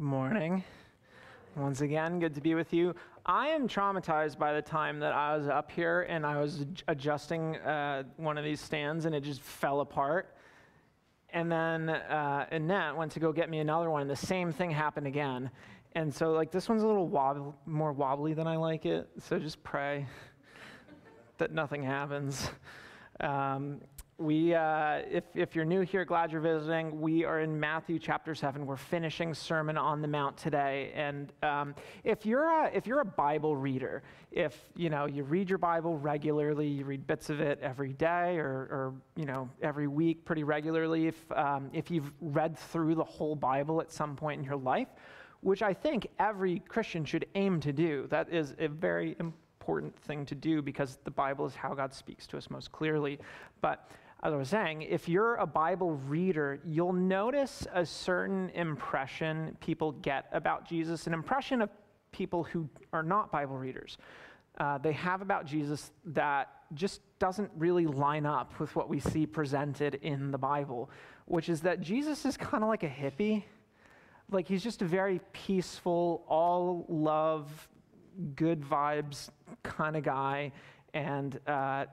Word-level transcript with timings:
Morning. 0.00 0.64
Once 1.56 1.82
again, 1.82 2.20
good 2.20 2.34
to 2.34 2.40
be 2.40 2.54
with 2.54 2.72
you. 2.72 2.94
I 3.26 3.48
am 3.48 3.68
traumatized 3.68 4.38
by 4.38 4.54
the 4.54 4.62
time 4.62 4.98
that 5.00 5.12
I 5.12 5.36
was 5.36 5.46
up 5.46 5.70
here 5.70 6.06
and 6.08 6.24
I 6.24 6.40
was 6.40 6.64
adjusting 6.88 7.56
uh, 7.56 8.04
one 8.16 8.38
of 8.38 8.44
these 8.44 8.62
stands 8.62 9.04
and 9.04 9.14
it 9.14 9.22
just 9.22 9.42
fell 9.42 9.80
apart. 9.80 10.34
And 11.34 11.52
then 11.52 11.90
uh, 11.90 12.46
Annette 12.50 12.96
went 12.96 13.12
to 13.12 13.20
go 13.20 13.30
get 13.30 13.50
me 13.50 13.58
another 13.58 13.90
one, 13.90 14.00
and 14.00 14.10
the 14.10 14.16
same 14.16 14.52
thing 14.52 14.70
happened 14.70 15.06
again. 15.06 15.50
And 15.94 16.14
so, 16.14 16.32
like, 16.32 16.50
this 16.50 16.66
one's 16.66 16.82
a 16.82 16.86
little 16.86 17.06
wobble, 17.06 17.54
more 17.66 17.92
wobbly 17.92 18.32
than 18.32 18.46
I 18.46 18.56
like 18.56 18.86
it. 18.86 19.06
So 19.18 19.38
just 19.38 19.62
pray 19.62 20.06
that 21.36 21.52
nothing 21.52 21.82
happens. 21.82 22.50
Um, 23.20 23.82
we, 24.20 24.54
uh, 24.54 25.00
if, 25.10 25.24
if 25.34 25.56
you're 25.56 25.64
new 25.64 25.80
here, 25.80 26.04
glad 26.04 26.30
you're 26.30 26.42
visiting. 26.42 27.00
We 27.00 27.24
are 27.24 27.40
in 27.40 27.58
Matthew 27.58 27.98
chapter 27.98 28.34
7. 28.34 28.66
We're 28.66 28.76
finishing 28.76 29.32
Sermon 29.32 29.78
on 29.78 30.02
the 30.02 30.08
Mount 30.08 30.36
today. 30.36 30.92
And 30.94 31.32
um, 31.42 31.74
if, 32.04 32.26
you're 32.26 32.44
a, 32.44 32.70
if 32.74 32.86
you're 32.86 33.00
a 33.00 33.04
Bible 33.04 33.56
reader, 33.56 34.02
if 34.30 34.54
you, 34.76 34.90
know, 34.90 35.06
you 35.06 35.24
read 35.24 35.48
your 35.48 35.58
Bible 35.58 35.96
regularly, 35.96 36.68
you 36.68 36.84
read 36.84 37.06
bits 37.06 37.30
of 37.30 37.40
it 37.40 37.58
every 37.62 37.94
day 37.94 38.36
or, 38.36 38.46
or 38.46 38.94
you 39.16 39.24
know, 39.24 39.48
every 39.62 39.88
week 39.88 40.26
pretty 40.26 40.44
regularly, 40.44 41.06
if, 41.06 41.32
um, 41.32 41.70
if 41.72 41.90
you've 41.90 42.12
read 42.20 42.58
through 42.58 42.96
the 42.96 43.04
whole 43.04 43.34
Bible 43.34 43.80
at 43.80 43.90
some 43.90 44.16
point 44.16 44.38
in 44.38 44.44
your 44.44 44.56
life, 44.56 44.88
which 45.40 45.62
I 45.62 45.72
think 45.72 46.06
every 46.18 46.58
Christian 46.68 47.06
should 47.06 47.24
aim 47.36 47.58
to 47.60 47.72
do, 47.72 48.06
that 48.10 48.30
is 48.30 48.54
a 48.58 48.68
very 48.68 49.16
important 49.18 49.96
thing 50.00 50.26
to 50.26 50.34
do 50.34 50.60
because 50.60 50.98
the 51.04 51.10
Bible 51.10 51.46
is 51.46 51.54
how 51.54 51.72
God 51.72 51.94
speaks 51.94 52.26
to 52.26 52.36
us 52.36 52.50
most 52.50 52.70
clearly. 52.70 53.18
But 53.62 53.88
as 54.22 54.34
I 54.34 54.36
was 54.36 54.50
saying, 54.50 54.82
if 54.82 55.08
you're 55.08 55.36
a 55.36 55.46
Bible 55.46 55.92
reader, 55.92 56.60
you'll 56.64 56.92
notice 56.92 57.66
a 57.72 57.86
certain 57.86 58.50
impression 58.50 59.56
people 59.60 59.92
get 59.92 60.26
about 60.32 60.68
Jesus, 60.68 61.06
an 61.06 61.14
impression 61.14 61.62
of 61.62 61.70
people 62.12 62.44
who 62.44 62.68
are 62.92 63.02
not 63.02 63.32
Bible 63.32 63.56
readers. 63.56 63.96
Uh, 64.58 64.76
they 64.76 64.92
have 64.92 65.22
about 65.22 65.46
Jesus 65.46 65.90
that 66.04 66.48
just 66.74 67.00
doesn't 67.18 67.50
really 67.56 67.86
line 67.86 68.26
up 68.26 68.58
with 68.60 68.76
what 68.76 68.90
we 68.90 69.00
see 69.00 69.26
presented 69.26 69.94
in 69.96 70.30
the 70.30 70.38
Bible, 70.38 70.90
which 71.24 71.48
is 71.48 71.62
that 71.62 71.80
Jesus 71.80 72.26
is 72.26 72.36
kind 72.36 72.62
of 72.62 72.68
like 72.68 72.82
a 72.82 72.88
hippie. 72.88 73.44
Like 74.30 74.46
he's 74.46 74.62
just 74.62 74.82
a 74.82 74.84
very 74.84 75.20
peaceful, 75.32 76.24
all 76.28 76.84
love, 76.88 77.68
good 78.36 78.60
vibes 78.60 79.30
kind 79.62 79.96
of 79.96 80.02
guy. 80.02 80.52
And 80.92 81.40
uh, 81.46 81.86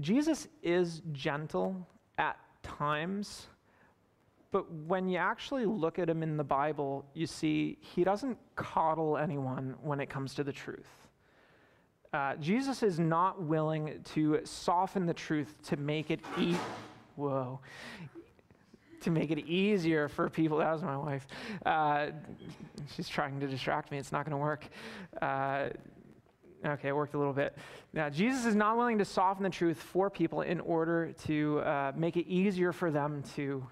Jesus 0.00 0.48
is 0.62 1.02
gentle 1.12 1.86
at 2.18 2.38
times, 2.62 3.46
but 4.50 4.70
when 4.86 5.08
you 5.08 5.18
actually 5.18 5.64
look 5.64 5.98
at 5.98 6.08
him 6.08 6.22
in 6.22 6.36
the 6.36 6.44
Bible, 6.44 7.04
you 7.14 7.26
see 7.26 7.78
he 7.80 8.04
doesn't 8.04 8.38
coddle 8.56 9.16
anyone 9.16 9.74
when 9.82 10.00
it 10.00 10.08
comes 10.08 10.34
to 10.34 10.44
the 10.44 10.52
truth. 10.52 10.88
Uh, 12.12 12.36
Jesus 12.36 12.82
is 12.82 12.98
not 12.98 13.42
willing 13.42 14.00
to 14.14 14.40
soften 14.44 15.06
the 15.06 15.14
truth 15.14 15.54
to 15.64 15.76
make 15.78 16.10
it 16.10 16.20
e- 16.38 16.56
whoa 17.16 17.58
to 19.02 19.10
make 19.10 19.30
it 19.30 19.46
easier 19.46 20.08
for 20.08 20.30
people. 20.30 20.58
That 20.58 20.72
was 20.72 20.82
my 20.82 20.96
wife. 20.96 21.26
Uh, 21.66 22.06
she's 22.94 23.08
trying 23.08 23.40
to 23.40 23.46
distract 23.46 23.90
me. 23.90 23.98
It's 23.98 24.12
not 24.12 24.24
going 24.24 24.32
to 24.32 24.36
work. 24.38 24.66
Uh, 25.20 25.68
Okay, 26.64 26.88
it 26.88 26.96
worked 26.96 27.14
a 27.14 27.18
little 27.18 27.32
bit. 27.32 27.56
Now, 27.92 28.08
Jesus 28.08 28.44
is 28.44 28.54
not 28.54 28.76
willing 28.76 28.98
to 28.98 29.04
soften 29.04 29.42
the 29.42 29.50
truth 29.50 29.78
for 29.78 30.08
people 30.08 30.42
in 30.42 30.60
order 30.60 31.12
to 31.24 31.58
uh, 31.60 31.92
make 31.96 32.16
it 32.16 32.26
easier 32.28 32.72
for 32.72 32.90
them 32.90 33.22
to 33.34 33.66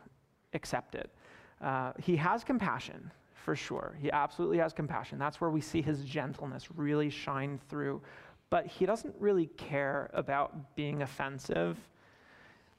accept 0.54 0.96
it. 0.96 1.10
Uh, 1.60 1.92
he 2.02 2.16
has 2.16 2.42
compassion, 2.42 3.10
for 3.34 3.54
sure. 3.54 3.94
He 4.00 4.10
absolutely 4.10 4.58
has 4.58 4.72
compassion. 4.72 5.18
That's 5.18 5.40
where 5.40 5.50
we 5.50 5.60
see 5.60 5.82
his 5.82 6.04
gentleness 6.04 6.68
really 6.74 7.10
shine 7.10 7.60
through. 7.68 8.02
But 8.48 8.66
he 8.66 8.86
doesn't 8.86 9.14
really 9.20 9.46
care 9.56 10.10
about 10.12 10.74
being 10.74 11.02
offensive 11.02 11.76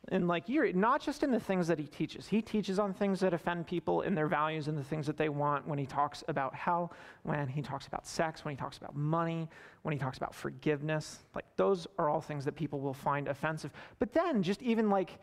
and 0.09 0.27
like 0.27 0.49
you're 0.49 0.71
not 0.73 0.99
just 0.99 1.21
in 1.21 1.31
the 1.31 1.39
things 1.39 1.67
that 1.67 1.77
he 1.77 1.85
teaches. 1.85 2.27
He 2.27 2.41
teaches 2.41 2.79
on 2.79 2.93
things 2.93 3.19
that 3.19 3.33
offend 3.33 3.67
people 3.67 4.01
in 4.01 4.15
their 4.15 4.27
values 4.27 4.67
and 4.67 4.77
the 4.77 4.83
things 4.83 5.05
that 5.05 5.15
they 5.15 5.29
want 5.29 5.67
when 5.67 5.77
he 5.77 5.85
talks 5.85 6.23
about 6.27 6.55
hell, 6.55 6.91
when 7.23 7.47
he 7.47 7.61
talks 7.61 7.85
about 7.85 8.07
sex, 8.07 8.43
when 8.43 8.55
he 8.55 8.59
talks 8.59 8.77
about 8.77 8.95
money, 8.95 9.47
when 9.83 9.93
he 9.93 9.99
talks 9.99 10.17
about 10.17 10.33
forgiveness. 10.33 11.19
Like 11.35 11.45
those 11.55 11.87
are 11.99 12.09
all 12.09 12.19
things 12.19 12.45
that 12.45 12.55
people 12.55 12.79
will 12.79 12.95
find 12.95 13.27
offensive. 13.27 13.71
But 13.99 14.11
then 14.11 14.41
just 14.41 14.61
even 14.63 14.89
like 14.89 15.19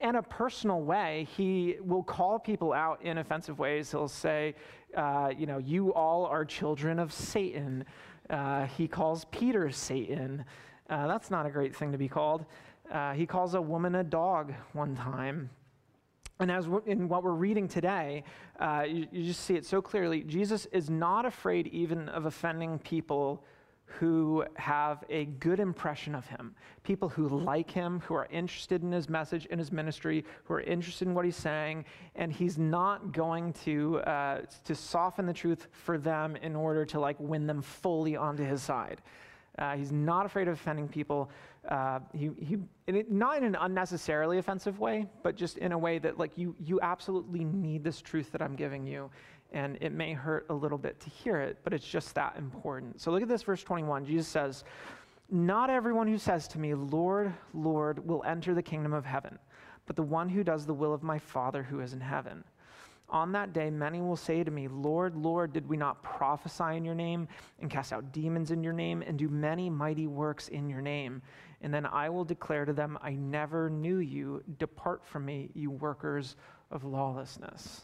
in 0.00 0.14
a 0.14 0.22
personal 0.22 0.80
way, 0.80 1.26
he 1.36 1.76
will 1.80 2.02
call 2.02 2.38
people 2.38 2.72
out 2.72 3.02
in 3.02 3.18
offensive 3.18 3.58
ways. 3.58 3.90
He'll 3.90 4.08
say, 4.08 4.54
uh, 4.96 5.32
you 5.36 5.46
know, 5.46 5.58
you 5.58 5.92
all 5.92 6.24
are 6.26 6.44
children 6.44 6.98
of 6.98 7.12
Satan. 7.12 7.84
Uh, 8.30 8.66
he 8.66 8.86
calls 8.86 9.26
Peter 9.32 9.70
Satan. 9.70 10.44
Uh, 10.88 11.06
that's 11.06 11.30
not 11.30 11.46
a 11.46 11.50
great 11.50 11.74
thing 11.74 11.92
to 11.92 11.98
be 11.98 12.08
called. 12.08 12.46
Uh, 12.90 13.12
he 13.12 13.26
calls 13.26 13.54
a 13.54 13.60
woman 13.60 13.94
a 13.94 14.04
dog 14.04 14.52
one 14.72 14.96
time. 14.96 15.50
And 16.40 16.50
as 16.50 16.66
in 16.86 17.08
what 17.08 17.22
we're 17.22 17.32
reading 17.32 17.68
today, 17.68 18.24
uh, 18.58 18.84
you, 18.88 19.06
you 19.12 19.24
just 19.24 19.40
see 19.44 19.54
it 19.54 19.66
so 19.66 19.82
clearly. 19.82 20.22
Jesus 20.22 20.66
is 20.72 20.88
not 20.88 21.26
afraid 21.26 21.66
even 21.68 22.08
of 22.08 22.24
offending 22.24 22.78
people 22.78 23.44
who 23.98 24.44
have 24.54 25.04
a 25.10 25.24
good 25.24 25.58
impression 25.58 26.14
of 26.14 26.24
him, 26.26 26.54
people 26.84 27.08
who 27.08 27.28
like 27.28 27.70
him, 27.70 28.00
who 28.00 28.14
are 28.14 28.28
interested 28.30 28.82
in 28.82 28.92
his 28.92 29.08
message 29.08 29.48
and 29.50 29.58
his 29.58 29.72
ministry, 29.72 30.24
who 30.44 30.54
are 30.54 30.60
interested 30.60 31.08
in 31.08 31.14
what 31.14 31.24
he's 31.24 31.36
saying, 31.36 31.84
and 32.14 32.32
he's 32.32 32.56
not 32.56 33.12
going 33.12 33.52
to 33.52 33.98
uh, 34.00 34.42
to 34.64 34.74
soften 34.74 35.26
the 35.26 35.32
truth 35.32 35.66
for 35.72 35.98
them 35.98 36.36
in 36.36 36.54
order 36.54 36.84
to 36.84 37.00
like 37.00 37.18
win 37.18 37.46
them 37.46 37.60
fully 37.60 38.16
onto 38.16 38.44
his 38.44 38.62
side. 38.62 39.02
Uh, 39.60 39.76
he's 39.76 39.92
not 39.92 40.24
afraid 40.26 40.48
of 40.48 40.54
offending 40.54 40.88
people 40.88 41.30
uh, 41.68 42.00
he, 42.12 42.30
he 42.38 42.56
it, 42.86 43.10
not 43.10 43.36
in 43.36 43.44
an 43.44 43.56
unnecessarily 43.60 44.38
offensive 44.38 44.78
way, 44.78 45.06
but 45.22 45.36
just 45.36 45.58
in 45.58 45.72
a 45.72 45.78
way 45.78 45.98
that 45.98 46.18
like 46.18 46.36
you, 46.36 46.54
you 46.58 46.80
absolutely 46.80 47.44
need 47.44 47.84
this 47.84 48.00
truth 48.00 48.32
that 48.32 48.40
I'm 48.40 48.56
giving 48.56 48.86
you. 48.86 49.10
And 49.52 49.76
it 49.80 49.92
may 49.92 50.12
hurt 50.12 50.46
a 50.48 50.54
little 50.54 50.78
bit 50.78 51.00
to 51.00 51.10
hear 51.10 51.40
it, 51.40 51.58
but 51.64 51.74
it's 51.74 51.86
just 51.86 52.14
that 52.14 52.36
important. 52.38 53.00
So 53.00 53.10
look 53.10 53.22
at 53.22 53.28
this, 53.28 53.42
verse 53.42 53.62
21. 53.62 54.06
Jesus 54.06 54.28
says, 54.28 54.64
Not 55.28 55.70
everyone 55.70 56.06
who 56.06 56.18
says 56.18 56.46
to 56.48 56.58
me, 56.58 56.72
Lord, 56.74 57.32
Lord, 57.52 58.06
will 58.06 58.22
enter 58.24 58.54
the 58.54 58.62
kingdom 58.62 58.92
of 58.92 59.04
heaven, 59.04 59.38
but 59.86 59.96
the 59.96 60.02
one 60.02 60.28
who 60.28 60.44
does 60.44 60.66
the 60.66 60.74
will 60.74 60.94
of 60.94 61.02
my 61.02 61.18
Father 61.18 61.64
who 61.64 61.80
is 61.80 61.92
in 61.92 62.00
heaven. 62.00 62.44
On 63.10 63.32
that 63.32 63.52
day, 63.52 63.70
many 63.70 64.00
will 64.00 64.16
say 64.16 64.44
to 64.44 64.50
me, 64.50 64.68
Lord, 64.68 65.16
Lord, 65.16 65.52
did 65.52 65.68
we 65.68 65.76
not 65.76 66.02
prophesy 66.02 66.76
in 66.76 66.84
your 66.84 66.94
name 66.94 67.26
and 67.60 67.68
cast 67.68 67.92
out 67.92 68.12
demons 68.12 68.52
in 68.52 68.62
your 68.62 68.72
name 68.72 69.02
and 69.02 69.18
do 69.18 69.28
many 69.28 69.68
mighty 69.68 70.06
works 70.06 70.46
in 70.48 70.70
your 70.70 70.80
name? 70.80 71.20
And 71.60 71.74
then 71.74 71.86
I 71.86 72.08
will 72.08 72.24
declare 72.24 72.64
to 72.64 72.72
them, 72.72 72.96
I 73.02 73.14
never 73.14 73.68
knew 73.68 73.98
you. 73.98 74.44
Depart 74.58 75.04
from 75.04 75.24
me, 75.24 75.50
you 75.54 75.72
workers 75.72 76.36
of 76.70 76.84
lawlessness. 76.84 77.82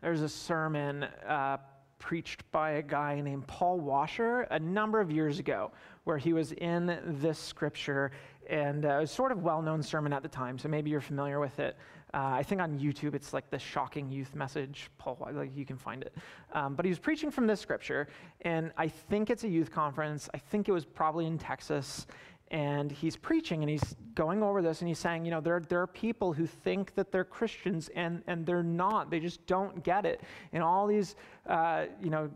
There's 0.00 0.22
a 0.22 0.28
sermon 0.28 1.04
uh, 1.04 1.58
preached 2.00 2.42
by 2.50 2.72
a 2.72 2.82
guy 2.82 3.20
named 3.20 3.46
Paul 3.46 3.78
Washer 3.78 4.40
a 4.50 4.58
number 4.58 5.00
of 5.00 5.12
years 5.12 5.38
ago 5.38 5.70
where 6.02 6.18
he 6.18 6.32
was 6.32 6.50
in 6.50 6.98
this 7.06 7.38
scripture 7.38 8.10
and 8.48 8.84
uh, 8.84 8.96
it 8.96 9.00
was 9.00 9.10
sort 9.10 9.32
of 9.32 9.42
well-known 9.42 9.82
sermon 9.82 10.12
at 10.12 10.22
the 10.22 10.28
time 10.28 10.58
so 10.58 10.68
maybe 10.68 10.90
you're 10.90 11.00
familiar 11.00 11.40
with 11.40 11.58
it 11.58 11.76
uh, 12.14 12.32
I 12.34 12.42
think 12.42 12.60
on 12.60 12.78
YouTube 12.78 13.14
it's 13.14 13.32
like 13.32 13.48
the 13.48 13.58
shocking 13.58 14.10
youth 14.10 14.34
message. 14.34 14.90
Paul, 14.98 15.16
like 15.32 15.56
you 15.56 15.64
can 15.64 15.78
find 15.78 16.02
it. 16.02 16.14
Um, 16.52 16.74
but 16.74 16.84
he 16.84 16.90
was 16.90 16.98
preaching 16.98 17.30
from 17.30 17.46
this 17.46 17.58
scripture, 17.58 18.06
and 18.42 18.70
I 18.76 18.88
think 18.88 19.30
it's 19.30 19.44
a 19.44 19.48
youth 19.48 19.70
conference. 19.70 20.28
I 20.34 20.38
think 20.38 20.68
it 20.68 20.72
was 20.72 20.84
probably 20.84 21.26
in 21.26 21.38
Texas. 21.38 22.06
And 22.52 22.92
he's 22.92 23.16
preaching 23.16 23.62
and 23.62 23.70
he's 23.70 23.96
going 24.14 24.42
over 24.42 24.60
this 24.60 24.82
and 24.82 24.88
he's 24.88 24.98
saying, 24.98 25.24
you 25.24 25.30
know, 25.30 25.40
there, 25.40 25.60
there 25.60 25.80
are 25.80 25.86
people 25.86 26.34
who 26.34 26.46
think 26.46 26.94
that 26.96 27.10
they're 27.10 27.24
Christians 27.24 27.88
and, 27.96 28.22
and 28.26 28.44
they're 28.44 28.62
not. 28.62 29.10
They 29.10 29.20
just 29.20 29.44
don't 29.46 29.82
get 29.82 30.04
it. 30.04 30.20
And 30.52 30.62
all 30.62 30.86
these, 30.86 31.16
uh, 31.48 31.86
you 32.02 32.10
know, 32.10 32.30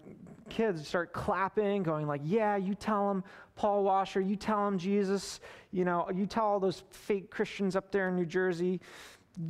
kids 0.48 0.88
start 0.88 1.12
clapping, 1.12 1.82
going 1.82 2.06
like, 2.06 2.22
yeah, 2.24 2.56
you 2.56 2.74
tell 2.74 3.08
them 3.08 3.24
Paul 3.56 3.84
Washer, 3.84 4.22
you 4.22 4.36
tell 4.36 4.64
them 4.64 4.78
Jesus, 4.78 5.40
you 5.70 5.84
know, 5.84 6.08
you 6.14 6.24
tell 6.24 6.46
all 6.46 6.60
those 6.60 6.82
fake 6.90 7.30
Christians 7.30 7.76
up 7.76 7.92
there 7.92 8.08
in 8.08 8.16
New 8.16 8.26
Jersey, 8.26 8.80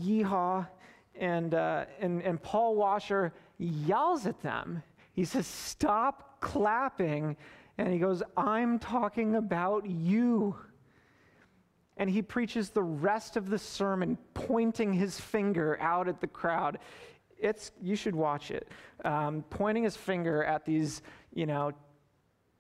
yeehaw. 0.01 0.67
And, 1.15 1.55
uh, 1.55 1.85
and, 2.01 2.23
and 2.23 2.43
Paul 2.43 2.75
Washer 2.75 3.33
yells 3.59 4.27
at 4.27 4.43
them. 4.43 4.83
He 5.13 5.25
says, 5.25 5.47
Stop 5.47 6.41
clapping. 6.41 7.37
And 7.79 7.93
he 7.93 7.99
goes, 7.99 8.23
I'm 8.37 8.79
talking 8.79 9.37
about 9.37 9.87
you. 9.87 10.57
And 11.99 12.11
he 12.11 12.23
preaches 12.23 12.71
the 12.71 12.83
rest 12.83 13.37
of 13.37 13.49
the 13.49 13.59
sermon, 13.59 14.19
pointing 14.35 14.93
his 14.93 15.19
finger 15.21 15.79
out 15.81 16.09
at 16.09 16.21
the 16.21 16.27
crowd. 16.27 16.79
It's, 17.39 17.73
you 17.83 17.97
should 17.97 18.15
watch 18.15 18.51
it. 18.51 18.69
Um, 19.05 19.45
pointing 19.51 19.85
his 19.85 19.97
finger 19.97 20.45
at 20.45 20.65
these, 20.65 21.03
you 21.35 21.47
know, 21.47 21.73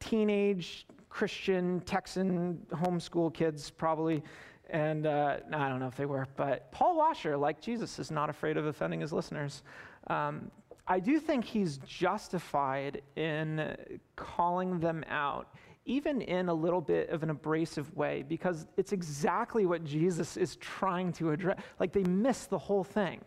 teenage 0.00 0.86
Christian 1.08 1.80
Texan 1.80 2.58
homeschool 2.72 3.32
kids, 3.32 3.70
probably, 3.70 4.22
And 4.68 5.06
uh, 5.06 5.38
I 5.52 5.68
don't 5.68 5.80
know 5.80 5.86
if 5.86 5.96
they 5.96 6.06
were, 6.06 6.26
but 6.36 6.70
Paul 6.72 6.96
Washer, 6.96 7.36
like 7.36 7.60
Jesus, 7.60 7.98
is 7.98 8.10
not 8.10 8.28
afraid 8.28 8.56
of 8.56 8.66
offending 8.66 9.00
his 9.00 9.12
listeners. 9.12 9.62
Um, 10.08 10.50
I 10.88 11.00
do 11.00 11.18
think 11.18 11.44
he's 11.44 11.78
justified 11.78 13.02
in 13.16 13.76
calling 14.14 14.78
them 14.78 15.04
out, 15.08 15.54
even 15.84 16.20
in 16.20 16.48
a 16.48 16.54
little 16.54 16.80
bit 16.80 17.10
of 17.10 17.22
an 17.22 17.30
abrasive 17.30 17.94
way, 17.96 18.24
because 18.28 18.66
it's 18.76 18.92
exactly 18.92 19.66
what 19.66 19.84
Jesus 19.84 20.36
is 20.36 20.56
trying 20.56 21.12
to 21.14 21.32
address. 21.32 21.58
Like 21.80 21.92
they 21.92 22.04
miss 22.04 22.46
the 22.46 22.58
whole 22.58 22.84
thing. 22.84 23.20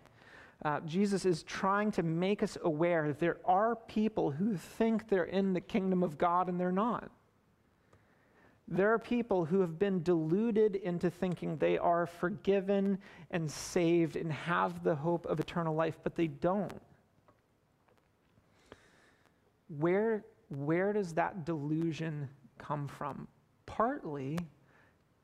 Uh, 0.64 0.80
Jesus 0.82 1.26
is 1.26 1.44
trying 1.44 1.92
to 1.92 2.04
make 2.04 2.44
us 2.44 2.58
aware 2.64 3.08
that 3.08 3.20
there 3.20 3.38
are 3.46 3.76
people 3.76 4.32
who 4.32 4.56
think 4.56 5.08
they're 5.08 5.24
in 5.24 5.54
the 5.54 5.62
kingdom 5.62 6.04
of 6.04 6.18
God 6.18 6.50
and 6.50 6.60
they're 6.60 6.72
not. 6.72 7.10
There 8.68 8.94
are 8.94 9.00
people 9.00 9.46
who 9.46 9.62
have 9.62 9.80
been 9.80 10.04
deluded 10.04 10.76
into 10.76 11.10
thinking 11.10 11.58
they 11.58 11.78
are 11.78 12.06
forgiven 12.06 13.00
and 13.32 13.50
saved 13.50 14.16
and 14.16 14.32
have 14.32 14.84
the 14.84 14.96
hope 14.96 15.26
of 15.26 15.40
eternal 15.40 15.74
life, 15.74 15.98
but 16.04 16.16
they 16.16 16.28
don't. 16.28 16.80
Where, 19.78 20.26
where 20.50 20.94
does 20.94 21.14
that 21.14 21.46
delusion 21.46 22.28
come 22.58 22.88
from? 22.88 23.28
Partly, 23.66 24.38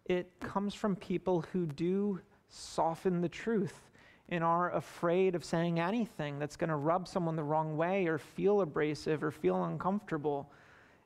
it 0.06 0.32
comes 0.40 0.74
from 0.74 0.96
people 0.96 1.44
who 1.52 1.66
do 1.66 2.20
soften 2.48 3.22
the 3.22 3.30
truth 3.30 3.90
and 4.30 4.44
are 4.44 4.72
afraid 4.74 5.36
of 5.36 5.44
saying 5.44 5.80
anything 5.80 6.40
that's 6.40 6.56
going 6.56 6.70
to 6.70 6.76
rub 6.76 7.08
someone 7.08 7.36
the 7.36 7.44
wrong 7.44 7.78
way 7.78 8.08
or 8.08 8.18
feel 8.18 8.62
abrasive 8.62 9.24
or 9.24 9.32
feel 9.32 9.66
uncomfortable. 9.66 10.52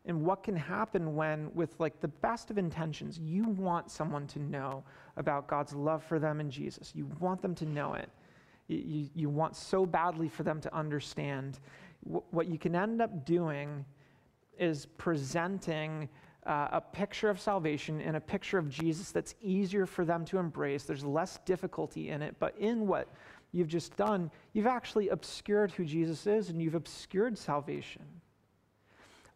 And 0.05 0.23
what 0.23 0.43
can 0.43 0.55
happen 0.55 1.15
when 1.15 1.53
with 1.53 1.77
like 1.79 1.99
the 1.99 2.07
best 2.07 2.49
of 2.49 2.57
intentions 2.57 3.19
you 3.19 3.43
want 3.43 3.91
someone 3.91 4.25
to 4.27 4.39
know 4.39 4.83
about 5.17 5.47
god's 5.47 5.73
love 5.73 6.03
for 6.03 6.17
them 6.17 6.39
in 6.39 6.49
jesus. 6.49 6.93
You 6.95 7.09
want 7.19 7.41
them 7.41 7.55
to 7.55 7.65
know 7.65 7.93
it. 7.93 8.09
You, 8.67 9.09
you 9.13 9.29
want 9.29 9.55
so 9.55 9.85
badly 9.85 10.29
for 10.29 10.43
them 10.43 10.61
to 10.61 10.73
understand 10.73 11.59
what 12.01 12.47
you 12.47 12.57
can 12.57 12.75
end 12.75 13.01
up 13.01 13.25
doing 13.25 13.85
is 14.57 14.85
presenting 14.97 16.09
uh, 16.45 16.69
a 16.71 16.81
picture 16.81 17.29
of 17.29 17.39
salvation 17.39 18.01
and 18.01 18.15
a 18.15 18.21
picture 18.21 18.57
of 18.57 18.69
jesus 18.69 19.11
that's 19.11 19.35
easier 19.41 19.85
for 19.85 20.05
them 20.05 20.23
to 20.25 20.37
embrace 20.37 20.83
there's 20.83 21.03
less 21.03 21.39
difficulty 21.45 22.09
in 22.09 22.21
it 22.21 22.35
but 22.39 22.55
in 22.57 22.87
what 22.87 23.09
you've 23.51 23.67
just 23.67 23.95
done 23.97 24.31
you've 24.53 24.67
actually 24.67 25.09
obscured 25.09 25.71
who 25.71 25.83
jesus 25.83 26.25
is 26.25 26.49
and 26.49 26.61
you've 26.61 26.75
obscured 26.75 27.37
salvation 27.37 28.03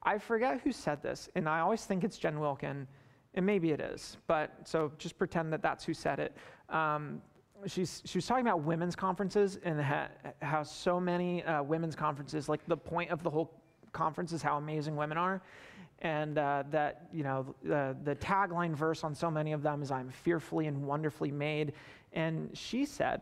I 0.04 0.18
forget 0.18 0.62
who 0.62 0.72
said 0.72 1.02
this, 1.02 1.30
and 1.36 1.48
I 1.48 1.60
always 1.60 1.86
think 1.86 2.04
it's 2.04 2.18
Jen 2.18 2.40
Wilkin, 2.40 2.88
and 3.36 3.46
maybe 3.46 3.72
it 3.72 3.80
is, 3.80 4.18
but 4.28 4.52
so 4.66 4.92
just 4.98 5.18
pretend 5.18 5.52
that 5.54 5.62
that's 5.62 5.86
who 5.86 5.94
said 5.94 6.20
it. 6.20 6.36
Um, 6.70 7.22
she's, 7.68 8.02
she 8.06 8.18
was 8.18 8.26
talking 8.26 8.46
about 8.46 8.62
women's 8.62 8.96
conferences 8.96 9.60
and 9.64 9.82
ha, 9.82 10.08
how 10.42 10.64
so 10.64 11.00
many 11.00 11.44
uh, 11.44 11.64
women's 11.64 11.96
conferences, 11.96 12.50
like 12.50 12.66
the 12.68 12.78
point 12.78 13.10
of 13.10 13.24
the 13.24 13.30
whole 13.30 13.52
conference 13.92 14.32
is 14.34 14.42
how 14.42 14.58
amazing 14.58 14.96
women 14.96 15.18
are. 15.18 15.42
And 16.00 16.38
uh, 16.38 16.64
that, 16.72 17.08
you 17.14 17.24
know, 17.24 17.56
the, 17.64 17.96
the 18.04 18.16
tagline 18.16 18.76
verse 18.76 19.04
on 19.04 19.16
so 19.16 19.32
many 19.32 19.54
of 19.54 19.64
them 19.64 19.82
is, 19.82 19.92
I'm 19.92 20.10
fearfully 20.10 20.68
and 20.68 20.84
wonderfully 20.84 21.32
made. 21.32 21.74
And 22.12 22.50
she 22.54 22.86
said, 22.86 23.22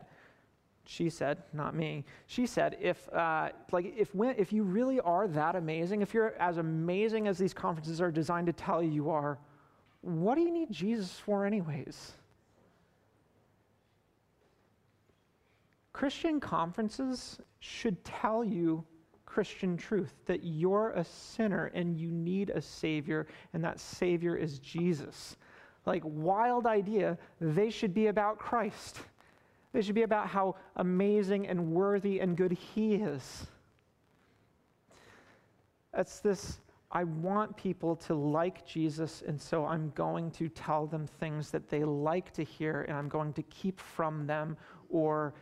she 0.84 1.08
said, 1.08 1.38
not 1.52 1.76
me. 1.76 2.04
She 2.26 2.44
said, 2.44 2.76
if 2.80 3.08
uh, 3.12 3.50
like 3.70 3.94
if 3.96 4.10
if 4.14 4.52
you 4.52 4.64
really 4.64 4.98
are 5.00 5.28
that 5.28 5.54
amazing, 5.54 6.02
if 6.02 6.12
you're 6.12 6.34
as 6.40 6.56
amazing 6.56 7.28
as 7.28 7.38
these 7.38 7.54
conferences 7.54 8.00
are 8.00 8.10
designed 8.10 8.48
to 8.48 8.52
tell 8.52 8.82
you 8.82 8.90
you 8.90 9.10
are, 9.10 9.38
what 10.00 10.34
do 10.34 10.40
you 10.40 10.50
need 10.50 10.72
Jesus 10.72 11.12
for, 11.12 11.46
anyways? 11.46 12.14
Christian 15.92 16.40
conferences 16.40 17.38
should 17.60 18.02
tell 18.04 18.42
you 18.42 18.84
Christian 19.26 19.76
truth 19.76 20.14
that 20.26 20.44
you're 20.44 20.90
a 20.90 21.04
sinner 21.04 21.66
and 21.74 21.96
you 21.96 22.10
need 22.10 22.50
a 22.50 22.60
Savior, 22.60 23.26
and 23.52 23.64
that 23.64 23.80
Savior 23.80 24.36
is 24.36 24.58
Jesus. 24.58 25.36
Like, 25.86 26.02
wild 26.04 26.66
idea, 26.66 27.18
they 27.40 27.70
should 27.70 27.94
be 27.94 28.08
about 28.08 28.38
Christ. 28.38 29.00
They 29.72 29.80
should 29.80 29.94
be 29.94 30.02
about 30.02 30.28
how 30.28 30.56
amazing 30.76 31.48
and 31.48 31.72
worthy 31.72 32.20
and 32.20 32.36
good 32.36 32.52
He 32.52 32.94
is. 32.96 33.46
It's 35.94 36.20
this 36.20 36.58
I 36.90 37.04
want 37.04 37.56
people 37.56 37.96
to 37.96 38.14
like 38.14 38.66
Jesus, 38.66 39.22
and 39.26 39.40
so 39.40 39.64
I'm 39.64 39.90
going 39.94 40.30
to 40.32 40.50
tell 40.50 40.86
them 40.86 41.06
things 41.06 41.50
that 41.50 41.70
they 41.70 41.84
like 41.84 42.32
to 42.34 42.44
hear, 42.44 42.82
and 42.82 42.96
I'm 42.96 43.08
going 43.08 43.32
to 43.32 43.42
keep 43.44 43.80
from 43.80 44.26
them 44.26 44.58
or 44.90 45.32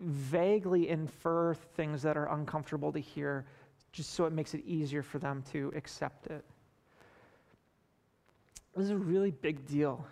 vaguely 0.00 0.88
infer 0.88 1.54
things 1.54 2.02
that 2.02 2.16
are 2.16 2.32
uncomfortable 2.32 2.92
to 2.92 3.00
hear, 3.00 3.46
just 3.92 4.12
so 4.14 4.24
it 4.26 4.32
makes 4.32 4.54
it 4.54 4.62
easier 4.66 5.02
for 5.02 5.18
them 5.18 5.42
to 5.52 5.72
accept 5.74 6.26
it. 6.26 6.44
This 8.74 8.84
is 8.84 8.90
a 8.90 8.96
really 8.96 9.30
big 9.30 9.66
deal 9.66 10.06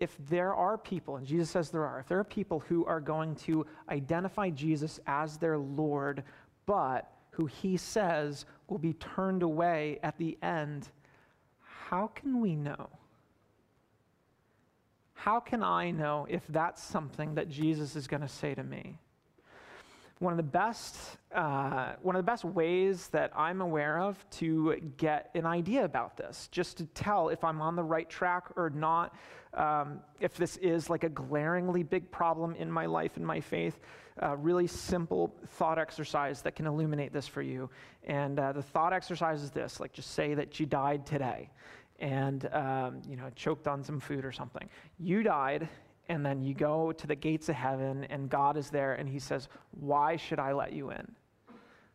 if 0.00 0.16
there 0.30 0.54
are 0.54 0.78
people, 0.78 1.16
and 1.16 1.26
Jesus 1.26 1.50
says 1.50 1.70
there 1.70 1.84
are, 1.84 2.00
if 2.00 2.08
there 2.08 2.18
are 2.18 2.24
people 2.24 2.60
who 2.60 2.86
are 2.86 3.00
going 3.00 3.34
to 3.36 3.66
identify 3.90 4.48
Jesus 4.48 4.98
as 5.06 5.36
their 5.36 5.58
Lord, 5.58 6.24
but 6.64 7.12
who 7.30 7.44
he 7.44 7.76
says 7.76 8.46
will 8.68 8.78
be 8.78 8.94
turned 8.94 9.42
away 9.42 10.00
at 10.02 10.16
the 10.16 10.38
end, 10.42 10.88
how 11.60 12.06
can 12.08 12.40
we 12.40 12.56
know? 12.56 12.88
How 15.20 15.38
can 15.38 15.62
I 15.62 15.90
know 15.90 16.26
if 16.30 16.42
that's 16.48 16.82
something 16.82 17.34
that 17.34 17.50
Jesus 17.50 17.94
is 17.94 18.06
going 18.06 18.22
to 18.22 18.28
say 18.28 18.54
to 18.54 18.62
me? 18.62 18.96
One 20.18 20.32
of 20.32 20.38
the 20.38 20.42
best, 20.42 20.96
uh, 21.34 21.92
one 22.00 22.16
of 22.16 22.20
the 22.20 22.30
best 22.30 22.42
ways 22.42 23.08
that 23.08 23.30
I'm 23.36 23.60
aware 23.60 23.98
of 23.98 24.16
to 24.38 24.76
get 24.96 25.30
an 25.34 25.44
idea 25.44 25.84
about 25.84 26.16
this, 26.16 26.48
just 26.50 26.78
to 26.78 26.86
tell 26.86 27.28
if 27.28 27.44
I'm 27.44 27.60
on 27.60 27.76
the 27.76 27.82
right 27.82 28.08
track 28.08 28.46
or 28.56 28.70
not, 28.70 29.14
um, 29.52 30.00
if 30.20 30.38
this 30.38 30.56
is 30.56 30.88
like 30.88 31.04
a 31.04 31.10
glaringly 31.10 31.82
big 31.82 32.10
problem 32.10 32.54
in 32.54 32.72
my 32.72 32.86
life 32.86 33.18
and 33.18 33.26
my 33.26 33.40
faith, 33.40 33.78
uh, 34.22 34.36
really 34.38 34.66
simple 34.66 35.34
thought 35.48 35.78
exercise 35.78 36.40
that 36.42 36.56
can 36.56 36.66
illuminate 36.66 37.12
this 37.12 37.26
for 37.26 37.42
you. 37.42 37.68
And 38.04 38.40
uh, 38.40 38.52
the 38.52 38.62
thought 38.62 38.94
exercise 38.94 39.42
is 39.42 39.50
this 39.50 39.80
like, 39.80 39.92
just 39.92 40.12
say 40.12 40.32
that 40.32 40.58
you 40.58 40.64
died 40.64 41.04
today 41.04 41.50
and, 42.00 42.48
um, 42.52 43.02
you 43.08 43.16
know, 43.16 43.30
choked 43.36 43.68
on 43.68 43.84
some 43.84 44.00
food 44.00 44.24
or 44.24 44.32
something. 44.32 44.68
You 44.98 45.22
died, 45.22 45.68
and 46.08 46.24
then 46.24 46.42
you 46.42 46.54
go 46.54 46.92
to 46.92 47.06
the 47.06 47.14
gates 47.14 47.48
of 47.48 47.54
heaven, 47.54 48.04
and 48.04 48.28
God 48.28 48.56
is 48.56 48.70
there, 48.70 48.94
and 48.94 49.08
He 49.08 49.18
says, 49.18 49.48
Why 49.70 50.16
should 50.16 50.38
I 50.38 50.52
let 50.52 50.72
you 50.72 50.90
in? 50.90 51.14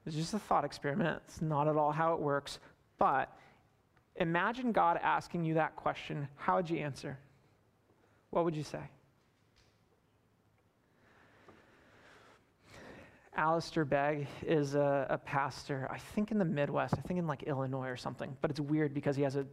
It's 0.05 0.15
just 0.15 0.33
a 0.33 0.39
thought 0.39 0.63
experiment. 0.63 1.21
It's 1.27 1.41
not 1.41 1.67
at 1.67 1.75
all 1.75 1.91
how 1.91 2.13
it 2.13 2.19
works. 2.19 2.59
But 2.99 3.35
imagine 4.15 4.71
God 4.71 4.99
asking 5.01 5.45
you 5.45 5.55
that 5.55 5.75
question. 5.75 6.27
How 6.35 6.57
would 6.57 6.69
you 6.69 6.77
answer? 6.77 7.17
what 8.35 8.43
would 8.43 8.55
you 8.55 8.63
say? 8.63 8.81
Alistair 13.37 13.85
Begg 13.85 14.27
is 14.45 14.75
a, 14.75 15.07
a, 15.09 15.17
pastor, 15.17 15.87
I 15.89 15.97
think 15.97 16.31
in 16.31 16.37
the 16.37 16.45
Midwest, 16.45 16.95
I 16.97 17.01
think 17.01 17.17
in 17.17 17.27
like 17.27 17.43
Illinois 17.43 17.87
or 17.87 17.95
something, 17.95 18.35
but 18.41 18.51
it's 18.51 18.59
weird 18.59 18.93
because 18.93 19.15
he 19.15 19.23
has 19.23 19.37
a 19.37 19.45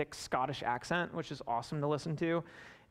thick 0.00 0.14
Scottish 0.14 0.62
accent, 0.62 1.12
which 1.12 1.30
is 1.30 1.42
awesome 1.46 1.78
to 1.78 1.86
listen 1.86 2.16
to. 2.16 2.42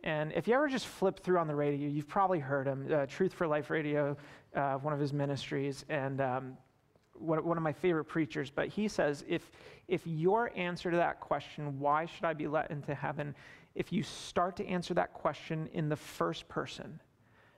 And 0.04 0.32
if 0.34 0.48
you 0.48 0.54
ever 0.54 0.68
just 0.68 0.86
flip 0.86 1.20
through 1.22 1.40
on 1.40 1.48
the 1.48 1.56
radio, 1.56 1.90
you've 1.90 2.08
probably 2.08 2.38
heard 2.38 2.68
him, 2.68 2.88
uh, 2.94 3.08
Truth 3.08 3.34
for 3.34 3.48
Life 3.48 3.72
Radio, 3.72 4.16
uh, 4.56 4.76
one 4.76 4.94
of 4.94 5.00
his 5.00 5.12
ministries, 5.12 5.86
and 5.90 6.22
um, 6.22 6.56
one, 7.16 7.44
one 7.44 7.58
of 7.58 7.64
my 7.64 7.74
favorite 7.74 8.04
preachers. 8.04 8.52
But 8.52 8.68
he 8.68 8.88
says, 8.88 9.26
if, 9.28 9.50
if 9.88 10.06
your 10.06 10.52
answer 10.56 10.92
to 10.92 10.98
that 10.98 11.20
question, 11.20 11.80
why 11.80 12.06
should 12.06 12.26
I 12.26 12.34
be 12.34 12.46
let 12.46 12.70
into 12.70 12.94
heaven, 12.94 13.34
if 13.74 13.92
you 13.92 14.04
start 14.04 14.56
to 14.58 14.68
answer 14.68 14.94
that 14.94 15.12
question 15.16 15.68
in 15.74 15.90
the 15.90 15.96
first 15.96 16.48
person, 16.48 17.02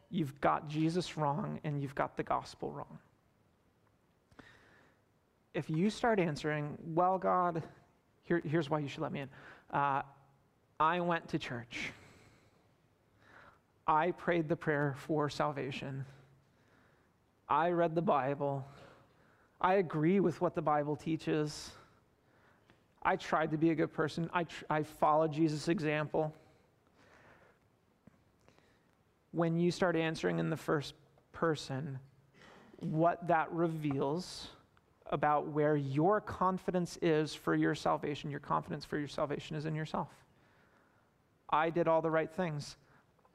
you've 0.09 0.39
got 0.39 0.69
Jesus 0.69 1.17
wrong 1.17 1.59
and 1.65 1.81
you've 1.81 1.95
got 1.95 2.15
the 2.15 2.23
gospel 2.23 2.71
wrong. 2.71 2.99
If 5.53 5.69
you 5.69 5.89
start 5.89 6.21
answering, 6.21 6.77
well, 6.85 7.17
God, 7.17 7.63
here, 8.31 8.41
here's 8.45 8.69
why 8.69 8.79
you 8.79 8.87
should 8.87 9.01
let 9.01 9.11
me 9.11 9.19
in. 9.19 9.29
Uh, 9.71 10.03
I 10.79 11.01
went 11.01 11.27
to 11.29 11.39
church. 11.39 11.91
I 13.85 14.11
prayed 14.11 14.47
the 14.47 14.55
prayer 14.55 14.95
for 14.97 15.29
salvation. 15.29 16.05
I 17.49 17.71
read 17.71 17.93
the 17.93 18.01
Bible. 18.01 18.65
I 19.59 19.75
agree 19.75 20.21
with 20.21 20.39
what 20.39 20.55
the 20.55 20.61
Bible 20.61 20.95
teaches. 20.95 21.71
I 23.03 23.17
tried 23.17 23.51
to 23.51 23.57
be 23.57 23.71
a 23.71 23.75
good 23.75 23.91
person. 23.91 24.29
I, 24.33 24.45
tr- 24.45 24.63
I 24.69 24.83
followed 24.83 25.33
Jesus' 25.33 25.67
example. 25.67 26.33
When 29.33 29.57
you 29.57 29.71
start 29.71 29.97
answering 29.97 30.39
in 30.39 30.49
the 30.49 30.57
first 30.57 30.93
person, 31.33 31.99
what 32.79 33.27
that 33.27 33.51
reveals 33.51 34.47
about 35.11 35.47
where 35.47 35.75
your 35.75 36.21
confidence 36.21 36.97
is 37.01 37.33
for 37.33 37.53
your 37.55 37.75
salvation, 37.75 38.31
your 38.31 38.39
confidence 38.39 38.85
for 38.85 38.97
your 38.97 39.07
salvation 39.07 39.55
is 39.55 39.65
in 39.65 39.75
yourself. 39.75 40.09
I 41.49 41.69
did 41.69 41.87
all 41.87 42.01
the 42.01 42.11
right 42.11 42.31
things. 42.31 42.77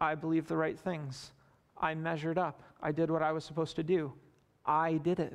I 0.00 0.14
believed 0.14 0.48
the 0.48 0.56
right 0.56 0.78
things. 0.78 1.32
I 1.78 1.94
measured 1.94 2.38
up. 2.38 2.62
I 2.82 2.92
did 2.92 3.10
what 3.10 3.22
I 3.22 3.32
was 3.32 3.44
supposed 3.44 3.76
to 3.76 3.82
do. 3.82 4.12
I 4.64 4.94
did 4.94 5.20
it. 5.20 5.34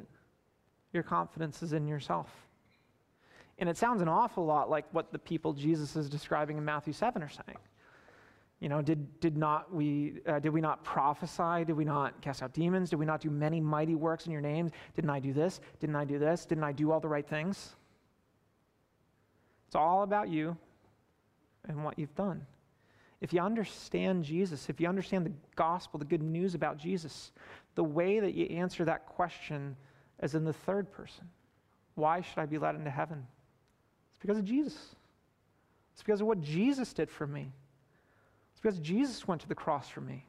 Your 0.93 1.03
confidence 1.03 1.61
is 1.61 1.73
in 1.73 1.87
yourself. 1.87 2.29
And 3.59 3.69
it 3.69 3.77
sounds 3.77 4.01
an 4.01 4.07
awful 4.07 4.45
lot 4.45 4.69
like 4.69 4.85
what 4.91 5.11
the 5.11 5.19
people 5.19 5.53
Jesus 5.53 5.95
is 5.95 6.09
describing 6.09 6.57
in 6.57 6.65
Matthew 6.65 6.93
7 6.93 7.21
are 7.21 7.29
saying. 7.29 7.59
You 8.61 8.69
know, 8.69 8.81
did, 8.81 9.19
did, 9.19 9.37
not 9.37 9.73
we, 9.73 10.21
uh, 10.27 10.37
did 10.37 10.49
we 10.49 10.61
not 10.61 10.83
prophesy? 10.83 11.65
Did 11.65 11.73
we 11.73 11.83
not 11.83 12.21
cast 12.21 12.43
out 12.43 12.53
demons? 12.53 12.91
Did 12.91 12.97
we 12.97 13.07
not 13.07 13.19
do 13.19 13.31
many 13.31 13.59
mighty 13.59 13.95
works 13.95 14.27
in 14.27 14.31
your 14.31 14.39
name? 14.39 14.69
Didn't 14.95 15.09
I 15.09 15.19
do 15.19 15.33
this? 15.33 15.59
Didn't 15.79 15.95
I 15.95 16.05
do 16.05 16.19
this? 16.19 16.45
Didn't 16.45 16.63
I 16.63 16.71
do 16.71 16.91
all 16.91 16.99
the 16.99 17.07
right 17.07 17.27
things? 17.27 17.75
It's 19.65 19.75
all 19.75 20.03
about 20.03 20.29
you 20.29 20.55
and 21.67 21.83
what 21.83 21.97
you've 21.97 22.13
done. 22.13 22.45
If 23.19 23.33
you 23.33 23.41
understand 23.41 24.23
Jesus, 24.23 24.69
if 24.69 24.79
you 24.79 24.87
understand 24.87 25.25
the 25.25 25.33
gospel, 25.55 25.97
the 25.97 26.05
good 26.05 26.21
news 26.21 26.53
about 26.53 26.77
Jesus, 26.77 27.31
the 27.73 27.83
way 27.83 28.19
that 28.19 28.35
you 28.35 28.45
answer 28.45 28.85
that 28.85 29.07
question 29.07 29.75
is 30.21 30.35
in 30.35 30.43
the 30.43 30.53
third 30.53 30.91
person. 30.91 31.27
Why 31.95 32.21
should 32.21 32.37
I 32.37 32.45
be 32.45 32.59
let 32.59 32.75
into 32.75 32.91
heaven? 32.91 33.25
It's 34.11 34.19
because 34.19 34.37
of 34.37 34.45
Jesus. 34.45 34.95
It's 35.93 36.03
because 36.03 36.21
of 36.21 36.27
what 36.27 36.41
Jesus 36.41 36.93
did 36.93 37.09
for 37.09 37.25
me. 37.25 37.51
Because 38.61 38.79
Jesus 38.79 39.27
went 39.27 39.41
to 39.41 39.47
the 39.47 39.55
cross 39.55 39.89
for 39.89 40.01
me. 40.01 40.25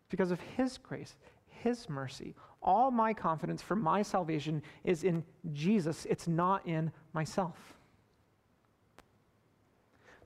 It's 0.00 0.10
because 0.10 0.30
of 0.30 0.40
His 0.56 0.78
grace, 0.78 1.16
His 1.46 1.88
mercy. 1.88 2.34
All 2.62 2.90
my 2.90 3.14
confidence 3.14 3.62
for 3.62 3.76
my 3.76 4.02
salvation 4.02 4.62
is 4.84 5.04
in 5.04 5.24
Jesus, 5.52 6.06
it's 6.08 6.28
not 6.28 6.66
in 6.66 6.92
myself. 7.12 7.56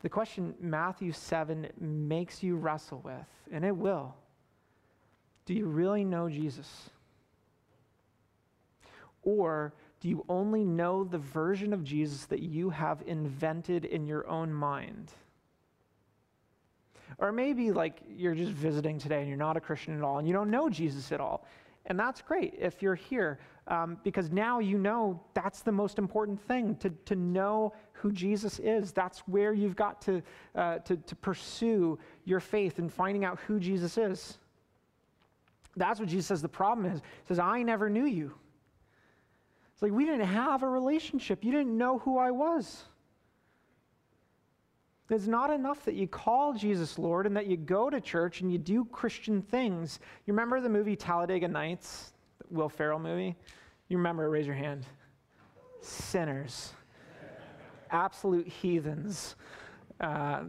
The 0.02 0.08
question 0.08 0.54
Matthew 0.60 1.12
7 1.12 1.68
makes 1.80 2.42
you 2.42 2.56
wrestle 2.56 3.00
with, 3.04 3.26
and 3.50 3.64
it 3.64 3.74
will 3.74 4.14
do 5.46 5.54
you 5.54 5.66
really 5.66 6.04
know 6.04 6.28
Jesus? 6.28 6.90
Or 9.22 9.74
do 10.00 10.08
you 10.08 10.24
only 10.28 10.64
know 10.64 11.04
the 11.04 11.18
version 11.18 11.72
of 11.72 11.84
Jesus 11.84 12.26
that 12.26 12.40
you 12.40 12.70
have 12.70 13.02
invented 13.06 13.84
in 13.84 14.06
your 14.06 14.26
own 14.28 14.52
mind? 14.52 15.12
Or 17.18 17.32
maybe 17.32 17.70
like 17.70 18.00
you're 18.08 18.34
just 18.34 18.52
visiting 18.52 18.98
today 18.98 19.20
and 19.20 19.28
you're 19.28 19.36
not 19.36 19.56
a 19.56 19.60
Christian 19.60 19.96
at 19.96 20.02
all 20.02 20.18
and 20.18 20.26
you 20.26 20.34
don't 20.34 20.50
know 20.50 20.68
Jesus 20.68 21.12
at 21.12 21.20
all. 21.20 21.46
And 21.86 21.98
that's 21.98 22.22
great 22.22 22.54
if 22.58 22.82
you're 22.82 22.94
here 22.94 23.38
um, 23.66 23.98
because 24.02 24.30
now 24.30 24.58
you 24.58 24.78
know 24.78 25.20
that's 25.34 25.60
the 25.60 25.72
most 25.72 25.98
important 25.98 26.40
thing 26.40 26.76
to, 26.76 26.90
to 27.06 27.14
know 27.14 27.74
who 27.92 28.10
Jesus 28.12 28.58
is. 28.58 28.92
That's 28.92 29.20
where 29.20 29.52
you've 29.52 29.76
got 29.76 30.00
to, 30.02 30.22
uh, 30.54 30.78
to, 30.78 30.96
to 30.96 31.16
pursue 31.16 31.98
your 32.24 32.40
faith 32.40 32.78
and 32.78 32.92
finding 32.92 33.24
out 33.24 33.38
who 33.46 33.60
Jesus 33.60 33.98
is. 33.98 34.38
That's 35.76 36.00
what 36.00 36.08
Jesus 36.08 36.26
says 36.26 36.42
the 36.42 36.48
problem 36.48 36.86
is. 36.86 37.00
He 37.00 37.28
says, 37.28 37.38
I 37.38 37.62
never 37.62 37.90
knew 37.90 38.06
you. 38.06 38.32
It's 39.72 39.82
like 39.82 39.92
we 39.92 40.04
didn't 40.04 40.26
have 40.26 40.62
a 40.62 40.68
relationship. 40.68 41.44
You 41.44 41.52
didn't 41.52 41.76
know 41.76 41.98
who 41.98 42.16
I 42.18 42.30
was. 42.30 42.84
It's 45.10 45.26
not 45.26 45.50
enough 45.50 45.84
that 45.84 45.94
you 45.94 46.08
call 46.08 46.54
Jesus 46.54 46.98
Lord 46.98 47.26
and 47.26 47.36
that 47.36 47.46
you 47.46 47.58
go 47.58 47.90
to 47.90 48.00
church 48.00 48.40
and 48.40 48.50
you 48.50 48.56
do 48.56 48.86
Christian 48.86 49.42
things. 49.42 50.00
You 50.26 50.32
remember 50.32 50.60
the 50.60 50.68
movie 50.68 50.96
Talladega 50.96 51.46
Nights, 51.46 52.14
Will 52.50 52.70
Ferrell 52.70 52.98
movie? 52.98 53.36
You 53.88 53.98
remember 53.98 54.24
it, 54.24 54.28
raise 54.28 54.46
your 54.46 54.54
hand. 54.54 54.86
Sinners, 55.82 56.72
absolute 57.90 58.48
heathens. 58.48 59.36
Uh, 60.00 60.44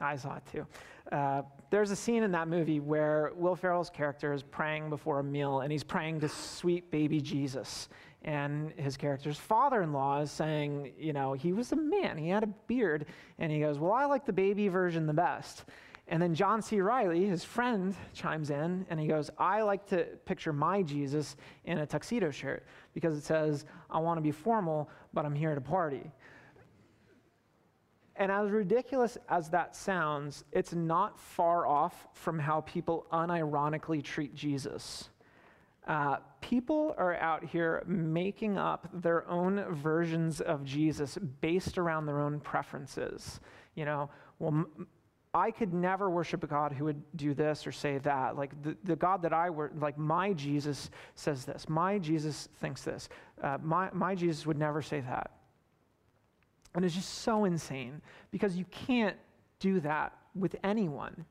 I 0.00 0.16
saw 0.16 0.36
it 0.36 0.42
too. 0.50 0.66
Uh, 1.12 1.42
there's 1.70 1.90
a 1.90 1.96
scene 1.96 2.22
in 2.22 2.32
that 2.32 2.48
movie 2.48 2.80
where 2.80 3.32
Will 3.36 3.54
Ferrell's 3.54 3.90
character 3.90 4.32
is 4.32 4.42
praying 4.42 4.88
before 4.88 5.20
a 5.20 5.24
meal 5.24 5.60
and 5.60 5.70
he's 5.70 5.84
praying 5.84 6.20
to 6.20 6.28
sweet 6.28 6.90
baby 6.90 7.20
Jesus 7.20 7.88
and 8.26 8.72
his 8.72 8.96
character's 8.96 9.38
father 9.38 9.82
in 9.82 9.92
law 9.92 10.20
is 10.20 10.32
saying, 10.32 10.92
you 10.98 11.12
know, 11.12 11.32
he 11.32 11.52
was 11.52 11.70
a 11.70 11.76
man, 11.76 12.18
he 12.18 12.28
had 12.28 12.42
a 12.42 12.48
beard. 12.66 13.06
And 13.38 13.50
he 13.52 13.60
goes, 13.60 13.78
Well, 13.78 13.92
I 13.92 14.04
like 14.04 14.26
the 14.26 14.32
baby 14.32 14.68
version 14.68 15.06
the 15.06 15.14
best. 15.14 15.64
And 16.08 16.22
then 16.22 16.34
John 16.34 16.60
C. 16.60 16.80
Reilly, 16.80 17.24
his 17.26 17.42
friend, 17.44 17.94
chimes 18.12 18.50
in 18.50 18.84
and 18.90 19.00
he 19.00 19.06
goes, 19.06 19.30
I 19.38 19.62
like 19.62 19.86
to 19.88 20.04
picture 20.24 20.52
my 20.52 20.82
Jesus 20.82 21.36
in 21.64 21.78
a 21.78 21.86
tuxedo 21.86 22.30
shirt 22.30 22.64
because 22.94 23.16
it 23.16 23.24
says, 23.24 23.64
I 23.90 23.98
want 23.98 24.18
to 24.18 24.22
be 24.22 24.30
formal, 24.30 24.90
but 25.12 25.24
I'm 25.24 25.34
here 25.34 25.54
to 25.54 25.60
party. 25.60 26.10
And 28.16 28.32
as 28.32 28.50
ridiculous 28.50 29.18
as 29.28 29.50
that 29.50 29.76
sounds, 29.76 30.44
it's 30.52 30.72
not 30.72 31.18
far 31.18 31.66
off 31.66 32.06
from 32.12 32.38
how 32.38 32.62
people 32.62 33.06
unironically 33.12 34.02
treat 34.02 34.34
Jesus. 34.34 35.10
Uh, 35.86 36.16
people 36.40 36.94
are 36.98 37.14
out 37.16 37.44
here 37.44 37.82
making 37.86 38.58
up 38.58 38.88
their 38.92 39.28
own 39.28 39.64
versions 39.70 40.40
of 40.40 40.64
Jesus 40.64 41.16
based 41.40 41.78
around 41.78 42.06
their 42.06 42.20
own 42.20 42.40
preferences. 42.40 43.40
You 43.76 43.84
know, 43.84 44.10
well, 44.38 44.66
I 45.32 45.50
could 45.50 45.74
never 45.74 46.08
worship 46.08 46.42
a 46.42 46.46
God 46.46 46.72
who 46.72 46.86
would 46.86 47.02
do 47.16 47.34
this 47.34 47.66
or 47.66 47.72
say 47.72 47.98
that. 47.98 48.36
Like 48.36 48.60
the, 48.62 48.76
the 48.84 48.96
God 48.96 49.22
that 49.22 49.32
I 49.32 49.50
were, 49.50 49.70
like 49.78 49.98
my 49.98 50.32
Jesus 50.32 50.90
says 51.14 51.44
this. 51.44 51.68
My 51.68 51.98
Jesus 51.98 52.48
thinks 52.58 52.82
this. 52.82 53.08
Uh, 53.42 53.58
my, 53.62 53.90
my 53.92 54.14
Jesus 54.14 54.46
would 54.46 54.58
never 54.58 54.80
say 54.80 55.00
that. 55.00 55.30
And 56.74 56.84
it's 56.84 56.94
just 56.94 57.20
so 57.20 57.44
insane 57.44 58.00
because 58.30 58.56
you 58.56 58.64
can't 58.70 59.16
do 59.60 59.78
that 59.80 60.14
with 60.34 60.56
anyone. 60.64 61.24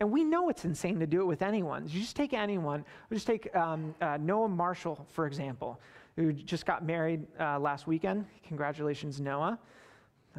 And 0.00 0.10
we 0.10 0.24
know 0.24 0.48
it's 0.48 0.64
insane 0.64 0.98
to 1.00 1.06
do 1.06 1.20
it 1.20 1.26
with 1.26 1.42
anyone. 1.42 1.86
You 1.86 2.00
just 2.00 2.16
take 2.16 2.32
anyone. 2.32 2.86
We 3.10 3.16
just 3.18 3.26
take 3.26 3.54
um, 3.54 3.94
uh, 4.00 4.16
Noah 4.18 4.48
Marshall, 4.48 5.06
for 5.10 5.26
example, 5.26 5.78
who 6.16 6.32
just 6.32 6.64
got 6.64 6.84
married 6.84 7.26
uh, 7.38 7.58
last 7.58 7.86
weekend. 7.86 8.24
Congratulations, 8.48 9.20
Noah. 9.20 9.58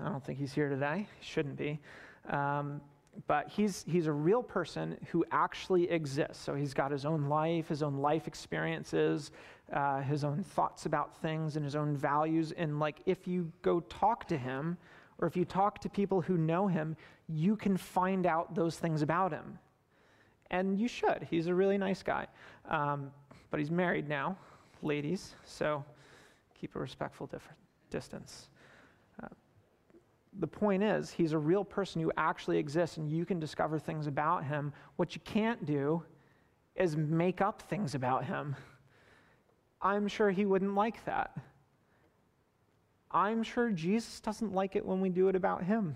I 0.02 0.10
don't 0.10 0.26
think 0.26 0.40
he's 0.40 0.52
here 0.52 0.68
today. 0.68 1.08
He 1.20 1.26
shouldn't 1.26 1.58
be. 1.58 1.80
Um, 2.30 2.82
but 3.28 3.50
he's, 3.50 3.86
he's 3.88 4.08
a 4.08 4.12
real 4.12 4.42
person 4.42 4.98
who 5.12 5.24
actually 5.32 5.92
exists. 5.92 6.44
So 6.44 6.56
he's 6.56 6.74
got 6.74 6.92
his 6.92 7.06
own 7.06 7.26
life, 7.26 7.68
his 7.68 7.84
own 7.84 7.98
life 7.98 8.26
experiences, 8.26 9.32
uh, 9.74 10.02
his 10.02 10.24
own 10.24 10.44
thoughts 10.44 10.88
about 10.88 11.16
things, 11.22 11.56
and 11.56 11.64
his 11.64 11.76
own 11.76 11.96
values. 11.96 12.52
And 12.54 12.80
like, 12.80 13.02
if 13.06 13.28
you 13.28 13.52
go 13.62 13.82
talk 13.82 14.28
to 14.30 14.38
him, 14.38 14.78
or 15.22 15.28
if 15.28 15.38
you 15.38 15.46
talk 15.46 15.80
to 15.80 15.90
people 15.90 16.20
who 16.20 16.36
know 16.36 16.68
him, 16.68 16.98
you 17.30 17.56
can 17.56 17.78
find 17.78 18.26
out 18.26 18.56
those 18.56 18.78
things 18.78 19.04
about 19.04 19.32
him. 19.32 19.58
And 20.50 20.78
you 20.78 20.88
should. 20.88 21.28
He's 21.30 21.48
a 21.48 21.54
really 21.54 21.78
nice 21.78 22.04
guy. 22.04 22.28
Um, 22.68 23.12
but 23.52 23.60
he's 23.60 23.72
married 23.72 24.10
now, 24.10 24.36
ladies, 24.82 25.36
so 25.46 25.86
keep 26.60 26.76
a 26.76 26.80
respectful 26.80 27.30
distance. 27.90 28.50
Uh, 29.22 29.28
the 30.40 30.48
point 30.48 30.84
is, 30.84 31.12
he's 31.12 31.34
a 31.34 31.38
real 31.38 31.64
person 31.64 32.02
who 32.02 32.12
actually 32.18 32.58
exists, 32.58 32.98
and 32.98 33.10
you 33.10 33.26
can 33.26 33.40
discover 33.40 33.78
things 33.78 34.08
about 34.08 34.44
him. 34.44 34.74
What 34.96 35.16
you 35.16 35.22
can't 35.24 35.66
do 35.66 36.04
is 36.76 36.96
make 36.98 37.42
up 37.42 37.62
things 37.62 37.94
about 37.94 38.26
him. 38.26 38.56
I'm 39.82 40.08
sure 40.08 40.32
he 40.32 40.46
wouldn't 40.46 40.76
like 40.76 41.04
that. 41.06 41.38
I'm 43.14 43.44
sure 43.44 43.70
Jesus 43.70 44.20
doesn't 44.20 44.54
like 44.54 44.76
it 44.76 44.86
when 44.86 45.02
we 45.02 45.10
do 45.10 45.28
it 45.28 45.36
about 45.36 45.64
him. 45.64 45.96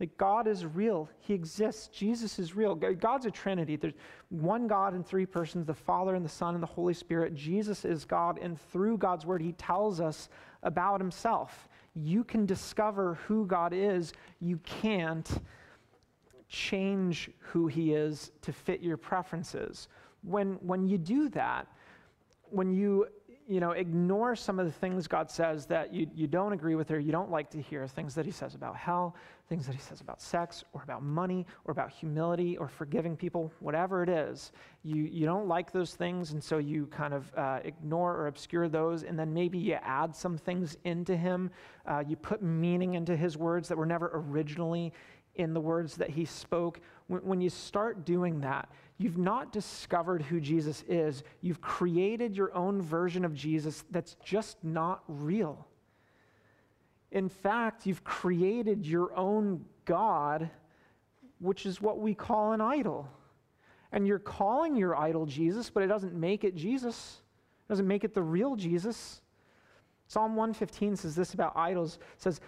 Like 0.00 0.16
God 0.16 0.48
is 0.48 0.66
real. 0.66 1.08
He 1.20 1.34
exists. 1.34 1.86
Jesus 1.88 2.38
is 2.38 2.56
real. 2.56 2.74
God's 2.74 3.26
a 3.26 3.30
trinity. 3.30 3.76
There's 3.76 3.94
one 4.28 4.66
God 4.66 4.94
in 4.94 5.04
three 5.04 5.24
persons, 5.24 5.66
the 5.66 5.74
Father 5.74 6.16
and 6.16 6.24
the 6.24 6.28
Son 6.28 6.54
and 6.54 6.62
the 6.62 6.66
Holy 6.66 6.94
Spirit. 6.94 7.34
Jesus 7.34 7.84
is 7.84 8.04
God, 8.04 8.38
and 8.42 8.60
through 8.60 8.98
God's 8.98 9.24
word, 9.24 9.40
he 9.40 9.52
tells 9.52 10.00
us 10.00 10.28
about 10.64 11.00
himself. 11.00 11.68
You 11.94 12.24
can 12.24 12.44
discover 12.44 13.14
who 13.26 13.46
God 13.46 13.72
is. 13.72 14.12
You 14.40 14.58
can't 14.58 15.30
change 16.48 17.30
who 17.38 17.68
he 17.68 17.94
is 17.94 18.32
to 18.42 18.52
fit 18.52 18.80
your 18.80 18.96
preferences. 18.96 19.88
When, 20.22 20.54
when 20.54 20.88
you 20.88 20.98
do 20.98 21.28
that, 21.30 21.68
when 22.50 22.72
you 22.72 23.06
you 23.46 23.60
know, 23.60 23.72
ignore 23.72 24.34
some 24.34 24.58
of 24.58 24.66
the 24.66 24.72
things 24.72 25.06
God 25.06 25.30
says 25.30 25.66
that 25.66 25.92
you, 25.92 26.06
you 26.14 26.26
don't 26.26 26.52
agree 26.52 26.74
with 26.74 26.90
or 26.90 26.98
you 26.98 27.12
don't 27.12 27.30
like 27.30 27.50
to 27.50 27.60
hear, 27.60 27.86
things 27.86 28.14
that 28.14 28.24
he 28.24 28.32
says 28.32 28.54
about 28.54 28.76
hell, 28.76 29.14
things 29.48 29.66
that 29.66 29.74
he 29.74 29.80
says 29.80 30.00
about 30.00 30.22
sex 30.22 30.64
or 30.72 30.82
about 30.82 31.02
money 31.02 31.46
or 31.64 31.72
about 31.72 31.90
humility 31.90 32.56
or 32.56 32.68
forgiving 32.68 33.16
people, 33.16 33.52
whatever 33.60 34.02
it 34.02 34.08
is. 34.08 34.52
You, 34.82 35.02
you 35.02 35.26
don't 35.26 35.46
like 35.46 35.72
those 35.72 35.94
things, 35.94 36.32
and 36.32 36.42
so 36.42 36.58
you 36.58 36.86
kind 36.86 37.12
of 37.12 37.30
uh, 37.36 37.60
ignore 37.64 38.16
or 38.16 38.28
obscure 38.28 38.68
those, 38.68 39.02
and 39.02 39.18
then 39.18 39.34
maybe 39.34 39.58
you 39.58 39.74
add 39.82 40.16
some 40.16 40.38
things 40.38 40.78
into 40.84 41.14
him. 41.14 41.50
Uh, 41.86 42.02
you 42.06 42.16
put 42.16 42.42
meaning 42.42 42.94
into 42.94 43.14
his 43.14 43.36
words 43.36 43.68
that 43.68 43.76
were 43.76 43.86
never 43.86 44.10
originally 44.14 44.92
in 45.36 45.52
the 45.52 45.60
words 45.60 45.96
that 45.96 46.10
he 46.10 46.24
spoke. 46.24 46.80
When, 47.08 47.20
when 47.20 47.40
you 47.40 47.50
start 47.50 48.06
doing 48.06 48.40
that, 48.40 48.68
you've 48.98 49.18
not 49.18 49.52
discovered 49.52 50.22
who 50.22 50.40
Jesus 50.40 50.84
is. 50.88 51.22
You've 51.40 51.60
created 51.60 52.36
your 52.36 52.54
own 52.54 52.80
version 52.80 53.24
of 53.24 53.34
Jesus 53.34 53.84
that's 53.90 54.16
just 54.24 54.62
not 54.62 55.02
real. 55.08 55.66
In 57.10 57.28
fact, 57.28 57.86
you've 57.86 58.04
created 58.04 58.86
your 58.86 59.16
own 59.16 59.64
God, 59.84 60.50
which 61.38 61.66
is 61.66 61.80
what 61.80 61.98
we 61.98 62.14
call 62.14 62.52
an 62.52 62.60
idol. 62.60 63.08
And 63.92 64.06
you're 64.06 64.18
calling 64.18 64.76
your 64.76 64.96
idol 64.96 65.24
Jesus, 65.24 65.70
but 65.70 65.82
it 65.82 65.86
doesn't 65.86 66.14
make 66.14 66.42
it 66.42 66.56
Jesus. 66.56 67.22
It 67.66 67.68
doesn't 67.72 67.86
make 67.86 68.02
it 68.02 68.14
the 68.14 68.22
real 68.22 68.56
Jesus. 68.56 69.20
Psalm 70.08 70.36
115 70.36 70.96
says 70.96 71.14
this 71.14 71.34
about 71.34 71.56
idols. 71.56 71.98
It 72.16 72.22
says, 72.22 72.40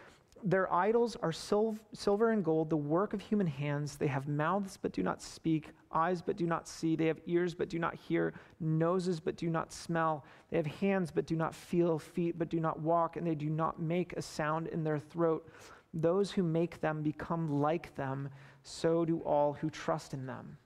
their 0.44 0.72
idols 0.72 1.16
are 1.22 1.32
sil- 1.32 1.78
silver 1.92 2.30
and 2.30 2.44
gold, 2.44 2.70
the 2.70 2.76
work 2.76 3.12
of 3.12 3.20
human 3.20 3.46
hands. 3.46 3.96
They 3.96 4.06
have 4.06 4.28
mouths 4.28 4.78
but 4.80 4.92
do 4.92 5.02
not 5.02 5.20
speak, 5.22 5.70
eyes 5.92 6.22
but 6.22 6.36
do 6.36 6.46
not 6.46 6.68
see. 6.68 6.96
They 6.96 7.06
have 7.06 7.20
ears 7.26 7.54
but 7.54 7.68
do 7.68 7.78
not 7.78 7.94
hear, 7.94 8.34
noses 8.60 9.18
but 9.18 9.36
do 9.36 9.48
not 9.48 9.72
smell. 9.72 10.24
They 10.50 10.56
have 10.56 10.66
hands 10.66 11.10
but 11.10 11.26
do 11.26 11.36
not 11.36 11.54
feel, 11.54 11.98
feet 11.98 12.38
but 12.38 12.48
do 12.48 12.60
not 12.60 12.80
walk, 12.80 13.16
and 13.16 13.26
they 13.26 13.34
do 13.34 13.50
not 13.50 13.80
make 13.80 14.12
a 14.12 14.22
sound 14.22 14.68
in 14.68 14.84
their 14.84 14.98
throat. 14.98 15.48
Those 15.94 16.30
who 16.30 16.42
make 16.42 16.80
them 16.80 17.02
become 17.02 17.60
like 17.60 17.94
them, 17.96 18.28
so 18.62 19.04
do 19.04 19.20
all 19.20 19.54
who 19.54 19.70
trust 19.70 20.12
in 20.12 20.26
them. 20.26 20.58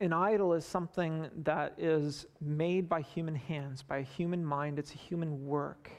An 0.00 0.14
idol 0.14 0.54
is 0.54 0.64
something 0.64 1.28
that 1.42 1.74
is 1.76 2.26
made 2.40 2.88
by 2.88 3.02
human 3.02 3.34
hands, 3.34 3.82
by 3.82 3.98
a 3.98 4.02
human 4.02 4.42
mind, 4.42 4.78
it's 4.78 4.94
a 4.94 4.98
human 4.98 5.46
work. 5.46 5.90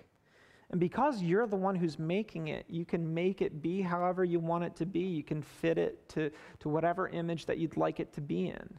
And 0.71 0.79
because 0.79 1.21
you're 1.21 1.47
the 1.47 1.57
one 1.57 1.75
who's 1.75 1.99
making 1.99 2.47
it, 2.47 2.65
you 2.69 2.85
can 2.85 3.13
make 3.13 3.41
it 3.41 3.61
be 3.61 3.81
however 3.81 4.23
you 4.23 4.39
want 4.39 4.63
it 4.63 4.73
to 4.77 4.85
be. 4.85 5.01
You 5.01 5.21
can 5.21 5.41
fit 5.41 5.77
it 5.77 6.07
to, 6.09 6.31
to 6.59 6.69
whatever 6.69 7.09
image 7.09 7.45
that 7.45 7.57
you'd 7.57 7.75
like 7.75 7.99
it 7.99 8.13
to 8.13 8.21
be 8.21 8.47
in. 8.47 8.73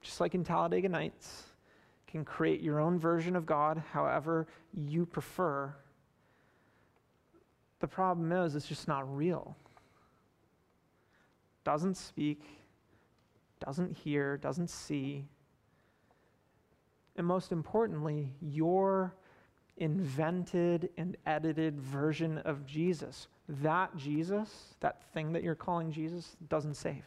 Just 0.00 0.20
like 0.20 0.36
in 0.36 0.44
Talladega 0.44 0.88
Nights, 0.88 1.42
you 2.06 2.12
can 2.12 2.24
create 2.24 2.60
your 2.60 2.78
own 2.78 2.96
version 2.96 3.34
of 3.34 3.44
God 3.44 3.82
however 3.92 4.46
you 4.72 5.04
prefer. 5.04 5.74
The 7.80 7.88
problem 7.88 8.30
is, 8.30 8.54
it's 8.54 8.68
just 8.68 8.86
not 8.86 9.12
real. 9.16 9.56
Doesn't 11.64 11.96
speak, 11.96 12.44
doesn't 13.64 13.96
hear, 13.96 14.36
doesn't 14.36 14.70
see. 14.70 15.24
And 17.16 17.26
most 17.26 17.50
importantly, 17.50 18.32
your 18.40 19.12
invented 19.76 20.90
and 20.96 21.16
edited 21.26 21.80
version 21.80 22.38
of 22.38 22.66
Jesus. 22.66 23.28
That 23.48 23.96
Jesus, 23.96 24.74
that 24.80 25.02
thing 25.12 25.32
that 25.32 25.42
you're 25.42 25.54
calling 25.54 25.90
Jesus, 25.90 26.36
doesn't 26.48 26.74
save. 26.74 27.04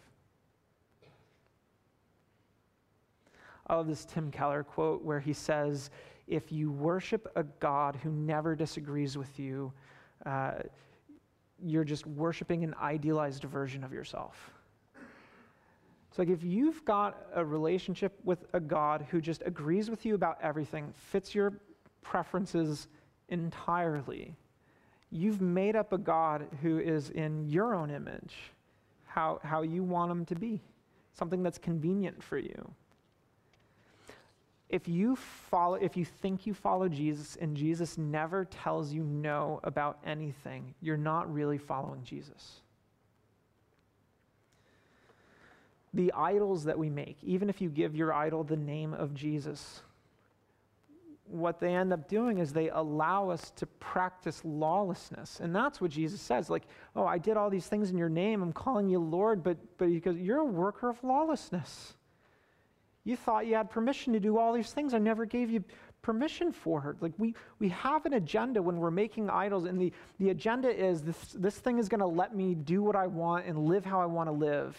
I 3.67 3.75
love 3.75 3.88
this 3.88 4.05
Tim 4.05 4.31
Keller 4.31 4.63
quote 4.63 5.03
where 5.03 5.19
he 5.19 5.34
says, 5.34 5.89
If 6.27 6.51
you 6.51 6.72
worship 6.72 7.31
a 7.36 7.43
God 7.43 7.98
who 8.03 8.12
never 8.12 8.55
disagrees 8.55 9.17
with 9.17 9.39
you, 9.39 9.74
uh, 10.25 10.53
you're 11.63 11.84
just 11.84 12.05
worshiping 12.05 12.63
an 12.63 12.75
idealized 12.81 13.43
version 13.43 13.84
of 13.84 13.91
yourself. 13.91 14.51
So, 16.12 16.22
like, 16.22 16.29
if 16.29 16.43
you've 16.43 16.86
got 16.86 17.25
a 17.34 17.43
relationship 17.43 18.17
with 18.24 18.45
a 18.53 18.60
God 18.60 19.05
who 19.10 19.19
just 19.19 19.41
agrees 19.45 19.89
with 19.89 20.05
you 20.05 20.15
about 20.15 20.38
everything, 20.41 20.93
fits 20.93 21.36
your 21.36 21.53
preferences 22.05 22.88
entirely. 23.29 24.35
You've 25.12 25.41
made 25.41 25.75
up 25.75 25.91
a 25.91 25.97
God 25.97 26.47
who 26.62 26.79
is 26.79 27.09
in 27.09 27.50
your 27.50 27.74
own 27.74 27.89
image, 27.89 28.35
how, 29.07 29.39
how 29.43 29.63
you 29.63 29.83
want 29.83 30.12
him 30.12 30.25
to 30.25 30.35
be, 30.35 30.62
something 31.13 31.41
that's 31.43 31.57
convenient 31.57 32.21
for 32.21 32.38
you. 32.38 32.71
If 34.69 34.88
you 34.88 35.15
follow, 35.15 35.75
if 35.75 35.95
you 35.95 36.05
think 36.05 36.45
you 36.47 36.53
follow 36.53 36.89
Jesus 36.89 37.38
and 37.39 37.55
Jesus 37.55 37.97
never 37.97 38.45
tells 38.45 38.91
you 38.91 39.03
no 39.03 39.59
about 39.63 40.00
anything, 40.05 40.74
you're 40.81 40.97
not 40.97 41.31
really 41.31 41.57
following 41.57 42.03
Jesus. 42.03 42.62
The 45.93 46.12
idols 46.13 46.65
that 46.65 46.77
we 46.77 46.89
make, 46.89 47.17
even 47.24 47.50
if 47.50 47.62
you 47.62 47.69
give 47.69 47.95
your 47.95 48.12
idol 48.12 48.43
the 48.43 48.57
name 48.57 48.93
of 48.93 49.13
Jesus, 49.13 49.81
what 51.27 51.59
they 51.59 51.73
end 51.73 51.91
up 51.91 52.07
doing 52.07 52.38
is 52.38 52.53
they 52.53 52.69
allow 52.69 53.29
us 53.29 53.51
to 53.55 53.65
practice 53.65 54.41
lawlessness. 54.43 55.39
And 55.39 55.55
that's 55.55 55.81
what 55.81 55.91
Jesus 55.91 56.21
says. 56.21 56.49
Like, 56.49 56.63
oh, 56.95 57.05
I 57.05 57.17
did 57.17 57.35
all 57.38 57.49
these 57.49 57.67
things 57.67 57.89
in 57.89 57.97
your 57.97 58.09
name. 58.09 58.41
I'm 58.41 58.53
calling 58.53 58.88
you 58.88 58.99
Lord, 58.99 59.43
but, 59.43 59.57
but 59.77 59.89
he 59.89 59.99
goes, 59.99 60.17
you're 60.17 60.39
a 60.39 60.45
worker 60.45 60.89
of 60.89 61.03
lawlessness. 61.03 61.95
You 63.03 63.15
thought 63.15 63.47
you 63.47 63.55
had 63.55 63.69
permission 63.69 64.13
to 64.13 64.19
do 64.19 64.38
all 64.38 64.53
these 64.53 64.71
things. 64.71 64.93
I 64.93 64.97
never 64.99 65.25
gave 65.25 65.49
you 65.49 65.63
permission 66.01 66.51
for 66.51 66.79
her. 66.81 66.95
Like 67.01 67.13
we, 67.17 67.33
we 67.59 67.69
have 67.69 68.05
an 68.05 68.13
agenda 68.13 68.61
when 68.61 68.77
we're 68.77 68.91
making 68.91 69.29
idols, 69.29 69.65
and 69.65 69.79
the, 69.79 69.91
the 70.19 70.29
agenda 70.29 70.69
is 70.69 71.01
this, 71.01 71.17
this 71.33 71.55
thing 71.57 71.79
is 71.79 71.89
going 71.89 71.99
to 71.99 72.05
let 72.07 72.35
me 72.35 72.53
do 72.53 72.83
what 72.83 72.95
I 72.95 73.07
want 73.07 73.45
and 73.45 73.65
live 73.65 73.85
how 73.85 73.99
I 73.99 74.05
want 74.05 74.27
to 74.27 74.31
live. 74.31 74.77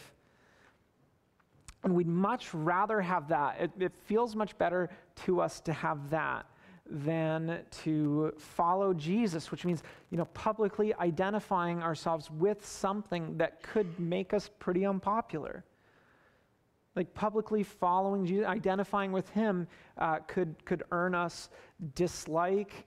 And 1.86 1.94
we'd 1.94 2.08
much 2.08 2.52
rather 2.52 3.00
have 3.00 3.28
that. 3.28 3.60
It, 3.60 3.70
it 3.78 3.92
feels 3.94 4.34
much 4.34 4.58
better 4.58 4.90
to 5.24 5.40
us 5.40 5.60
to 5.60 5.72
have 5.72 6.10
that 6.10 6.44
than 6.90 7.60
to 7.84 8.34
follow 8.38 8.92
Jesus, 8.92 9.52
which 9.52 9.64
means, 9.64 9.84
you 10.10 10.18
know, 10.18 10.24
publicly 10.34 10.92
identifying 10.94 11.80
ourselves 11.80 12.28
with 12.28 12.66
something 12.66 13.38
that 13.38 13.62
could 13.62 14.00
make 14.00 14.34
us 14.34 14.50
pretty 14.58 14.84
unpopular. 14.84 15.62
Like 16.96 17.14
publicly 17.14 17.62
following 17.62 18.26
Jesus, 18.26 18.46
identifying 18.46 19.12
with 19.12 19.28
him 19.28 19.68
uh, 19.96 20.16
could, 20.26 20.56
could 20.64 20.82
earn 20.90 21.14
us 21.14 21.50
dislike, 21.94 22.84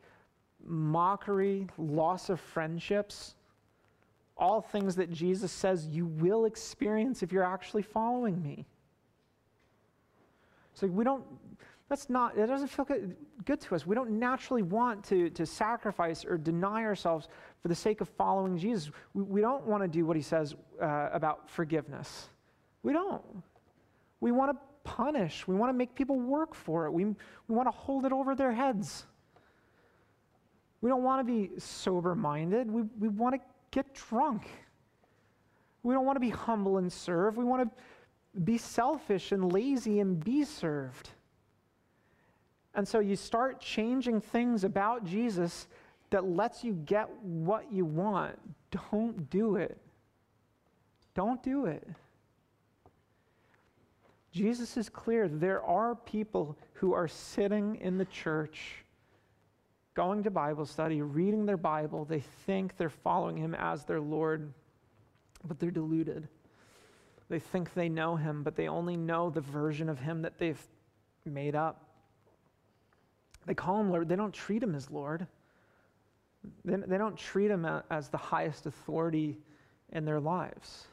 mockery, 0.65 1.67
loss 1.77 2.29
of 2.29 2.41
friendships, 2.41 3.35
all 4.35 4.59
things 4.59 4.97
that 4.97 5.09
Jesus 5.09 5.53
says 5.53 5.87
you 5.87 6.05
will 6.05 6.43
experience 6.43 7.23
if 7.23 7.31
you're 7.31 7.45
actually 7.45 7.83
following 7.83 8.43
me. 8.43 8.65
So 10.79 10.87
we 10.87 11.03
don't, 11.03 11.23
that's 11.89 12.09
not, 12.09 12.37
it 12.37 12.47
doesn't 12.47 12.69
feel 12.69 12.85
good, 12.85 13.15
good 13.43 13.59
to 13.61 13.75
us. 13.75 13.85
We 13.85 13.95
don't 13.95 14.11
naturally 14.11 14.61
want 14.61 15.03
to, 15.05 15.29
to 15.31 15.45
sacrifice 15.45 16.23
or 16.23 16.37
deny 16.37 16.83
ourselves 16.83 17.27
for 17.61 17.67
the 17.67 17.75
sake 17.75 17.99
of 17.99 18.07
following 18.07 18.57
Jesus. 18.57 18.91
We, 19.13 19.23
we 19.23 19.41
don't 19.41 19.65
want 19.65 19.83
to 19.83 19.89
do 19.89 20.05
what 20.05 20.15
he 20.15 20.21
says 20.21 20.55
uh, 20.81 21.09
about 21.11 21.49
forgiveness. 21.49 22.29
We 22.83 22.93
don't. 22.93 23.21
We 24.21 24.31
want 24.31 24.51
to 24.51 24.57
punish. 24.85 25.45
We 25.47 25.55
want 25.55 25.69
to 25.69 25.77
make 25.77 25.95
people 25.95 26.17
work 26.17 26.55
for 26.55 26.85
it. 26.85 26.91
We, 26.91 27.03
we 27.03 27.15
want 27.47 27.67
to 27.67 27.75
hold 27.75 28.05
it 28.05 28.13
over 28.13 28.35
their 28.35 28.53
heads. 28.53 29.05
We 30.79 30.89
don't 30.89 31.03
want 31.03 31.27
to 31.27 31.29
be 31.29 31.59
sober 31.59 32.15
minded. 32.15 32.71
We, 32.71 32.83
we 32.99 33.09
want 33.09 33.35
to 33.35 33.41
get 33.71 33.93
drunk. 33.93 34.47
We 35.83 35.93
don't 35.93 36.05
want 36.05 36.15
to 36.15 36.21
be 36.21 36.29
humble 36.29 36.77
and 36.77 36.91
serve. 36.91 37.35
We 37.35 37.43
want 37.43 37.69
to 37.69 37.83
be 38.43 38.57
selfish 38.57 39.31
and 39.31 39.51
lazy 39.51 39.99
and 39.99 40.23
be 40.23 40.43
served. 40.43 41.09
And 42.75 42.87
so 42.87 42.99
you 42.99 43.15
start 43.15 43.59
changing 43.59 44.21
things 44.21 44.63
about 44.63 45.03
Jesus 45.03 45.67
that 46.11 46.25
lets 46.25 46.63
you 46.63 46.73
get 46.73 47.09
what 47.21 47.71
you 47.71 47.85
want. 47.85 48.37
Don't 48.91 49.29
do 49.29 49.55
it. 49.55 49.77
Don't 51.15 51.41
do 51.43 51.65
it. 51.65 51.87
Jesus 54.31 54.77
is 54.77 54.89
clear. 54.89 55.27
There 55.27 55.63
are 55.63 55.95
people 55.95 56.55
who 56.73 56.93
are 56.93 57.07
sitting 57.07 57.77
in 57.77 57.97
the 57.97 58.05
church, 58.05 58.85
going 59.95 60.23
to 60.23 60.31
Bible 60.31 60.65
study, 60.65 61.01
reading 61.01 61.45
their 61.45 61.57
Bible. 61.57 62.05
They 62.05 62.21
think 62.45 62.77
they're 62.77 62.89
following 62.89 63.37
him 63.37 63.55
as 63.55 63.85
their 63.85 63.99
Lord, 63.99 64.53
but 65.45 65.59
they're 65.59 65.71
deluded. 65.71 66.27
They 67.29 67.39
think 67.39 67.73
they 67.73 67.89
know 67.89 68.15
him, 68.15 68.43
but 68.43 68.55
they 68.55 68.67
only 68.67 68.97
know 68.97 69.29
the 69.29 69.41
version 69.41 69.87
of 69.87 69.99
him 69.99 70.23
that 70.23 70.39
they've 70.39 70.61
made 71.25 71.55
up. 71.55 71.85
They 73.45 73.53
call 73.53 73.79
him 73.79 73.91
Lord, 73.91 74.09
they 74.09 74.15
don't 74.15 74.33
treat 74.33 74.63
him 74.63 74.75
as 74.75 74.89
Lord. 74.89 75.27
They, 76.65 76.75
they 76.75 76.97
don't 76.97 77.17
treat 77.17 77.51
him 77.51 77.65
as 77.89 78.09
the 78.09 78.17
highest 78.17 78.65
authority 78.65 79.37
in 79.91 80.05
their 80.05 80.19
lives. 80.19 80.87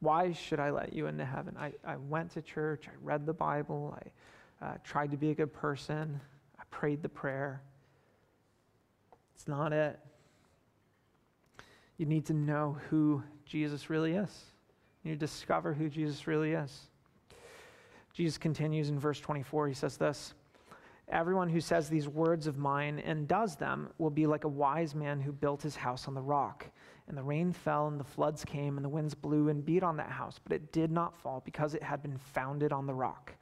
Why 0.00 0.32
should 0.32 0.60
I 0.60 0.70
let 0.70 0.92
you 0.92 1.06
into 1.06 1.24
heaven? 1.24 1.56
I, 1.58 1.72
I 1.84 1.96
went 1.96 2.30
to 2.32 2.42
church, 2.42 2.86
I 2.86 2.92
read 3.02 3.26
the 3.26 3.32
Bible, 3.32 3.98
I 4.60 4.66
uh, 4.66 4.74
tried 4.84 5.10
to 5.10 5.16
be 5.16 5.30
a 5.30 5.34
good 5.34 5.52
person, 5.52 6.20
I 6.58 6.62
prayed 6.70 7.02
the 7.02 7.08
prayer. 7.08 7.62
It's 9.34 9.48
not 9.48 9.72
it. 9.72 9.98
You 11.98 12.06
need 12.06 12.26
to 12.26 12.34
know 12.34 12.76
who 12.90 13.22
Jesus 13.44 13.88
really 13.88 14.12
is. 14.12 14.44
You 15.02 15.10
need 15.10 15.20
to 15.20 15.26
discover 15.26 15.72
who 15.72 15.88
Jesus 15.88 16.26
really 16.26 16.52
is. 16.52 16.90
Jesus 18.12 18.38
continues 18.38 18.88
in 18.88 18.98
verse 18.98 19.20
24. 19.20 19.68
He 19.68 19.74
says 19.74 19.96
this 19.96 20.34
Everyone 21.08 21.48
who 21.48 21.60
says 21.60 21.88
these 21.88 22.08
words 22.08 22.46
of 22.46 22.58
mine 22.58 22.98
and 22.98 23.28
does 23.28 23.56
them 23.56 23.90
will 23.98 24.10
be 24.10 24.26
like 24.26 24.44
a 24.44 24.48
wise 24.48 24.94
man 24.94 25.20
who 25.20 25.30
built 25.30 25.62
his 25.62 25.76
house 25.76 26.08
on 26.08 26.14
the 26.14 26.22
rock. 26.22 26.66
And 27.08 27.16
the 27.16 27.22
rain 27.22 27.52
fell, 27.52 27.86
and 27.86 28.00
the 28.00 28.04
floods 28.04 28.44
came, 28.44 28.76
and 28.76 28.84
the 28.84 28.88
winds 28.88 29.14
blew 29.14 29.48
and 29.48 29.64
beat 29.64 29.84
on 29.84 29.96
that 29.98 30.10
house, 30.10 30.40
but 30.42 30.52
it 30.52 30.72
did 30.72 30.90
not 30.90 31.16
fall 31.16 31.40
because 31.44 31.74
it 31.74 31.82
had 31.82 32.02
been 32.02 32.18
founded 32.18 32.72
on 32.72 32.86
the 32.86 32.94
rock. 32.94 33.32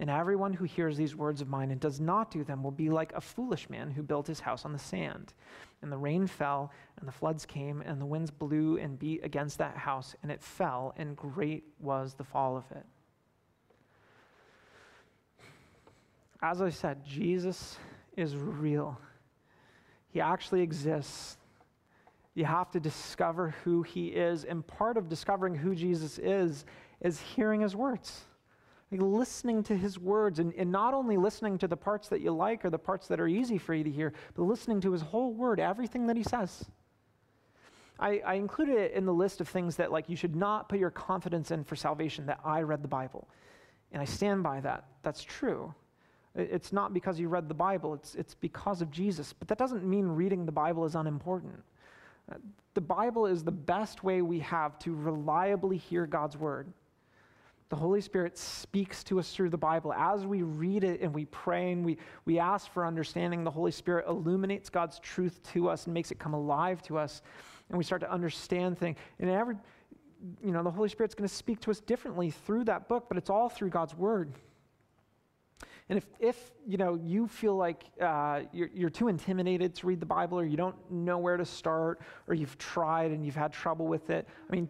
And 0.00 0.08
everyone 0.08 0.52
who 0.52 0.64
hears 0.64 0.96
these 0.96 1.16
words 1.16 1.40
of 1.40 1.48
mine 1.48 1.72
and 1.72 1.80
does 1.80 1.98
not 2.00 2.30
do 2.30 2.44
them 2.44 2.62
will 2.62 2.70
be 2.70 2.88
like 2.88 3.12
a 3.14 3.20
foolish 3.20 3.68
man 3.68 3.90
who 3.90 4.02
built 4.02 4.28
his 4.28 4.38
house 4.38 4.64
on 4.64 4.72
the 4.72 4.78
sand. 4.78 5.34
And 5.82 5.90
the 5.90 5.98
rain 5.98 6.28
fell, 6.28 6.72
and 6.98 7.08
the 7.08 7.12
floods 7.12 7.44
came, 7.44 7.80
and 7.82 8.00
the 8.00 8.06
winds 8.06 8.30
blew 8.30 8.78
and 8.78 8.98
beat 8.98 9.24
against 9.24 9.58
that 9.58 9.76
house, 9.76 10.14
and 10.22 10.30
it 10.30 10.40
fell, 10.40 10.94
and 10.96 11.16
great 11.16 11.64
was 11.80 12.14
the 12.14 12.24
fall 12.24 12.56
of 12.56 12.64
it. 12.70 12.86
As 16.40 16.62
I 16.62 16.70
said, 16.70 17.04
Jesus 17.04 17.76
is 18.16 18.36
real. 18.36 19.00
He 20.10 20.20
actually 20.20 20.60
exists. 20.60 21.36
You 22.34 22.44
have 22.44 22.70
to 22.70 22.80
discover 22.80 23.54
who 23.64 23.82
he 23.82 24.08
is. 24.08 24.44
And 24.44 24.64
part 24.64 24.96
of 24.96 25.08
discovering 25.08 25.56
who 25.56 25.74
Jesus 25.74 26.18
is 26.18 26.64
is 27.00 27.20
hearing 27.20 27.62
his 27.62 27.74
words. 27.74 28.22
Like 28.90 29.02
listening 29.02 29.62
to 29.64 29.76
his 29.76 29.98
words, 29.98 30.38
and, 30.38 30.54
and 30.54 30.72
not 30.72 30.94
only 30.94 31.16
listening 31.16 31.58
to 31.58 31.68
the 31.68 31.76
parts 31.76 32.08
that 32.08 32.20
you 32.20 32.32
like 32.32 32.64
or 32.64 32.70
the 32.70 32.78
parts 32.78 33.06
that 33.08 33.20
are 33.20 33.28
easy 33.28 33.58
for 33.58 33.74
you 33.74 33.84
to 33.84 33.90
hear, 33.90 34.14
but 34.34 34.42
listening 34.42 34.80
to 34.82 34.92
his 34.92 35.02
whole 35.02 35.32
word, 35.32 35.60
everything 35.60 36.06
that 36.06 36.16
he 36.16 36.22
says. 36.22 36.64
I, 38.00 38.22
I 38.24 38.34
included 38.34 38.76
it 38.78 38.92
in 38.92 39.04
the 39.04 39.12
list 39.12 39.40
of 39.40 39.48
things 39.48 39.76
that 39.76 39.90
like 39.90 40.08
you 40.08 40.16
should 40.16 40.36
not 40.36 40.68
put 40.68 40.78
your 40.78 40.90
confidence 40.90 41.50
in 41.50 41.64
for 41.64 41.76
salvation, 41.76 42.26
that 42.26 42.40
I 42.44 42.62
read 42.62 42.82
the 42.82 42.88
Bible. 42.88 43.28
And 43.92 44.00
I 44.00 44.04
stand 44.04 44.42
by 44.42 44.60
that. 44.60 44.84
That's 45.02 45.22
true. 45.22 45.74
It's 46.34 46.72
not 46.72 46.94
because 46.94 47.18
you 47.18 47.28
read 47.28 47.48
the 47.48 47.54
Bible, 47.54 47.94
it's, 47.94 48.14
it's 48.14 48.34
because 48.34 48.80
of 48.80 48.90
Jesus. 48.90 49.32
But 49.32 49.48
that 49.48 49.58
doesn't 49.58 49.84
mean 49.84 50.06
reading 50.06 50.46
the 50.46 50.52
Bible 50.52 50.84
is 50.84 50.94
unimportant. 50.94 51.60
Uh, 52.30 52.36
the 52.74 52.80
Bible 52.80 53.26
is 53.26 53.42
the 53.42 53.50
best 53.50 54.04
way 54.04 54.22
we 54.22 54.38
have 54.40 54.78
to 54.80 54.94
reliably 54.94 55.78
hear 55.78 56.06
God's 56.06 56.36
word. 56.36 56.72
The 57.68 57.76
Holy 57.76 58.00
Spirit 58.00 58.38
speaks 58.38 59.04
to 59.04 59.18
us 59.18 59.32
through 59.32 59.50
the 59.50 59.58
Bible. 59.58 59.92
As 59.92 60.24
we 60.24 60.42
read 60.42 60.84
it 60.84 61.02
and 61.02 61.12
we 61.12 61.26
pray 61.26 61.72
and 61.72 61.84
we, 61.84 61.98
we 62.24 62.38
ask 62.38 62.70
for 62.72 62.86
understanding, 62.86 63.44
the 63.44 63.50
Holy 63.50 63.72
Spirit 63.72 64.06
illuminates 64.08 64.70
God's 64.70 64.98
truth 65.00 65.42
to 65.52 65.68
us 65.68 65.84
and 65.84 65.92
makes 65.92 66.10
it 66.10 66.18
come 66.18 66.32
alive 66.32 66.80
to 66.82 66.96
us. 66.96 67.20
And 67.68 67.76
we 67.76 67.84
start 67.84 68.00
to 68.00 68.10
understand 68.10 68.78
things. 68.78 68.96
And 69.18 69.28
every, 69.28 69.56
you 70.42 70.52
know, 70.52 70.62
the 70.62 70.70
Holy 70.70 70.88
Spirit's 70.88 71.14
going 71.14 71.28
to 71.28 71.34
speak 71.34 71.60
to 71.60 71.70
us 71.70 71.80
differently 71.80 72.30
through 72.30 72.64
that 72.64 72.88
book, 72.88 73.04
but 73.08 73.18
it's 73.18 73.28
all 73.28 73.50
through 73.50 73.68
God's 73.68 73.94
Word. 73.94 74.32
And 75.90 75.98
if, 75.98 76.06
if 76.20 76.52
you 76.66 76.78
know, 76.78 76.94
you 76.94 77.26
feel 77.26 77.56
like 77.56 77.84
uh, 78.00 78.42
you're, 78.52 78.68
you're 78.74 78.90
too 78.90 79.08
intimidated 79.08 79.74
to 79.76 79.86
read 79.86 80.00
the 80.00 80.06
Bible 80.06 80.38
or 80.38 80.44
you 80.44 80.56
don't 80.56 80.76
know 80.90 81.18
where 81.18 81.36
to 81.36 81.44
start 81.44 82.00
or 82.26 82.34
you've 82.34 82.56
tried 82.58 83.10
and 83.10 83.24
you've 83.24 83.36
had 83.36 83.52
trouble 83.52 83.86
with 83.86 84.10
it, 84.10 84.26
I 84.50 84.54
mean, 84.54 84.68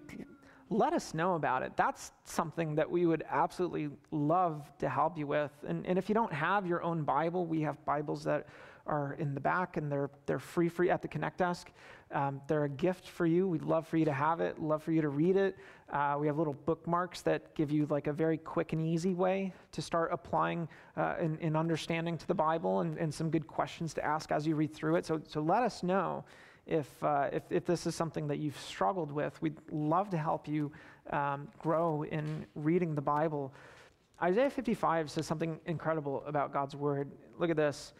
let 0.70 0.92
us 0.92 1.14
know 1.14 1.34
about 1.34 1.62
it. 1.62 1.72
That's 1.76 2.12
something 2.24 2.74
that 2.74 2.90
we 2.90 3.06
would 3.06 3.24
absolutely 3.28 3.90
love 4.10 4.70
to 4.78 4.88
help 4.88 5.16
you 5.16 5.26
with. 5.26 5.52
And, 5.66 5.86
and 5.86 5.98
if 5.98 6.08
you 6.08 6.14
don't 6.14 6.32
have 6.32 6.66
your 6.66 6.82
own 6.82 7.02
Bible, 7.02 7.46
we 7.46 7.62
have 7.62 7.82
Bibles 7.84 8.24
that 8.24 8.46
are 8.88 9.14
in 9.18 9.34
the 9.34 9.40
back 9.40 9.76
and 9.76 9.92
they're, 9.92 10.10
they're 10.26 10.38
free 10.38 10.68
free 10.68 10.90
at 10.90 11.02
the 11.02 11.08
Connect 11.08 11.38
desk. 11.38 11.70
Um, 12.10 12.40
they're 12.48 12.64
a 12.64 12.68
gift 12.70 13.06
for 13.06 13.26
you. 13.26 13.46
We'd 13.46 13.62
love 13.62 13.86
for 13.86 13.98
you 13.98 14.06
to 14.06 14.12
have 14.12 14.40
it, 14.40 14.58
love 14.58 14.82
for 14.82 14.92
you 14.92 15.02
to 15.02 15.10
read 15.10 15.36
it. 15.36 15.56
Uh, 15.92 16.16
we 16.18 16.26
have 16.26 16.38
little 16.38 16.54
bookmarks 16.54 17.20
that 17.22 17.54
give 17.54 17.70
you 17.70 17.86
like 17.90 18.06
a 18.06 18.12
very 18.12 18.38
quick 18.38 18.72
and 18.72 18.86
easy 18.86 19.12
way 19.12 19.52
to 19.72 19.82
start 19.82 20.10
applying 20.10 20.68
uh, 20.96 21.16
and, 21.20 21.38
and, 21.40 21.56
understanding 21.56 22.16
to 22.16 22.26
the 22.26 22.34
Bible 22.34 22.80
and, 22.80 22.96
and, 22.98 23.12
some 23.12 23.30
good 23.30 23.46
questions 23.46 23.92
to 23.94 24.04
ask 24.04 24.32
as 24.32 24.46
you 24.46 24.54
read 24.54 24.72
through 24.74 24.96
it. 24.96 25.04
So, 25.04 25.20
so 25.26 25.40
let 25.40 25.62
us 25.62 25.82
know 25.82 26.24
if, 26.68 27.02
uh, 27.02 27.30
if, 27.32 27.42
if, 27.50 27.64
this 27.64 27.86
is 27.86 27.94
something 27.94 28.28
that 28.28 28.38
you've 28.38 28.58
struggled 28.60 29.10
with. 29.10 29.40
We'd 29.40 29.56
love 29.70 30.10
to 30.10 30.18
help 30.18 30.46
you 30.46 30.70
um, 31.10 31.48
grow 31.58 32.04
in 32.04 32.46
reading 32.54 32.94
the 32.94 33.00
Bible. 33.00 33.52
Isaiah 34.22 34.50
55 34.50 35.10
says 35.10 35.26
something 35.26 35.58
incredible 35.66 36.22
about 36.26 36.52
God's 36.52 36.76
word. 36.76 37.10
Look 37.38 37.50
at 37.50 37.56
this. 37.56 37.94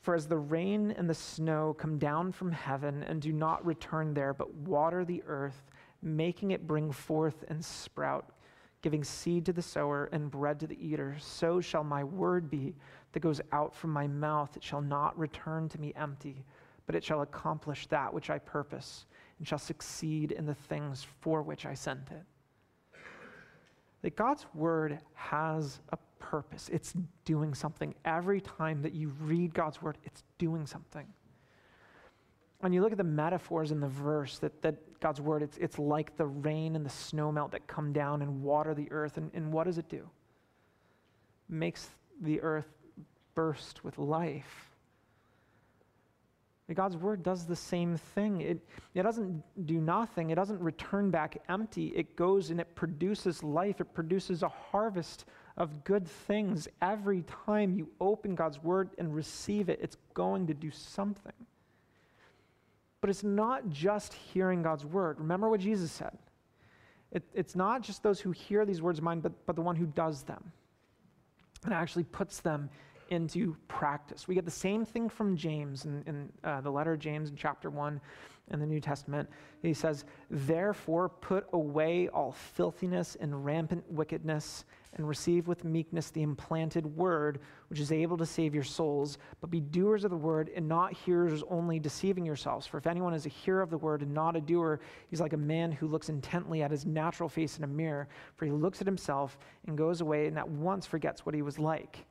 For 0.00 0.14
as 0.14 0.26
the 0.26 0.36
rain 0.36 0.92
and 0.92 1.08
the 1.08 1.14
snow 1.14 1.74
come 1.78 1.98
down 1.98 2.32
from 2.32 2.52
heaven 2.52 3.02
and 3.04 3.20
do 3.20 3.32
not 3.32 3.64
return 3.64 4.14
there, 4.14 4.34
but 4.34 4.52
water 4.54 5.04
the 5.04 5.22
earth, 5.26 5.70
making 6.02 6.50
it 6.50 6.66
bring 6.66 6.90
forth 6.90 7.44
and 7.48 7.64
sprout, 7.64 8.32
giving 8.82 9.04
seed 9.04 9.46
to 9.46 9.52
the 9.52 9.62
sower 9.62 10.08
and 10.12 10.30
bread 10.30 10.58
to 10.60 10.66
the 10.66 10.84
eater, 10.84 11.16
so 11.20 11.60
shall 11.60 11.84
my 11.84 12.02
word 12.02 12.50
be 12.50 12.74
that 13.12 13.20
goes 13.20 13.40
out 13.52 13.74
from 13.74 13.90
my 13.90 14.08
mouth. 14.08 14.56
It 14.56 14.64
shall 14.64 14.80
not 14.80 15.16
return 15.16 15.68
to 15.68 15.80
me 15.80 15.92
empty, 15.96 16.44
but 16.92 16.98
it 16.98 17.04
shall 17.04 17.22
accomplish 17.22 17.86
that 17.86 18.12
which 18.12 18.28
I 18.28 18.38
purpose 18.38 19.06
and 19.38 19.48
shall 19.48 19.58
succeed 19.58 20.30
in 20.30 20.44
the 20.44 20.54
things 20.54 21.06
for 21.22 21.40
which 21.40 21.64
I 21.64 21.72
sent 21.72 22.10
it. 22.10 22.22
That 24.02 24.14
God's 24.14 24.44
word 24.52 24.98
has 25.14 25.80
a 25.88 25.96
purpose. 26.18 26.68
It's 26.70 26.92
doing 27.24 27.54
something. 27.54 27.94
Every 28.04 28.42
time 28.42 28.82
that 28.82 28.92
you 28.92 29.08
read 29.22 29.54
God's 29.54 29.80
word, 29.80 29.96
it's 30.04 30.22
doing 30.36 30.66
something. 30.66 31.06
When 32.60 32.74
you 32.74 32.82
look 32.82 32.92
at 32.92 32.98
the 32.98 33.04
metaphors 33.04 33.70
in 33.70 33.80
the 33.80 33.88
verse, 33.88 34.38
that, 34.40 34.60
that 34.60 35.00
God's 35.00 35.22
word, 35.22 35.42
it's, 35.42 35.56
it's 35.56 35.78
like 35.78 36.14
the 36.18 36.26
rain 36.26 36.76
and 36.76 36.84
the 36.84 36.90
snow 36.90 37.32
melt 37.32 37.52
that 37.52 37.66
come 37.66 37.94
down 37.94 38.20
and 38.20 38.42
water 38.42 38.74
the 38.74 38.92
earth. 38.92 39.16
And, 39.16 39.30
and 39.32 39.50
what 39.50 39.64
does 39.64 39.78
it 39.78 39.88
do? 39.88 40.10
Makes 41.48 41.88
the 42.20 42.42
earth 42.42 42.68
burst 43.34 43.82
with 43.82 43.96
life. 43.96 44.71
God's 46.74 46.96
word 46.96 47.22
does 47.22 47.44
the 47.44 47.56
same 47.56 47.96
thing. 47.96 48.40
It, 48.40 48.58
it 48.94 49.02
doesn't 49.02 49.42
do 49.66 49.80
nothing, 49.80 50.30
it 50.30 50.36
doesn't 50.36 50.60
return 50.60 51.10
back 51.10 51.42
empty. 51.48 51.88
It 51.88 52.16
goes 52.16 52.50
and 52.50 52.60
it 52.60 52.74
produces 52.74 53.42
life, 53.42 53.80
it 53.80 53.92
produces 53.92 54.42
a 54.42 54.48
harvest 54.48 55.26
of 55.56 55.84
good 55.84 56.06
things. 56.06 56.68
Every 56.80 57.24
time 57.44 57.74
you 57.74 57.88
open 58.00 58.34
God's 58.34 58.62
word 58.62 58.90
and 58.98 59.14
receive 59.14 59.68
it, 59.68 59.80
it's 59.82 59.96
going 60.14 60.46
to 60.46 60.54
do 60.54 60.70
something. 60.70 61.32
But 63.00 63.10
it's 63.10 63.24
not 63.24 63.68
just 63.68 64.14
hearing 64.14 64.62
God's 64.62 64.86
word. 64.86 65.18
Remember 65.18 65.50
what 65.50 65.60
Jesus 65.60 65.90
said. 65.90 66.16
It, 67.10 67.24
it's 67.34 67.54
not 67.54 67.82
just 67.82 68.02
those 68.02 68.20
who 68.20 68.30
hear 68.30 68.64
these 68.64 68.80
words 68.80 68.98
of 68.98 69.04
mine, 69.04 69.20
but, 69.20 69.32
but 69.44 69.56
the 69.56 69.62
one 69.62 69.76
who 69.76 69.86
does 69.86 70.22
them 70.22 70.52
and 71.64 71.74
actually 71.74 72.04
puts 72.04 72.40
them 72.40 72.70
into 73.10 73.56
practice. 73.68 74.28
We 74.28 74.34
get 74.34 74.44
the 74.44 74.50
same 74.50 74.84
thing 74.84 75.08
from 75.08 75.36
James 75.36 75.84
in, 75.84 76.02
in 76.06 76.32
uh, 76.44 76.60
the 76.60 76.70
letter 76.70 76.96
James 76.96 77.30
in 77.30 77.36
chapter 77.36 77.70
1 77.70 78.00
in 78.50 78.60
the 78.60 78.66
New 78.66 78.80
Testament. 78.80 79.28
He 79.62 79.74
says, 79.74 80.04
Therefore, 80.30 81.08
put 81.08 81.46
away 81.52 82.08
all 82.08 82.32
filthiness 82.32 83.16
and 83.20 83.44
rampant 83.44 83.84
wickedness, 83.90 84.64
and 84.94 85.08
receive 85.08 85.48
with 85.48 85.64
meekness 85.64 86.10
the 86.10 86.22
implanted 86.22 86.84
word, 86.84 87.40
which 87.68 87.80
is 87.80 87.92
able 87.92 88.18
to 88.18 88.26
save 88.26 88.54
your 88.54 88.64
souls. 88.64 89.16
But 89.40 89.50
be 89.50 89.60
doers 89.60 90.04
of 90.04 90.10
the 90.10 90.16
word, 90.16 90.50
and 90.54 90.68
not 90.68 90.92
hearers 90.92 91.42
only, 91.48 91.78
deceiving 91.78 92.26
yourselves. 92.26 92.66
For 92.66 92.76
if 92.76 92.86
anyone 92.86 93.14
is 93.14 93.24
a 93.24 93.30
hearer 93.30 93.62
of 93.62 93.70
the 93.70 93.78
word 93.78 94.02
and 94.02 94.12
not 94.12 94.36
a 94.36 94.40
doer, 94.40 94.80
he's 95.08 95.20
like 95.20 95.32
a 95.32 95.38
man 95.38 95.72
who 95.72 95.86
looks 95.86 96.10
intently 96.10 96.62
at 96.62 96.70
his 96.70 96.84
natural 96.84 97.28
face 97.28 97.56
in 97.56 97.64
a 97.64 97.68
mirror. 97.68 98.08
For 98.36 98.44
he 98.44 98.52
looks 98.52 98.80
at 98.82 98.86
himself 98.86 99.38
and 99.66 99.78
goes 99.78 100.02
away, 100.02 100.26
and 100.26 100.38
at 100.38 100.48
once 100.48 100.84
forgets 100.84 101.24
what 101.24 101.34
he 101.34 101.42
was 101.42 101.58
like. 101.58 102.04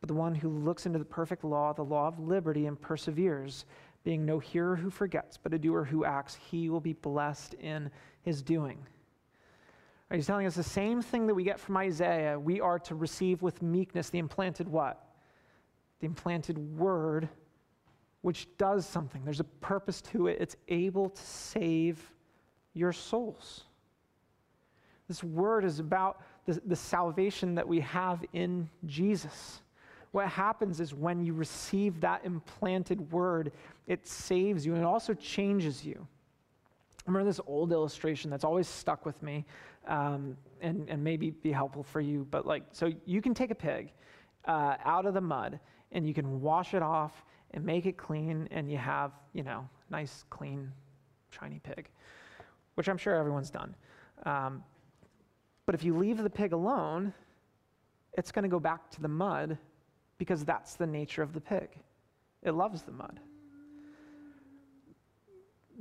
But 0.00 0.08
the 0.08 0.14
one 0.14 0.34
who 0.34 0.48
looks 0.48 0.86
into 0.86 0.98
the 0.98 1.04
perfect 1.04 1.44
law, 1.44 1.72
the 1.72 1.82
law 1.82 2.06
of 2.06 2.18
liberty, 2.18 2.66
and 2.66 2.80
perseveres, 2.80 3.64
being 4.04 4.24
no 4.24 4.38
hearer 4.38 4.76
who 4.76 4.90
forgets, 4.90 5.36
but 5.36 5.52
a 5.52 5.58
doer 5.58 5.84
who 5.84 6.04
acts, 6.04 6.36
he 6.50 6.70
will 6.70 6.80
be 6.80 6.92
blessed 6.92 7.54
in 7.54 7.90
his 8.22 8.42
doing. 8.42 8.78
He's 10.12 10.26
telling 10.26 10.46
us 10.46 10.54
the 10.54 10.62
same 10.62 11.02
thing 11.02 11.26
that 11.26 11.34
we 11.34 11.44
get 11.44 11.60
from 11.60 11.76
Isaiah. 11.76 12.38
We 12.38 12.60
are 12.60 12.78
to 12.80 12.94
receive 12.94 13.42
with 13.42 13.60
meekness 13.60 14.08
the 14.08 14.18
implanted 14.18 14.66
what? 14.66 15.04
The 16.00 16.06
implanted 16.06 16.56
word, 16.78 17.28
which 18.22 18.48
does 18.56 18.86
something. 18.86 19.22
There's 19.24 19.40
a 19.40 19.44
purpose 19.44 20.00
to 20.02 20.28
it. 20.28 20.38
It's 20.40 20.56
able 20.68 21.10
to 21.10 21.22
save 21.22 22.00
your 22.72 22.92
souls. 22.92 23.64
This 25.08 25.22
word 25.22 25.64
is 25.64 25.78
about 25.78 26.22
the, 26.46 26.60
the 26.64 26.76
salvation 26.76 27.54
that 27.56 27.68
we 27.68 27.80
have 27.80 28.24
in 28.32 28.70
Jesus. 28.86 29.60
What 30.12 30.28
happens 30.28 30.80
is 30.80 30.94
when 30.94 31.24
you 31.24 31.34
receive 31.34 32.00
that 32.00 32.24
implanted 32.24 33.12
word, 33.12 33.52
it 33.86 34.06
saves 34.06 34.64
you 34.64 34.72
and 34.74 34.82
it 34.82 34.86
also 34.86 35.14
changes 35.14 35.84
you. 35.84 36.06
I 37.06 37.10
remember 37.10 37.28
this 37.28 37.40
old 37.46 37.72
illustration 37.72 38.30
that's 38.30 38.44
always 38.44 38.68
stuck 38.68 39.06
with 39.06 39.22
me 39.22 39.44
um, 39.86 40.36
and, 40.60 40.88
and 40.88 41.02
maybe 41.02 41.30
be 41.30 41.52
helpful 41.52 41.82
for 41.82 42.00
you. 42.00 42.26
But, 42.30 42.46
like, 42.46 42.64
so 42.72 42.92
you 43.06 43.22
can 43.22 43.34
take 43.34 43.50
a 43.50 43.54
pig 43.54 43.92
uh, 44.44 44.76
out 44.84 45.06
of 45.06 45.14
the 45.14 45.20
mud 45.20 45.58
and 45.92 46.06
you 46.06 46.12
can 46.12 46.40
wash 46.40 46.74
it 46.74 46.82
off 46.82 47.24
and 47.52 47.64
make 47.64 47.86
it 47.86 47.96
clean, 47.96 48.46
and 48.50 48.70
you 48.70 48.76
have, 48.76 49.12
you 49.32 49.42
know, 49.42 49.66
nice, 49.88 50.26
clean, 50.28 50.70
shiny 51.30 51.58
pig, 51.60 51.88
which 52.74 52.88
I'm 52.90 52.98
sure 52.98 53.14
everyone's 53.14 53.50
done. 53.50 53.74
Um, 54.26 54.62
but 55.64 55.74
if 55.74 55.82
you 55.82 55.96
leave 55.96 56.22
the 56.22 56.28
pig 56.28 56.52
alone, 56.52 57.14
it's 58.18 58.30
going 58.30 58.42
to 58.42 58.50
go 58.50 58.60
back 58.60 58.90
to 58.90 59.00
the 59.00 59.08
mud 59.08 59.56
because 60.18 60.44
that's 60.44 60.74
the 60.74 60.86
nature 60.86 61.22
of 61.22 61.32
the 61.32 61.40
pig. 61.40 61.68
It 62.42 62.52
loves 62.52 62.82
the 62.82 62.92
mud. 62.92 63.20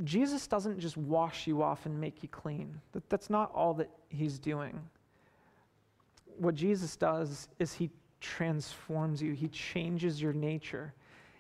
Jesus 0.04 0.46
doesn't 0.48 0.80
just 0.80 0.96
wash 0.96 1.48
you 1.48 1.64
off 1.64 1.86
and 1.88 2.00
make 2.00 2.22
you 2.22 2.30
clean. 2.30 2.80
That, 2.92 3.10
that's 3.10 3.30
not 3.30 3.52
all 3.54 3.74
that 3.76 3.90
he's 4.10 4.38
doing. 4.38 4.80
what 6.38 6.54
Jesus 6.54 6.96
does 6.96 7.48
is 7.58 7.74
he 7.74 7.90
transforms 8.22 9.22
you, 9.22 9.34
he 9.34 9.48
changes 9.48 10.22
your 10.22 10.34
nature. 10.34 10.94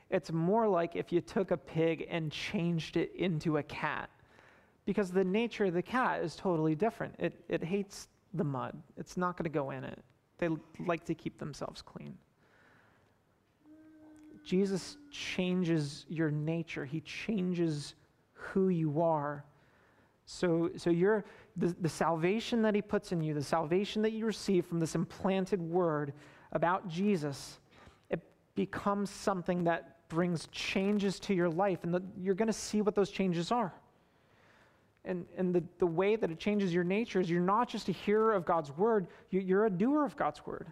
It's 0.10 0.32
more 0.32 0.68
like 0.68 0.96
if 0.96 1.12
you 1.12 1.22
took 1.22 1.52
a 1.52 1.58
pig 1.58 2.08
and 2.10 2.32
changed 2.32 2.98
it 2.98 3.12
into 3.16 3.58
a 3.58 3.64
cat, 3.64 4.10
because 4.86 5.12
the 5.12 5.24
nature 5.24 5.66
of 5.66 5.74
the 5.74 5.82
cat 5.82 6.24
is 6.24 6.36
totally 6.36 6.74
different. 6.74 7.14
It, 7.20 7.34
it 7.50 7.64
hates 7.64 8.08
the 8.34 8.44
mud, 8.44 8.76
it's 8.96 9.18
not 9.18 9.38
going 9.38 9.44
to 9.44 9.50
go 9.50 9.72
in 9.72 9.84
it. 9.84 10.00
They 10.38 10.50
like 10.86 11.04
to 11.06 11.14
keep 11.14 11.38
themselves 11.38 11.82
clean. 11.82 12.18
Jesus 14.48 14.96
changes 15.12 16.06
your 16.08 16.32
nature, 16.32 16.86
He 16.86 17.02
changes 17.02 17.96
who 18.32 18.70
you 18.70 19.02
are. 19.02 19.44
So, 20.26 20.70
so 20.78 20.90
you're, 20.90 21.26
the, 21.58 21.76
the 21.82 21.90
salvation 21.90 22.62
that 22.62 22.74
He 22.74 22.82
puts 22.82 23.12
in 23.12 23.22
you, 23.22 23.34
the 23.34 23.44
salvation 23.44 24.02
that 24.04 24.12
you 24.12 24.26
receive 24.26 24.66
from 24.66 24.80
this 24.80 24.96
implanted 24.96 25.62
word 25.62 26.14
about 26.54 26.88
Jesus, 26.88 27.60
it 28.10 28.22
becomes 28.56 29.10
something 29.10 29.66
that 29.66 30.08
brings 30.08 30.48
changes 30.54 31.20
to 31.20 31.34
your 31.34 31.50
life, 31.50 31.84
and 31.84 31.94
the, 31.94 32.02
you're 32.18 32.34
going 32.34 32.48
to 32.48 32.54
see 32.54 32.82
what 32.82 32.96
those 32.96 33.10
changes 33.10 33.52
are. 33.52 33.74
And, 35.04 35.26
and 35.38 35.54
the, 35.54 35.64
the 35.80 35.88
way 35.88 36.16
that 36.16 36.32
it 36.32 36.40
changes 36.40 36.74
your 36.74 36.86
nature 36.86 37.20
is 37.20 37.30
you're 37.30 37.42
not 37.42 37.68
just 37.68 37.90
a 37.90 37.92
hearer 37.92 38.34
of 38.34 38.46
God's 38.46 38.72
word, 38.72 39.08
you, 39.30 39.42
you're 39.42 39.66
a 39.66 39.70
doer 39.70 40.06
of 40.06 40.16
God's 40.16 40.46
word. 40.46 40.68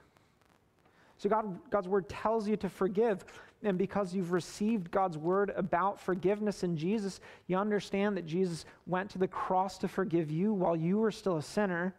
So 1.18 1.30
God, 1.30 1.58
God's 1.70 1.88
word 1.88 2.10
tells 2.10 2.48
you 2.48 2.58
to 2.58 2.70
forgive. 2.70 3.26
And 3.64 3.78
because 3.78 4.14
you've 4.14 4.32
received 4.32 4.92
God's 4.92 5.18
word 5.18 5.52
about 5.56 6.00
forgiveness 6.00 6.64
in 6.64 6.78
Jesus, 6.78 7.20
you 7.48 7.58
understand 7.58 8.16
that 8.18 8.26
Jesus 8.26 8.66
went 8.86 9.10
to 9.12 9.18
the 9.18 9.28
cross 9.28 9.78
to 9.80 9.88
forgive 9.88 10.30
you 10.30 10.54
while 10.54 10.76
you 10.76 10.98
were 10.98 11.12
still 11.12 11.38
a 11.38 11.42
sinner. 11.42 11.96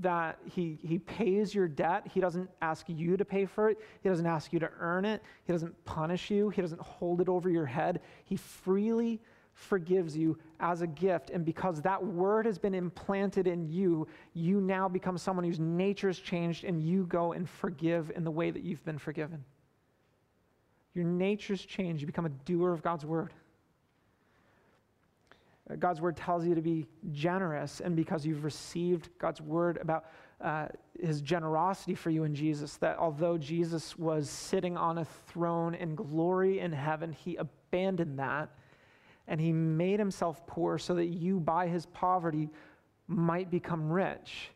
That 0.00 0.38
he, 0.44 0.78
he 0.82 1.00
pays 1.00 1.52
your 1.52 1.66
debt. 1.66 2.06
He 2.14 2.20
doesn't 2.20 2.48
ask 2.62 2.86
you 2.88 3.16
to 3.16 3.24
pay 3.24 3.46
for 3.46 3.68
it. 3.68 3.78
He 4.00 4.08
doesn't 4.08 4.26
ask 4.26 4.52
you 4.52 4.60
to 4.60 4.70
earn 4.78 5.04
it. 5.04 5.22
He 5.44 5.52
doesn't 5.52 5.84
punish 5.84 6.30
you. 6.30 6.50
He 6.50 6.62
doesn't 6.62 6.80
hold 6.80 7.20
it 7.20 7.28
over 7.28 7.50
your 7.50 7.66
head. 7.66 8.00
He 8.24 8.36
freely 8.36 9.20
forgives 9.58 10.16
you 10.16 10.38
as 10.60 10.82
a 10.82 10.86
gift. 10.86 11.30
And 11.30 11.44
because 11.44 11.82
that 11.82 12.04
word 12.04 12.46
has 12.46 12.58
been 12.58 12.74
implanted 12.74 13.48
in 13.48 13.68
you, 13.68 14.06
you 14.32 14.60
now 14.60 14.88
become 14.88 15.18
someone 15.18 15.44
whose 15.44 15.58
nature 15.58 16.06
has 16.06 16.18
changed 16.18 16.64
and 16.64 16.80
you 16.80 17.04
go 17.06 17.32
and 17.32 17.48
forgive 17.48 18.12
in 18.14 18.22
the 18.22 18.30
way 18.30 18.50
that 18.52 18.62
you've 18.62 18.84
been 18.84 18.98
forgiven. 18.98 19.44
Your 20.94 21.04
nature's 21.04 21.64
changed. 21.64 22.00
You 22.00 22.06
become 22.06 22.26
a 22.26 22.30
doer 22.30 22.72
of 22.72 22.82
God's 22.82 23.04
word. 23.04 23.34
Uh, 25.68 25.74
God's 25.74 26.00
word 26.00 26.16
tells 26.16 26.46
you 26.46 26.54
to 26.54 26.62
be 26.62 26.86
generous, 27.10 27.80
and 27.80 27.94
because 27.94 28.24
you've 28.24 28.44
received 28.44 29.10
God's 29.18 29.40
word 29.40 29.78
about 29.82 30.06
uh, 30.40 30.68
his 30.98 31.20
generosity 31.20 31.94
for 31.94 32.10
you 32.10 32.24
in 32.24 32.34
Jesus, 32.34 32.76
that 32.76 32.96
although 32.96 33.36
Jesus 33.36 33.98
was 33.98 34.30
sitting 34.30 34.76
on 34.76 34.98
a 34.98 35.04
throne 35.04 35.74
in 35.74 35.94
glory 35.94 36.60
in 36.60 36.72
heaven, 36.72 37.12
he 37.12 37.36
abandoned 37.36 38.18
that 38.18 38.50
and 39.28 39.40
he 39.40 39.52
made 39.52 39.98
himself 39.98 40.44
poor 40.46 40.78
so 40.78 40.94
that 40.94 41.06
you, 41.06 41.38
by 41.38 41.68
his 41.68 41.86
poverty, 41.86 42.50
might 43.06 43.50
become 43.50 43.90
rich. 43.90 44.50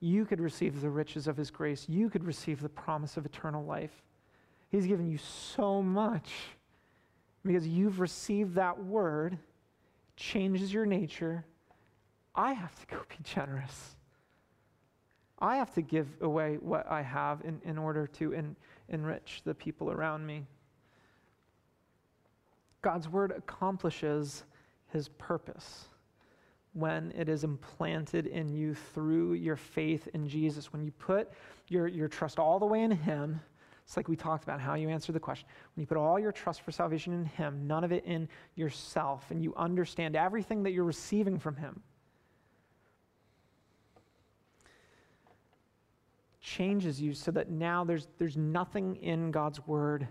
You 0.00 0.26
could 0.26 0.40
receive 0.40 0.80
the 0.80 0.90
riches 0.90 1.26
of 1.26 1.36
his 1.36 1.50
grace. 1.50 1.86
You 1.88 2.10
could 2.10 2.22
receive 2.22 2.60
the 2.60 2.68
promise 2.68 3.16
of 3.16 3.24
eternal 3.24 3.64
life. 3.64 4.02
He's 4.68 4.86
given 4.86 5.10
you 5.10 5.18
so 5.18 5.82
much 5.82 6.30
because 7.44 7.66
you've 7.66 8.00
received 8.00 8.54
that 8.56 8.84
word, 8.84 9.38
changes 10.16 10.72
your 10.72 10.84
nature. 10.84 11.44
I 12.34 12.52
have 12.52 12.74
to 12.80 12.86
go 12.86 13.02
be 13.08 13.16
generous. 13.22 13.96
I 15.38 15.56
have 15.56 15.72
to 15.74 15.82
give 15.82 16.08
away 16.20 16.58
what 16.60 16.90
I 16.90 17.02
have 17.02 17.42
in, 17.44 17.60
in 17.64 17.78
order 17.78 18.06
to 18.06 18.32
en- 18.34 18.56
enrich 18.88 19.42
the 19.44 19.54
people 19.54 19.90
around 19.90 20.26
me. 20.26 20.46
God's 22.82 23.08
word 23.08 23.32
accomplishes 23.32 24.44
his 24.92 25.08
purpose 25.08 25.86
when 26.72 27.12
it 27.16 27.28
is 27.28 27.42
implanted 27.42 28.26
in 28.26 28.48
you 28.50 28.74
through 28.74 29.32
your 29.32 29.56
faith 29.56 30.08
in 30.12 30.28
Jesus. 30.28 30.72
When 30.72 30.82
you 30.82 30.90
put 30.92 31.30
your, 31.68 31.86
your 31.88 32.06
trust 32.06 32.38
all 32.38 32.58
the 32.58 32.66
way 32.66 32.82
in 32.82 32.90
him, 32.90 33.40
it's 33.86 33.96
like 33.96 34.08
we 34.08 34.16
talked 34.16 34.44
about 34.44 34.60
how 34.60 34.74
you 34.74 34.88
answer 34.88 35.12
the 35.12 35.20
question. 35.20 35.48
When 35.74 35.80
you 35.80 35.86
put 35.86 35.96
all 35.96 36.18
your 36.18 36.32
trust 36.32 36.60
for 36.60 36.72
salvation 36.72 37.12
in 37.12 37.24
him, 37.24 37.66
none 37.66 37.84
of 37.84 37.92
it 37.92 38.04
in 38.04 38.28
yourself, 38.56 39.30
and 39.30 39.42
you 39.42 39.54
understand 39.56 40.16
everything 40.16 40.64
that 40.64 40.72
you're 40.72 40.84
receiving 40.84 41.38
from 41.38 41.56
him, 41.56 41.80
changes 46.42 47.00
you 47.00 47.14
so 47.14 47.30
that 47.30 47.50
now 47.50 47.84
there's, 47.84 48.08
there's 48.18 48.36
nothing 48.36 48.96
in 48.96 49.30
God's 49.30 49.66
word 49.66 50.06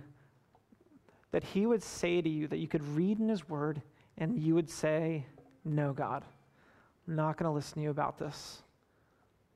that 1.36 1.44
he 1.44 1.66
would 1.66 1.84
say 1.84 2.22
to 2.22 2.30
you 2.30 2.48
that 2.48 2.60
you 2.60 2.68
could 2.70 2.82
read 2.96 3.20
in 3.20 3.28
his 3.28 3.50
word 3.50 3.82
and 4.18 4.42
you 4.42 4.56
would 4.56 4.70
say, 4.70 5.26
No, 5.66 5.92
God, 5.92 6.24
I'm 7.06 7.18
not 7.18 7.36
going 7.36 7.50
to 7.50 7.54
listen 7.54 7.74
to 7.76 7.82
you 7.82 7.90
about 7.90 8.18
this. 8.18 8.62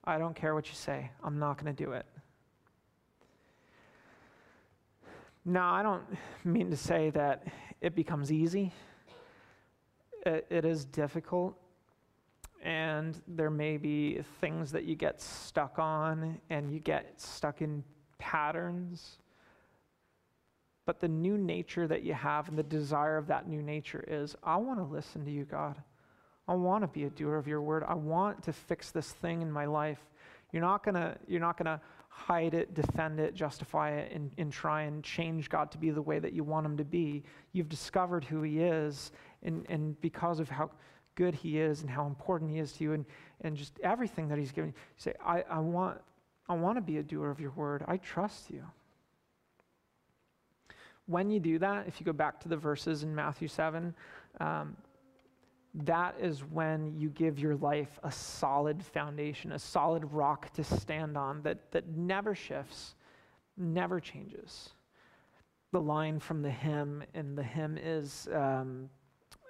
I 0.04 0.18
don't 0.18 0.36
care 0.36 0.54
what 0.54 0.68
you 0.68 0.76
say, 0.76 1.10
I'm 1.24 1.39
not 1.39 1.54
going 1.58 1.74
to 1.74 1.84
do 1.86 1.94
it. 1.94 2.06
Now, 5.46 5.74
I 5.74 5.82
don't 5.82 6.04
mean 6.44 6.70
to 6.70 6.76
say 6.76 7.12
that 7.12 7.48
it 7.80 7.96
becomes 7.96 8.30
easy. 8.30 8.74
it, 10.26 10.48
it 10.50 10.65
is 10.65 10.84
difficult, 10.84 11.56
and 12.62 13.22
there 13.26 13.50
may 13.50 13.78
be 13.78 14.20
things 14.42 14.70
that 14.74 14.84
you 14.84 14.96
get 14.96 15.22
stuck 15.22 15.80
on, 15.80 16.42
and 16.50 16.74
you 16.74 16.82
get 16.82 17.22
stuck 17.22 17.62
in 17.62 17.86
patterns 18.18 19.20
but 20.89 20.99
the 20.99 21.08
new 21.08 21.38
nature 21.38 21.86
that 21.86 22.02
you 22.02 22.15
have 22.15 22.49
and 22.49 22.58
the 22.58 22.63
desire 22.63 23.15
of 23.15 23.28
that 23.28 23.47
new 23.47 23.62
nature 23.62 24.04
is 24.08 24.36
I 24.43 24.56
want 24.56 24.80
to 24.80 24.84
listen 24.84 25.23
to 25.23 25.30
you, 25.30 25.45
God. 25.45 25.75
I 26.47 26.56
want 26.56 26.84
to 26.84 26.88
be 26.88 27.04
a 27.04 27.12
doer 27.12 27.36
of 27.36 27.47
your 27.47 27.62
word. 27.62 27.84
I 27.88 27.93
want 27.93 28.41
to 28.45 28.54
fix 28.54 28.89
this 28.89 29.12
thing 29.12 29.43
in 29.43 29.52
my 29.52 29.65
life. 29.65 29.99
You're 30.52 30.63
not 30.63 30.84
gonna, 30.84 31.15
you're 31.28 31.41
not 31.41 31.60
gonna 31.60 31.80
hide 32.08 32.56
it, 32.56 32.73
defend 32.73 33.19
it, 33.19 33.36
justify 33.36 33.91
it, 33.91 34.12
and, 34.12 34.32
and 34.39 34.52
try 34.52 34.82
and 34.82 35.04
change 35.04 35.47
God 35.47 35.69
to 35.73 35.78
be 35.78 35.91
the 35.91 36.02
way 36.02 36.17
that 36.17 36.34
you 36.34 36.43
want 36.43 36.65
him 36.65 36.75
to 36.78 36.84
be. 36.84 37.21
You've 37.52 37.69
discovered 37.69 38.23
who 38.23 38.41
he 38.41 38.60
is, 38.60 39.12
and, 39.43 39.67
and 39.69 40.02
because 40.02 40.39
of 40.39 40.49
how 40.49 40.71
good 41.13 41.36
he 41.36 41.60
is 41.60 41.82
and 41.82 41.89
how 41.91 42.08
important 42.08 42.49
he 42.49 42.58
is 42.58 42.73
to 42.73 42.84
you 42.84 42.93
and, 42.93 43.06
and 43.41 43.56
just 43.56 43.80
everything 43.84 44.28
that 44.30 44.39
he's 44.39 44.52
given 44.52 44.71
you, 44.71 44.73
you 44.75 45.02
say, 45.04 45.13
I, 45.23 45.43
I 45.52 45.60
want 45.60 46.02
I 46.47 46.56
want 46.56 46.78
to 46.78 46.82
be 46.82 46.97
a 46.97 47.04
doer 47.04 47.30
of 47.30 47.39
your 47.39 47.52
word. 47.52 47.86
I 47.88 47.97
trust 47.97 48.49
you 48.49 48.63
when 51.10 51.32
you 51.32 51.39
do 51.39 51.58
that, 51.58 51.88
if 51.88 52.00
you 52.00 52.06
go 52.06 52.13
back 52.13 52.39
to 52.41 52.48
the 52.48 52.56
verses 52.56 53.02
in 53.02 53.15
Matthew 53.15 53.48
7, 53.48 53.95
um, 54.39 54.78
that 55.74 56.15
is 56.19 56.43
when 56.43 56.93
you 56.95 57.10
give 57.10 57.39
your 57.39 57.56
life 57.56 58.00
a 58.04 58.12
solid 58.12 58.84
foundation, 58.84 59.52
a 59.52 59.60
solid 59.60 60.06
rock 60.13 60.54
to 60.54 60.63
stand 60.63 61.17
on 61.17 61.41
that, 61.41 61.72
that 61.72 61.88
never 61.89 62.36
shifts, 62.36 62.93
never 63.58 64.00
changes. 64.00 64.69
The 65.72 65.82
line 65.82 66.19
from 66.19 66.43
the 66.43 66.52
hymn, 66.52 67.04
and 67.15 67.36
the 67.36 67.43
hymn 67.43 67.80
is, 67.82 68.28
um, 68.32 68.88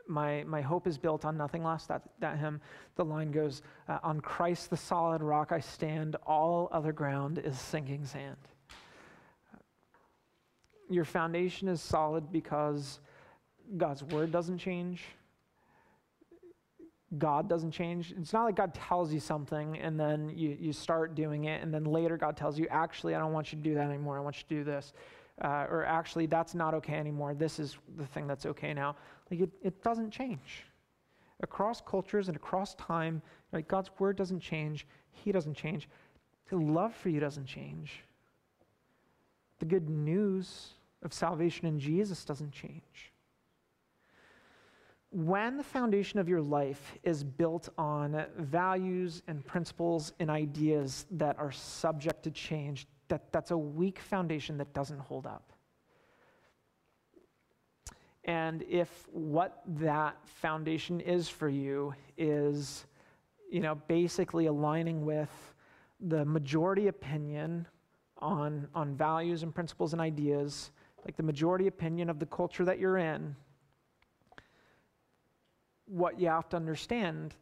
my, 0.07 0.43
my 0.45 0.61
hope 0.61 0.87
is 0.87 0.97
built 0.97 1.25
on 1.25 1.35
nothing 1.37 1.63
less. 1.63 1.85
That, 1.87 2.03
that 2.19 2.37
hymn, 2.37 2.61
the 2.95 3.05
line 3.05 3.31
goes, 3.31 3.63
uh, 3.89 3.99
On 4.03 4.21
Christ 4.21 4.69
the 4.69 4.77
solid 4.77 5.21
rock 5.21 5.51
I 5.51 5.59
stand, 5.59 6.15
all 6.25 6.69
other 6.71 6.93
ground 6.93 7.37
is 7.37 7.59
sinking 7.59 8.05
sand 8.05 8.37
your 10.89 11.05
foundation 11.05 11.67
is 11.67 11.81
solid 11.81 12.31
because 12.31 12.99
God's 13.77 14.03
word 14.03 14.31
doesn't 14.31 14.57
change. 14.57 15.03
God 17.17 17.49
doesn't 17.49 17.71
change. 17.71 18.13
It's 18.17 18.33
not 18.33 18.43
like 18.43 18.55
God 18.55 18.73
tells 18.73 19.13
you 19.13 19.19
something 19.19 19.77
and 19.79 19.99
then 19.99 20.31
you, 20.35 20.55
you 20.59 20.73
start 20.73 21.15
doing 21.15 21.45
it, 21.45 21.63
and 21.63 21.73
then 21.73 21.85
later 21.85 22.17
God 22.17 22.37
tells 22.37 22.59
you, 22.59 22.67
actually, 22.69 23.15
I 23.15 23.19
don't 23.19 23.33
want 23.33 23.51
you 23.51 23.57
to 23.57 23.63
do 23.63 23.73
that 23.75 23.89
anymore. 23.89 24.17
I 24.17 24.21
want 24.21 24.37
you 24.37 24.43
to 24.49 24.55
do 24.55 24.63
this. 24.63 24.93
Uh, 25.43 25.65
or 25.69 25.85
actually, 25.85 26.25
that's 26.25 26.53
not 26.53 26.73
okay 26.73 26.95
anymore. 26.95 27.33
This 27.33 27.59
is 27.59 27.77
the 27.97 28.05
thing 28.05 28.27
that's 28.27 28.45
okay 28.45 28.73
now. 28.73 28.95
Like 29.31 29.39
it, 29.41 29.49
it 29.63 29.83
doesn't 29.83 30.11
change. 30.11 30.65
Across 31.41 31.81
cultures 31.81 32.27
and 32.27 32.35
across 32.35 32.75
time, 32.75 33.21
God's 33.67 33.89
word 33.99 34.17
doesn't 34.17 34.41
change. 34.41 34.85
He 35.11 35.31
doesn't 35.31 35.55
change. 35.55 35.87
His 36.49 36.59
love 36.59 36.93
for 36.93 37.09
you 37.09 37.19
doesn't 37.19 37.45
change. 37.45 38.03
The 39.59 39.65
good 39.65 39.89
news 39.89 40.73
of 41.03 41.13
salvation 41.13 41.67
in 41.67 41.79
Jesus 41.79 42.25
doesn't 42.25 42.51
change. 42.51 43.13
When 45.11 45.57
the 45.57 45.63
foundation 45.63 46.19
of 46.19 46.29
your 46.29 46.41
life 46.41 46.95
is 47.03 47.23
built 47.23 47.69
on 47.77 48.25
values 48.37 49.23
and 49.27 49.43
principles 49.43 50.13
and 50.19 50.29
ideas 50.29 51.07
that 51.11 51.39
are 51.39 51.51
subject 51.51 52.23
to 52.23 52.31
change, 52.31 52.85
that, 53.07 53.31
that's 53.31 53.49
a 53.49 53.57
weak 53.57 53.99
foundation 53.99 54.57
that 54.59 54.71
doesn't 54.73 54.99
hold 54.99 55.25
up. 55.25 55.51
And 58.25 58.63
if 58.69 59.07
what 59.11 59.63
that 59.79 60.17
foundation 60.25 60.99
is 60.99 61.27
for 61.27 61.49
you 61.49 61.95
is, 62.15 62.85
you 63.49 63.61
know, 63.61 63.75
basically 63.87 64.45
aligning 64.45 65.03
with 65.03 65.31
the 65.99 66.23
majority 66.25 66.87
opinion 66.87 67.67
on, 68.19 68.67
on 68.75 68.93
values 68.95 69.41
and 69.41 69.55
principles 69.55 69.93
and 69.93 70.01
ideas, 70.01 70.69
like 71.05 71.15
the 71.17 71.23
majority 71.23 71.67
opinion 71.67 72.09
of 72.09 72.19
the 72.19 72.25
culture 72.25 72.65
that 72.65 72.79
you're 72.79 72.97
in, 72.97 73.35
what 75.85 76.19
you 76.19 76.27
have 76.27 76.49
to 76.49 76.55
understand 76.55 77.35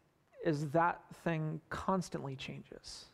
is 0.45 0.67
that 0.69 1.01
thing 1.23 1.59
constantly 1.69 2.35
changes. 2.35 3.05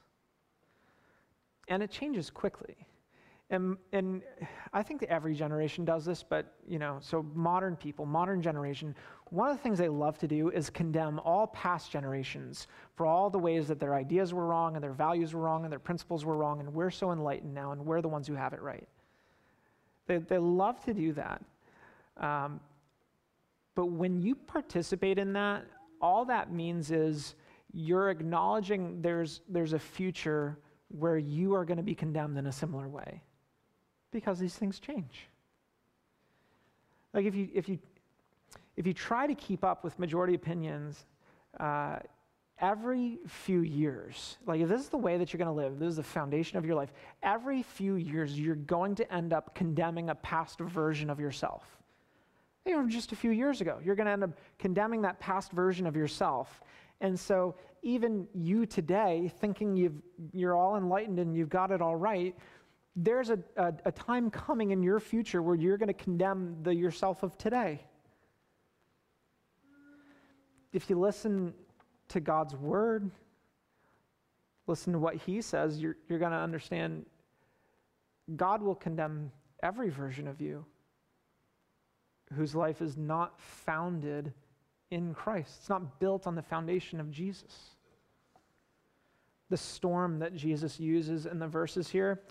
And 1.67 1.82
it 1.82 1.89
changes 1.89 2.29
quickly. 2.29 2.75
And, 3.49 3.77
and 3.91 4.21
I 4.71 4.84
think 4.84 4.99
that 5.01 5.10
every 5.10 5.36
generation 5.36 5.86
does 5.86 6.06
this, 6.06 6.23
but 6.23 6.53
you 6.67 6.79
know, 6.79 6.97
so 7.01 7.23
modern 7.36 7.75
people, 7.75 8.06
modern 8.06 8.41
generation, 8.41 8.95
one 9.29 9.49
of 9.49 9.58
the 9.58 9.62
things 9.62 9.77
they 9.77 9.89
love 9.89 10.17
to 10.19 10.27
do 10.27 10.49
is 10.49 10.69
condemn 10.69 11.19
all 11.19 11.47
past 11.47 11.91
generations 11.91 12.67
for 12.95 13.06
all 13.06 13.29
the 13.29 13.38
ways 13.38 13.67
that 13.67 13.79
their 13.79 13.95
ideas 13.95 14.34
were 14.34 14.47
wrong 14.47 14.75
and 14.75 14.84
their 14.84 14.93
values 14.93 15.34
were 15.34 15.41
wrong 15.41 15.63
and 15.65 15.71
their 15.71 15.79
principles 15.79 16.25
were 16.25 16.38
wrong, 16.38 16.62
and 16.62 16.73
we're 16.73 16.89
so 16.89 17.12
enlightened 17.12 17.53
now 17.53 17.73
and 17.73 17.86
we're 17.86 18.01
the 18.01 18.08
ones 18.08 18.27
who 18.27 18.34
have 18.34 18.53
it 18.53 18.62
right. 18.62 18.88
They, 20.08 20.18
they 20.18 20.38
love 20.38 20.84
to 20.86 20.94
do 20.94 21.13
that. 21.13 21.42
Um, 22.18 22.60
but 23.76 23.88
when 23.88 24.22
you 24.22 24.36
participate 24.36 25.18
in 25.18 25.34
that, 25.34 25.66
all 26.02 26.26
that 26.26 26.52
means 26.52 26.92
is 26.92 27.36
you're 27.74 28.10
acknowledging 28.10 29.02
there's, 29.02 29.42
there's 29.50 29.74
a 29.74 29.80
future 29.80 30.58
where 30.89 31.18
you 31.18 31.56
are 31.56 31.66
going 31.66 31.78
to 31.78 31.84
be 31.84 31.96
condemned 31.96 32.38
in 32.38 32.48
a 32.48 32.52
similar 32.52 32.88
way 32.88 33.22
because 34.12 34.38
these 34.38 34.56
things 34.56 34.80
change. 34.80 35.28
Like 37.13 37.26
if 37.26 37.36
you, 37.36 37.50
if 37.54 37.68
you, 37.68 37.80
if 38.78 38.86
you 38.86 38.94
try 38.94 39.26
to 39.26 39.36
keep 39.36 39.63
up 39.63 39.84
with 39.84 39.98
majority 39.98 40.36
opinions, 40.36 41.06
uh, 41.60 41.98
every 42.63 43.19
few 43.28 43.60
years, 43.60 44.38
like 44.47 44.62
if 44.62 44.69
this 44.69 44.80
is 44.80 44.88
the 44.88 44.97
way 44.97 45.17
that 45.17 45.34
you're 45.34 45.38
going 45.38 45.54
to 45.54 45.54
live, 45.54 45.78
this 45.80 45.89
is 45.89 45.95
the 45.97 46.04
foundation 46.04 46.58
of 46.58 46.65
your 46.65 46.76
life, 46.76 46.93
every 47.21 47.62
few 47.62 47.95
years 47.95 48.39
you're 48.39 48.56
going 48.56 48.95
to 48.95 49.13
end 49.13 49.34
up 49.34 49.54
condemning 49.54 50.10
a 50.10 50.15
past 50.15 50.60
version 50.60 51.10
of 51.10 51.19
yourself. 51.19 51.78
You 52.65 52.82
know, 52.82 52.88
just 52.88 53.12
a 53.12 53.17
few 53.17 53.32
years 53.32 53.60
ago, 53.60 53.80
you're 53.84 53.95
going 53.95 54.06
to 54.06 54.13
end 54.13 54.23
up 54.23 54.39
condemning 54.58 55.02
that 55.02 55.19
past 55.19 55.52
version 55.52 55.86
of 55.86 55.97
yourself. 55.97 56.62
And 57.02 57.19
so, 57.19 57.56
even 57.82 58.26
you 58.34 58.65
today, 58.65 59.30
thinking 59.41 59.76
you've, 59.76 60.02
you're 60.32 60.56
all 60.56 60.78
enlightened 60.78 61.19
and 61.19 61.36
you've 61.36 61.49
got 61.49 61.69
it 61.69 61.82
all 61.82 61.97
right, 61.97 62.34
there's 62.95 63.30
a, 63.30 63.39
a, 63.58 63.73
a 63.84 63.91
time 63.91 64.32
coming 64.32 64.71
in 64.71 64.82
your 64.82 65.02
future 65.02 65.41
where 65.41 65.56
you're 65.56 65.78
going 65.78 65.88
to 65.88 65.93
condemn 65.93 66.56
the 66.63 66.73
yourself 66.73 67.23
of 67.23 67.38
today. 67.38 67.82
If 70.71 70.89
you 70.89 70.97
listen 70.97 71.54
to 72.13 72.19
God's 72.19 72.56
word, 72.56 73.12
listen 74.67 74.93
to 74.93 74.99
what 74.99 75.15
He 75.15 75.41
says, 75.41 75.80
you're, 75.80 75.97
you're 76.08 76.19
going 76.19 76.32
to 76.32 76.38
understand 76.38 77.06
God 78.36 78.62
will 78.62 78.76
condemn 78.76 79.32
every 79.62 79.89
version 79.89 80.28
of 80.28 80.39
you 80.39 80.65
whose 82.34 82.56
life 82.56 82.82
is 82.82 82.97
not 82.97 83.39
founded 83.39 84.34
in 84.91 85.13
Christ. 85.13 85.56
It's 85.60 85.69
not 85.69 85.99
built 85.99 86.26
on 86.26 86.36
the 86.36 86.41
foundation 86.41 86.99
of 86.99 87.12
Jesus. 87.12 87.76
The 89.49 89.58
storm 89.58 90.19
that 90.19 90.36
Jesus 90.36 90.80
uses 90.80 91.26
in 91.26 91.38
the 91.38 91.47
verses 91.47 91.89
here, 91.89 92.21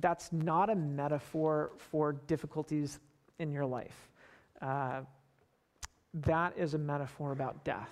that's 0.00 0.32
not 0.32 0.70
a 0.70 0.74
metaphor 0.74 1.72
for 1.76 2.12
difficulties 2.12 3.00
in 3.38 3.50
your 3.50 3.66
life. 3.66 4.08
Uh, 4.62 5.00
that 6.14 6.56
is 6.56 6.74
a 6.74 6.78
metaphor 6.78 7.32
about 7.32 7.64
death. 7.64 7.90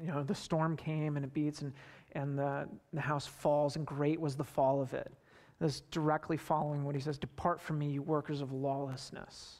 You 0.00 0.08
know, 0.08 0.22
the 0.22 0.34
storm 0.34 0.76
came 0.76 1.16
and 1.16 1.24
it 1.24 1.34
beats, 1.34 1.62
and, 1.62 1.72
and 2.12 2.38
the, 2.38 2.68
the 2.92 3.00
house 3.00 3.26
falls, 3.26 3.76
and 3.76 3.86
great 3.86 4.20
was 4.20 4.34
the 4.36 4.44
fall 4.44 4.80
of 4.80 4.94
it. 4.94 5.12
This 5.60 5.82
directly 5.90 6.38
following 6.38 6.84
what 6.84 6.94
he 6.94 7.00
says 7.00 7.18
Depart 7.18 7.60
from 7.60 7.78
me, 7.78 7.90
you 7.90 8.02
workers 8.02 8.40
of 8.40 8.52
lawlessness. 8.52 9.56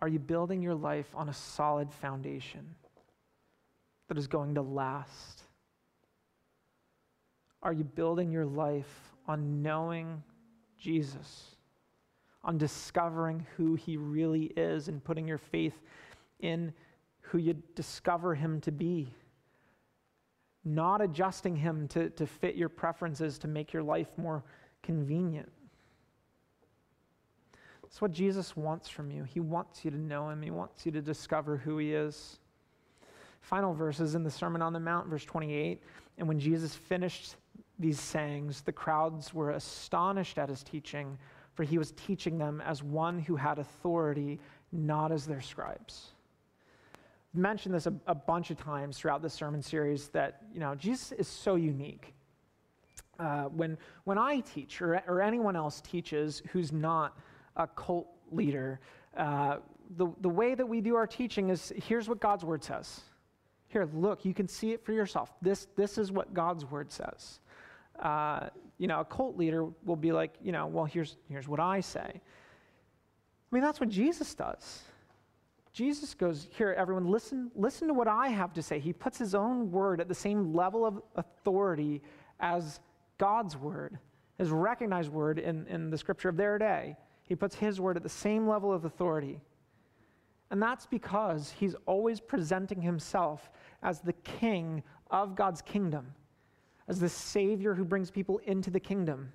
Are 0.00 0.08
you 0.08 0.18
building 0.18 0.60
your 0.60 0.74
life 0.74 1.06
on 1.14 1.28
a 1.28 1.32
solid 1.32 1.92
foundation 1.92 2.74
that 4.08 4.18
is 4.18 4.26
going 4.26 4.56
to 4.56 4.62
last? 4.62 5.42
Are 7.62 7.72
you 7.72 7.84
building 7.84 8.32
your 8.32 8.44
life 8.44 9.12
on 9.28 9.62
knowing 9.62 10.20
Jesus, 10.76 11.54
on 12.42 12.58
discovering 12.58 13.46
who 13.56 13.76
he 13.76 13.96
really 13.96 14.46
is, 14.56 14.88
and 14.88 15.04
putting 15.04 15.28
your 15.28 15.38
faith 15.38 15.80
in 16.42 16.72
who 17.20 17.38
you 17.38 17.54
discover 17.74 18.34
him 18.34 18.60
to 18.60 18.70
be? 18.70 19.12
Not 20.64 21.00
adjusting 21.00 21.56
him 21.56 21.88
to, 21.88 22.10
to 22.10 22.26
fit 22.26 22.54
your 22.54 22.68
preferences 22.68 23.38
to 23.38 23.48
make 23.48 23.72
your 23.72 23.82
life 23.82 24.08
more 24.16 24.44
convenient. 24.82 25.50
That's 27.82 28.00
what 28.00 28.12
Jesus 28.12 28.56
wants 28.56 28.88
from 28.88 29.10
you. 29.10 29.24
He 29.24 29.40
wants 29.40 29.84
you 29.84 29.90
to 29.90 29.98
know 29.98 30.30
him, 30.30 30.40
he 30.40 30.50
wants 30.50 30.86
you 30.86 30.92
to 30.92 31.02
discover 31.02 31.56
who 31.56 31.78
he 31.78 31.92
is. 31.92 32.38
Final 33.42 33.74
verses 33.74 34.14
in 34.14 34.22
the 34.22 34.30
Sermon 34.30 34.62
on 34.62 34.72
the 34.72 34.80
Mount, 34.80 35.08
verse 35.08 35.24
28. 35.24 35.82
And 36.16 36.28
when 36.28 36.38
Jesus 36.38 36.74
finished 36.74 37.36
these 37.78 38.00
sayings, 38.00 38.62
the 38.62 38.72
crowds 38.72 39.34
were 39.34 39.50
astonished 39.50 40.38
at 40.38 40.48
his 40.48 40.62
teaching, 40.62 41.18
for 41.54 41.64
he 41.64 41.76
was 41.76 41.92
teaching 41.92 42.38
them 42.38 42.62
as 42.64 42.82
one 42.82 43.18
who 43.18 43.36
had 43.36 43.58
authority, 43.58 44.38
not 44.70 45.12
as 45.12 45.26
their 45.26 45.40
scribes. 45.40 46.12
Mentioned 47.34 47.74
this 47.74 47.86
a, 47.86 47.94
a 48.06 48.14
bunch 48.14 48.50
of 48.50 48.58
times 48.58 48.98
throughout 48.98 49.22
the 49.22 49.30
sermon 49.30 49.62
series 49.62 50.08
that, 50.08 50.42
you 50.52 50.60
know, 50.60 50.74
Jesus 50.74 51.12
is 51.12 51.28
so 51.28 51.54
unique. 51.54 52.14
Uh, 53.18 53.44
when, 53.44 53.78
when 54.04 54.18
I 54.18 54.40
teach, 54.40 54.82
or, 54.82 55.02
or 55.06 55.22
anyone 55.22 55.56
else 55.56 55.80
teaches 55.80 56.42
who's 56.50 56.72
not 56.72 57.16
a 57.56 57.66
cult 57.66 58.08
leader, 58.30 58.80
uh, 59.16 59.58
the, 59.96 60.08
the 60.20 60.28
way 60.28 60.54
that 60.54 60.66
we 60.66 60.80
do 60.80 60.96
our 60.96 61.06
teaching 61.06 61.50
is 61.50 61.72
here's 61.76 62.08
what 62.08 62.20
God's 62.20 62.44
word 62.44 62.64
says. 62.64 63.00
Here, 63.68 63.88
look, 63.94 64.24
you 64.24 64.34
can 64.34 64.48
see 64.48 64.72
it 64.72 64.84
for 64.84 64.92
yourself. 64.92 65.32
This, 65.40 65.68
this 65.76 65.96
is 65.96 66.12
what 66.12 66.34
God's 66.34 66.64
word 66.64 66.92
says. 66.92 67.40
Uh, 67.98 68.48
you 68.78 68.86
know, 68.86 69.00
a 69.00 69.04
cult 69.04 69.36
leader 69.36 69.66
will 69.84 69.96
be 69.96 70.12
like, 70.12 70.34
you 70.42 70.52
know, 70.52 70.66
well, 70.66 70.84
here's, 70.84 71.16
here's 71.30 71.48
what 71.48 71.60
I 71.60 71.80
say. 71.80 72.00
I 72.00 73.54
mean, 73.54 73.62
that's 73.62 73.80
what 73.80 73.88
Jesus 73.88 74.34
does. 74.34 74.82
Jesus 75.72 76.12
goes, 76.12 76.48
here, 76.50 76.74
everyone, 76.76 77.06
listen, 77.06 77.50
listen 77.54 77.88
to 77.88 77.94
what 77.94 78.08
I 78.08 78.28
have 78.28 78.52
to 78.54 78.62
say. 78.62 78.78
He 78.78 78.92
puts 78.92 79.16
his 79.16 79.34
own 79.34 79.70
word 79.70 80.00
at 80.00 80.08
the 80.08 80.14
same 80.14 80.52
level 80.52 80.84
of 80.84 81.00
authority 81.16 82.02
as 82.40 82.80
God's 83.16 83.56
word, 83.56 83.98
his 84.36 84.50
recognized 84.50 85.10
word 85.10 85.38
in, 85.38 85.66
in 85.68 85.88
the 85.88 85.96
scripture 85.96 86.28
of 86.28 86.36
their 86.36 86.58
day. 86.58 86.96
He 87.22 87.34
puts 87.34 87.56
his 87.56 87.80
word 87.80 87.96
at 87.96 88.02
the 88.02 88.08
same 88.08 88.46
level 88.46 88.70
of 88.70 88.84
authority. 88.84 89.40
And 90.50 90.62
that's 90.62 90.84
because 90.84 91.54
he's 91.58 91.74
always 91.86 92.20
presenting 92.20 92.82
himself 92.82 93.50
as 93.82 94.00
the 94.00 94.12
king 94.12 94.82
of 95.10 95.34
God's 95.34 95.62
kingdom, 95.62 96.12
as 96.88 97.00
the 97.00 97.08
savior 97.08 97.74
who 97.74 97.84
brings 97.84 98.10
people 98.10 98.38
into 98.44 98.70
the 98.70 98.80
kingdom. 98.80 99.32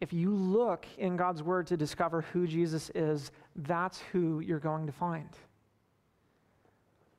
If 0.00 0.12
you 0.12 0.30
look 0.30 0.86
in 0.98 1.16
God's 1.16 1.42
word 1.42 1.66
to 1.68 1.76
discover 1.76 2.22
who 2.22 2.46
Jesus 2.46 2.90
is, 2.94 3.30
that's 3.56 4.00
who 4.12 4.40
you're 4.40 4.58
going 4.58 4.86
to 4.86 4.92
find. 4.92 5.28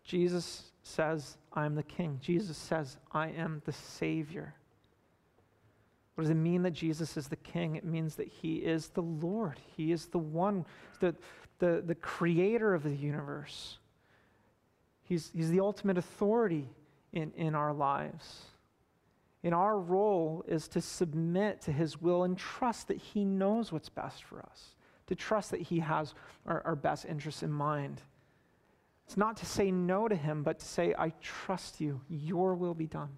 Jesus 0.04 0.72
says, 0.84 1.38
I 1.54 1.66
am 1.66 1.76
the 1.76 1.84
king. 1.84 2.20
Jesus 2.22 2.58
says, 2.58 2.98
I 3.12 3.30
am 3.30 3.62
the 3.66 3.72
savior. 3.72 4.54
What 6.14 6.24
does 6.24 6.32
it 6.32 6.36
mean 6.36 6.62
that 6.64 6.72
Jesus 6.72 7.18
is 7.18 7.28
the 7.28 7.36
king? 7.38 7.76
It 7.76 7.84
means 7.84 8.16
that 8.16 8.28
he 8.28 8.58
is 8.58 8.90
the 8.90 9.02
Lord. 9.02 9.60
He 9.76 9.92
is 9.92 10.06
the 10.06 10.20
one, 10.20 10.66
the, 11.00 11.16
the, 11.60 11.84
the 11.86 11.96
creator 11.96 12.74
of 12.74 12.84
the 12.84 12.96
universe. 12.96 13.80
He's, 15.04 15.32
he's 15.36 15.50
the 15.50 15.60
ultimate 15.60 15.98
authority 15.98 16.70
in, 17.14 17.32
in 17.36 17.56
our 17.56 17.74
lives. 17.74 18.46
And 19.46 19.54
our 19.54 19.80
role 19.80 20.44
is 20.48 20.68
to 20.70 20.82
submit 20.82 21.62
to 21.62 21.72
his 21.72 22.02
will 22.02 22.24
and 22.24 22.36
trust 22.36 22.88
that 22.88 22.98
he 22.98 23.24
knows 23.24 23.72
what's 23.72 23.90
best 23.90 24.24
for 24.24 24.40
us, 24.40 24.76
to 25.06 25.14
trust 25.14 25.52
that 25.52 25.62
he 25.62 25.80
has 25.82 26.16
our, 26.48 26.64
our 26.66 26.76
best 26.76 27.06
interests 27.06 27.44
in 27.44 27.52
mind. 27.52 28.02
It's 29.06 29.18
not 29.18 29.38
to 29.38 29.46
say 29.46 29.70
no 29.70 30.08
to 30.08 30.16
him, 30.16 30.42
but 30.42 30.58
to 30.58 30.66
say, 30.66 30.96
I 30.98 31.14
trust 31.22 31.80
you, 31.80 32.02
your 32.10 32.56
will 32.56 32.74
be 32.74 32.88
done. 32.88 33.10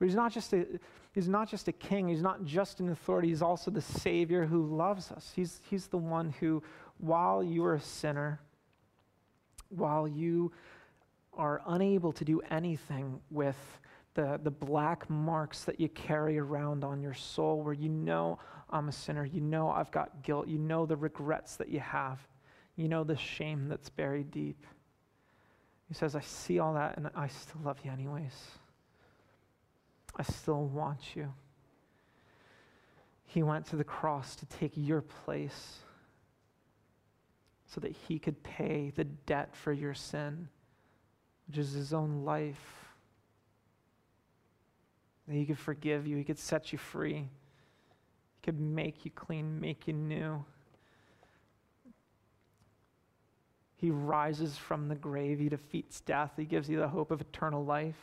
But 0.00 0.06
he's 0.06 0.16
not 0.16 0.32
just 0.32 0.52
a, 0.52 0.66
he's 1.12 1.28
not 1.28 1.48
just 1.48 1.68
a 1.68 1.72
king, 1.72 2.08
he's 2.08 2.22
not 2.22 2.44
just 2.44 2.80
an 2.80 2.88
authority, 2.88 3.28
he's 3.28 3.40
also 3.40 3.70
the 3.70 3.80
Savior 3.80 4.46
who 4.46 4.66
loves 4.66 5.12
us. 5.12 5.30
He's, 5.36 5.60
he's 5.70 5.86
the 5.86 5.96
one 5.96 6.34
who, 6.40 6.60
while 6.98 7.40
you 7.40 7.64
are 7.64 7.74
a 7.74 7.80
sinner, 7.80 8.40
while 9.68 10.08
you 10.08 10.50
are 11.32 11.62
unable 11.66 12.12
to 12.12 12.24
do 12.24 12.40
anything 12.50 13.20
with 13.30 13.56
the, 14.14 14.40
the 14.42 14.50
black 14.50 15.08
marks 15.08 15.64
that 15.64 15.80
you 15.80 15.88
carry 15.88 16.38
around 16.38 16.84
on 16.84 17.00
your 17.00 17.14
soul, 17.14 17.62
where 17.62 17.72
you 17.72 17.88
know 17.88 18.38
I'm 18.70 18.88
a 18.88 18.92
sinner, 18.92 19.24
you 19.24 19.40
know 19.40 19.70
I've 19.70 19.90
got 19.90 20.22
guilt, 20.22 20.48
you 20.48 20.58
know 20.58 20.86
the 20.86 20.96
regrets 20.96 21.56
that 21.56 21.68
you 21.68 21.80
have, 21.80 22.18
you 22.76 22.88
know 22.88 23.04
the 23.04 23.16
shame 23.16 23.68
that's 23.68 23.88
buried 23.88 24.30
deep. 24.30 24.66
He 25.88 25.94
says, 25.94 26.14
I 26.14 26.20
see 26.20 26.58
all 26.58 26.74
that 26.74 26.96
and 26.96 27.10
I 27.14 27.28
still 27.28 27.60
love 27.64 27.78
you 27.84 27.90
anyways. 27.90 28.32
I 30.16 30.22
still 30.22 30.64
want 30.64 31.16
you. 31.16 31.32
He 33.24 33.42
went 33.42 33.66
to 33.66 33.76
the 33.76 33.84
cross 33.84 34.34
to 34.36 34.46
take 34.46 34.72
your 34.74 35.02
place 35.02 35.78
so 37.66 37.80
that 37.80 37.92
he 37.92 38.18
could 38.18 38.42
pay 38.42 38.92
the 38.94 39.04
debt 39.04 39.54
for 39.54 39.72
your 39.72 39.94
sin, 39.94 40.48
which 41.50 41.58
is 41.58 41.72
his 41.72 41.92
own 41.92 42.24
life. 42.24 42.62
That 45.26 45.34
he 45.34 45.44
could 45.44 45.58
forgive 45.58 46.06
you, 46.06 46.16
he 46.16 46.22
could 46.22 46.38
set 46.38 46.70
you 46.70 46.78
free, 46.78 47.14
he 47.16 48.40
could 48.44 48.60
make 48.60 49.04
you 49.04 49.10
clean, 49.10 49.60
make 49.60 49.88
you 49.88 49.94
new. 49.94 50.44
He 53.74 53.90
rises 53.90 54.56
from 54.56 54.86
the 54.86 54.94
grave, 54.94 55.40
he 55.40 55.48
defeats 55.48 56.00
death, 56.02 56.34
he 56.36 56.44
gives 56.44 56.70
you 56.70 56.78
the 56.78 56.86
hope 56.86 57.10
of 57.10 57.20
eternal 57.20 57.64
life. 57.64 57.98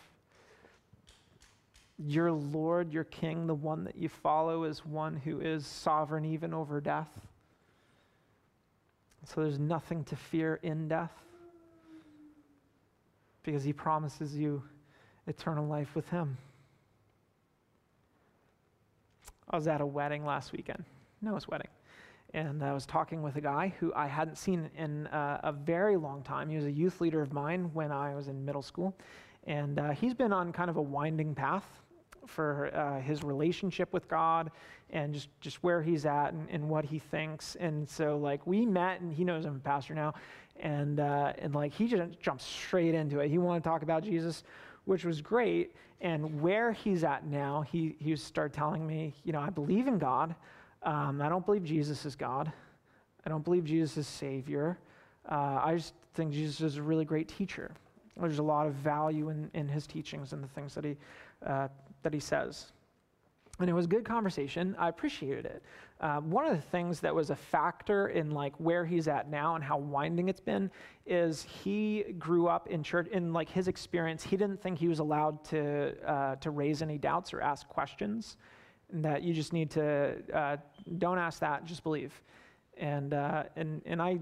Your 1.98 2.34
Lord, 2.34 2.91
your 2.91 3.06
King, 3.06 3.48
the 3.48 3.56
one 3.56 3.86
that 3.86 3.95
you 3.95 4.10
follow, 4.10 4.66
is 4.66 4.86
one 4.86 5.16
who 5.16 5.39
is 5.39 5.66
sovereign 5.66 6.26
even 6.26 6.54
over 6.54 6.82
death. 6.82 7.22
So 9.24 9.41
there's 9.41 9.58
nothing 9.58 10.04
to 10.04 10.18
fear 10.18 10.60
in 10.64 10.89
death 10.89 11.26
because 13.48 13.64
he 13.64 13.72
promises 13.72 14.36
you 14.36 14.62
eternal 15.26 15.66
life 15.66 15.95
with 15.95 16.06
him. 16.10 16.38
I 19.50 19.56
was 19.56 19.70
at 19.70 19.80
a 19.80 19.86
wedding 19.86 20.26
last 20.26 20.52
weekend, 20.52 20.84
Noah's 21.22 21.48
wedding, 21.48 21.70
and 22.34 22.62
I 22.62 22.74
was 22.74 22.86
talking 22.86 23.24
with 23.24 23.38
a 23.38 23.41
guy 23.41 23.74
who 23.80 23.93
I 23.93 24.08
hadn't 24.08 24.36
seen 24.38 24.70
in 24.78 25.08
uh, 25.08 25.39
a 25.43 25.54
very 25.54 25.95
long 25.95 26.24
time. 26.24 26.50
He 26.50 26.58
was 26.58 26.66
a 26.66 26.72
youth 26.72 27.00
leader 27.00 27.22
of 27.22 27.32
mine 27.32 27.72
when 27.74 27.89
I 27.89 28.14
was 28.16 28.28
in 28.28 28.43
middle 28.43 28.62
school, 28.62 28.93
and 29.45 29.80
uh, 29.80 29.91
he's 29.91 30.14
been 30.14 30.34
on 30.34 30.52
kind 30.52 30.70
of 30.70 30.76
a 30.76 30.82
winding 30.82 31.34
path 31.34 31.64
for 32.28 32.75
uh, 32.75 32.99
his 33.01 33.23
relationship 33.23 33.91
with 33.93 34.07
God 34.07 34.51
and 34.89 35.13
just, 35.13 35.30
just 35.41 35.63
where 35.63 35.82
he's 35.82 36.05
at 36.05 36.34
and, 36.34 36.47
and, 36.49 36.69
what 36.69 36.86
he 36.86 36.99
thinks. 36.99 37.55
And 37.59 37.88
so, 37.88 38.17
like, 38.17 38.45
we 38.47 38.65
met, 38.65 39.01
and 39.01 39.11
he 39.11 39.23
knows 39.23 39.45
I'm 39.45 39.57
a 39.57 39.59
pastor 39.59 39.93
now, 39.93 40.13
and, 40.59 40.99
uh, 40.99 41.34
and 41.39 41.53
like, 41.53 41.73
he 41.73 41.88
just 41.88 42.19
jumped 42.19 42.41
straight 42.41 42.95
into 42.95 43.19
it. 43.19 43.30
He 43.30 43.38
wanted 43.38 43.63
to 43.63 43.69
talk 43.69 43.84
about 43.84 44.03
Jesus, 44.03 44.43
which 44.86 45.03
was 45.03 45.21
great. 45.21 45.75
And 45.99 46.41
where 46.41 46.71
he's 46.71 47.03
at 47.03 47.25
now, 47.25 47.61
he, 47.61 47.95
he 47.99 48.15
started 48.15 48.53
telling 48.53 48.86
me, 48.86 49.13
you 49.23 49.34
know, 49.34 49.41
I 49.41 49.49
believe 49.49 49.88
in 49.88 49.97
God. 49.97 50.36
Um, 50.84 51.21
I 51.21 51.28
don't 51.28 51.45
believe 51.45 51.63
Jesus 51.63 52.05
is 52.05 52.15
God. 52.15 52.51
I 53.25 53.30
don't 53.30 53.43
believe 53.43 53.65
Jesus 53.65 53.97
is 53.97 54.07
Savior. 54.07 54.78
Uh, 55.30 55.59
I 55.63 55.75
just 55.75 55.93
think 56.13 56.32
Jesus 56.32 56.61
is 56.61 56.78
a 56.78 56.84
really 56.84 57.03
great 57.03 57.28
teacher. 57.28 57.71
There's 58.20 58.39
a 58.39 58.43
lot 58.43 58.68
of 58.68 58.74
value 58.74 59.30
in, 59.30 59.49
in 59.53 59.68
his 59.68 59.88
teachings 59.88 60.34
and 60.34 60.43
the 60.43 60.47
things 60.47 60.74
that 60.76 60.84
he 60.84 60.97
uh, 61.45 61.68
that 62.03 62.13
he 62.13 62.20
says. 62.20 62.72
And 63.59 63.70
it 63.70 63.74
was 63.74 63.88
good 63.88 64.05
conversation. 64.05 64.76
I 64.78 64.89
appreciated 64.89 65.45
it. 65.45 65.63
Uh, 65.99 66.20
one 66.20 66.45
of 66.45 66.55
the 66.55 66.61
things 66.61 66.99
that 66.99 67.13
was 67.13 67.32
a 67.32 67.36
factor 67.36 68.09
in 68.09 68.30
like 68.30 68.53
where 68.59 68.86
he's 68.86 69.07
at 69.07 69.32
now 69.32 69.55
and 69.55 69.63
how 69.63 69.80
winding 69.80 70.30
it's 70.30 70.39
been 70.39 70.70
is 71.07 71.41
he 71.41 72.03
grew 72.20 72.47
up 72.47 72.68
in 72.68 72.84
church. 72.84 73.07
In 73.07 73.34
like 73.34 73.49
his 73.49 73.68
experience, 73.68 74.22
he 74.24 74.38
didn't 74.38 74.61
think 74.61 74.78
he 74.78 74.88
was 74.88 74.99
allowed 74.99 75.43
to 75.45 75.95
uh, 76.07 76.36
to 76.36 76.51
raise 76.51 76.84
any 76.84 76.99
doubts 76.99 77.34
or 77.34 77.41
ask 77.41 77.68
questions. 77.68 78.38
That 78.93 79.24
you 79.24 79.34
just 79.34 79.53
need 79.53 79.72
to 79.72 80.15
uh, 80.34 80.57
don't 80.99 81.18
ask 81.18 81.39
that, 81.39 81.65
just 81.65 81.84
believe. 81.84 82.13
And 82.78 83.15
uh, 83.15 83.43
and 83.55 83.82
and 83.88 83.99
I, 83.99 84.20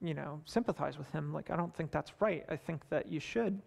you 0.00 0.14
know, 0.14 0.40
sympathize 0.44 0.98
with 0.98 1.10
him. 1.12 1.32
Like 1.32 1.50
I 1.50 1.56
don't 1.56 1.74
think 1.74 1.90
that's 1.90 2.12
right. 2.20 2.44
I 2.48 2.56
think 2.56 2.88
that 2.90 3.10
you 3.10 3.20
should 3.20 3.60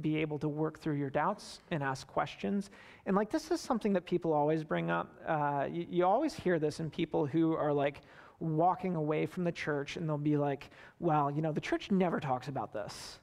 be 0.00 0.16
able 0.18 0.38
to 0.38 0.48
work 0.48 0.78
through 0.78 0.96
your 0.96 1.10
doubts 1.10 1.60
and 1.70 1.82
ask 1.82 2.06
questions. 2.06 2.70
And 3.06 3.16
like 3.16 3.30
this 3.30 3.50
is 3.50 3.60
something 3.60 3.92
that 3.94 4.04
people 4.04 4.32
always 4.32 4.62
bring 4.62 4.90
up. 4.90 5.14
Uh, 5.26 5.66
you, 5.70 5.86
you, 5.88 6.04
always 6.04 6.34
hear 6.34 6.58
this 6.58 6.80
in 6.80 6.90
people 6.90 7.24
who 7.24 7.54
are 7.54 7.72
like 7.72 8.02
walking 8.38 8.94
away 8.94 9.24
from 9.24 9.44
the 9.44 9.52
church 9.52 9.96
and 9.96 10.06
they'll 10.06 10.18
be 10.18 10.36
like, 10.36 10.70
well, 11.00 11.30
you 11.30 11.40
know, 11.40 11.52
the 11.52 11.60
church 11.60 11.90
never 11.90 12.20
talks 12.20 12.48
about 12.48 12.72
this. 12.72 13.20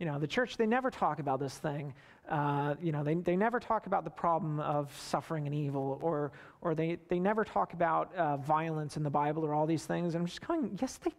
You 0.00 0.06
know, 0.06 0.18
the 0.18 0.26
church, 0.26 0.56
they 0.56 0.66
never 0.66 0.90
talk 0.90 1.20
about 1.20 1.38
this 1.38 1.58
thing. 1.58 1.94
Uh, 2.28 2.74
you 2.82 2.90
know, 2.90 3.04
they, 3.04 3.14
they 3.14 3.36
never 3.36 3.60
talk 3.60 3.86
about 3.86 4.02
the 4.02 4.10
problem 4.10 4.58
of 4.58 4.92
suffering 4.98 5.46
and 5.46 5.54
evil, 5.54 6.00
or, 6.02 6.32
or 6.60 6.74
they, 6.74 6.98
they 7.08 7.20
never 7.20 7.44
talk 7.44 7.72
about 7.72 8.12
uh, 8.16 8.36
violence 8.38 8.96
in 8.96 9.04
the 9.04 9.10
Bible 9.10 9.44
or 9.44 9.54
all 9.54 9.66
these 9.66 9.84
things. 9.84 10.14
And 10.14 10.22
I'm 10.22 10.26
just 10.26 10.44
going, 10.44 10.76
yes, 10.80 10.98
they 10.98 11.12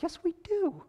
Yes, 0.00 0.18
we 0.22 0.34
do. 0.42 0.82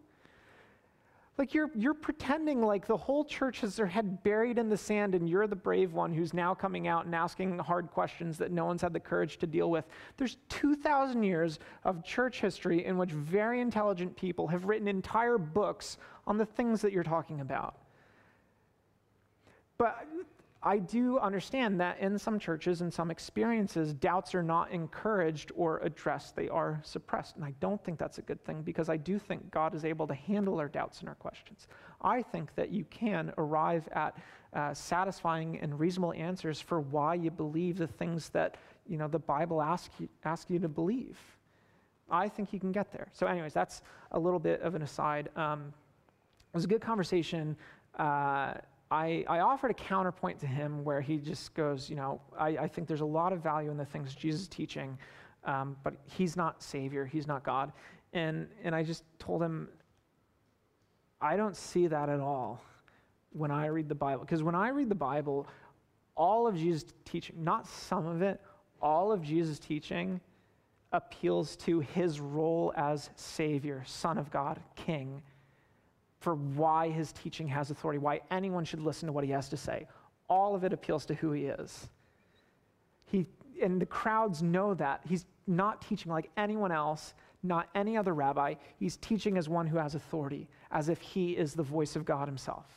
Like 1.38 1.56
you're, 1.56 1.72
you're 1.74 1.96
pretending 1.96 2.62
like 2.62 2.86
the 2.86 2.98
whole 2.98 3.26
church 3.26 3.62
has 3.62 3.76
their 3.76 3.88
head 3.88 4.24
buried 4.24 4.60
in 4.60 4.70
the 4.70 4.78
sand 4.78 5.16
and 5.16 5.28
you're 5.28 5.48
the 5.48 5.56
brave 5.56 5.94
one 5.94 6.14
who's 6.14 6.32
now 6.32 6.54
coming 6.54 6.88
out 6.88 7.06
and 7.06 7.16
asking 7.16 7.58
hard 7.58 7.90
questions 7.90 8.38
that 8.38 8.52
no 8.52 8.66
one's 8.66 8.84
had 8.84 8.94
the 8.94 9.00
courage 9.00 9.38
to 9.40 9.48
deal 9.48 9.72
with. 9.72 9.86
There's 10.18 10.38
2,000 10.50 11.24
years 11.24 11.58
of 11.86 12.04
church 12.04 12.40
history 12.40 12.86
in 12.86 12.98
which 12.98 13.12
very 13.12 13.62
intelligent 13.62 14.16
people 14.16 14.48
have 14.48 14.66
written 14.66 14.88
entire 14.88 15.40
books 15.40 15.98
on 16.28 16.38
the 16.38 16.46
things 16.46 16.82
that 16.82 16.94
you're 16.94 17.04
talking 17.04 17.42
about. 17.42 17.78
But 19.80 20.08
I 20.66 20.80
do 20.80 21.20
understand 21.20 21.80
that 21.82 22.00
in 22.00 22.18
some 22.18 22.40
churches 22.40 22.80
and 22.80 22.92
some 22.92 23.12
experiences, 23.12 23.94
doubts 23.94 24.34
are 24.34 24.42
not 24.42 24.72
encouraged 24.72 25.52
or 25.56 25.80
addressed. 25.80 26.38
They 26.38 26.48
are 26.48 26.80
suppressed. 26.84 27.36
And 27.36 27.44
I 27.44 27.54
don't 27.60 27.84
think 27.84 28.00
that's 28.00 28.18
a 28.18 28.22
good 28.22 28.44
thing 28.46 28.62
because 28.62 28.88
I 28.88 28.96
do 28.96 29.20
think 29.20 29.52
God 29.52 29.76
is 29.76 29.84
able 29.84 30.08
to 30.08 30.14
handle 30.14 30.60
our 30.60 30.70
doubts 30.70 31.02
and 31.02 31.10
our 31.10 31.16
questions. 31.16 31.68
I 32.02 32.22
think 32.22 32.56
that 32.56 32.70
you 32.70 32.86
can 32.86 33.34
arrive 33.38 33.90
at 33.92 34.18
uh, 34.54 34.74
satisfying 34.74 35.60
and 35.60 35.78
reasonable 35.78 36.14
answers 36.14 36.62
for 36.62 36.80
why 36.80 37.16
you 37.16 37.30
believe 37.30 37.78
the 37.78 37.88
things 37.88 38.30
that 38.30 38.56
you 38.88 38.98
know, 38.98 39.08
the 39.08 39.20
Bible 39.20 39.62
asks 39.62 39.94
you, 40.00 40.08
you 40.48 40.60
to 40.60 40.70
believe. 40.70 41.18
I 42.10 42.30
think 42.30 42.54
you 42.54 42.60
can 42.60 42.72
get 42.72 42.92
there. 42.92 43.08
So, 43.14 43.28
anyways, 43.28 43.54
that's 43.54 43.82
a 44.12 44.20
little 44.20 44.40
bit 44.40 44.62
of 44.62 44.76
an 44.76 44.82
aside. 44.82 45.30
Um, 45.36 45.74
it 46.54 46.58
was 46.58 46.66
a 46.66 46.68
good 46.68 46.82
conversation. 46.82 47.56
Uh, 47.98 48.56
I, 48.94 49.26
I 49.28 49.40
offered 49.40 49.72
a 49.72 49.74
counterpoint 49.74 50.40
to 50.42 50.46
him 50.46 50.84
where 50.84 51.02
he 51.02 51.18
just 51.18 51.56
goes, 51.56 51.90
you 51.90 51.96
know, 51.96 52.22
I, 52.38 52.50
I 52.50 52.68
think 52.68 52.88
there's 52.88 53.02
a 53.02 53.06
lot 53.06 53.34
of 53.34 53.42
value 53.42 53.72
in 53.72 53.78
the 53.78 53.86
things 53.86 54.14
Jesus 54.14 54.42
is 54.42 54.48
teaching, 54.48 55.00
um, 55.46 55.76
but 55.84 55.96
he's 56.06 56.38
not 56.38 56.62
Savior, 56.62 57.04
he's 57.04 57.26
not 57.26 57.44
God. 57.44 57.74
And, 58.14 58.48
and 58.64 58.76
I 58.76 58.84
just 58.84 59.04
told 59.18 59.42
him, 59.42 59.68
I 61.20 61.36
don't 61.36 61.56
see 61.56 61.88
that 61.88 62.08
at 62.08 62.20
all 62.20 62.62
when 63.32 63.50
I 63.50 63.66
read 63.66 63.90
the 63.90 63.96
Bible. 63.96 64.22
Because 64.22 64.44
when 64.44 64.54
I 64.54 64.70
read 64.70 64.90
the 64.90 64.96
Bible, 64.96 65.48
all 66.16 66.46
of 66.46 66.56
Jesus' 66.56 66.94
teaching, 67.04 67.44
not 67.44 67.66
some 67.66 68.06
of 68.06 68.22
it, 68.22 68.40
all 68.80 69.12
of 69.12 69.24
Jesus' 69.24 69.58
teaching 69.58 70.22
appeals 70.92 71.56
to 71.56 71.80
his 71.80 72.20
role 72.20 72.72
as 72.78 73.10
Savior, 73.16 73.82
Son 73.88 74.20
of 74.20 74.30
God, 74.30 74.60
King 74.76 75.24
for 76.24 76.36
why 76.36 76.90
his 76.90 77.12
teaching 77.12 77.48
has 77.50 77.70
authority, 77.70 78.00
why 78.00 78.22
anyone 78.32 78.64
should 78.64 78.80
listen 78.80 79.08
to 79.08 79.12
what 79.12 79.26
he 79.26 79.32
has 79.32 79.50
to 79.50 79.58
say. 79.58 79.86
All 80.30 80.56
of 80.56 80.64
it 80.64 80.72
appeals 80.72 81.06
to 81.08 81.14
who 81.16 81.34
he 81.34 81.48
is. 81.48 81.90
He, 83.06 83.28
and 83.62 83.80
the 83.82 83.86
crowds 83.86 84.42
know 84.42 84.74
that. 84.76 85.02
He's 85.06 85.26
not 85.48 85.82
teaching 85.82 86.14
like 86.14 86.32
anyone 86.38 86.72
else, 86.72 87.14
not 87.44 87.68
any 87.76 87.98
other 87.98 88.14
rabbi. 88.14 88.54
He's 88.80 88.96
teaching 88.96 89.38
as 89.38 89.50
one 89.50 89.68
who 89.68 89.78
has 89.78 89.96
authority, 89.96 90.48
as 90.72 90.88
if 90.88 91.02
he 91.02 91.32
is 91.32 91.54
the 91.54 91.64
voice 91.64 91.98
of 91.98 92.06
God 92.06 92.30
himself. 92.30 92.68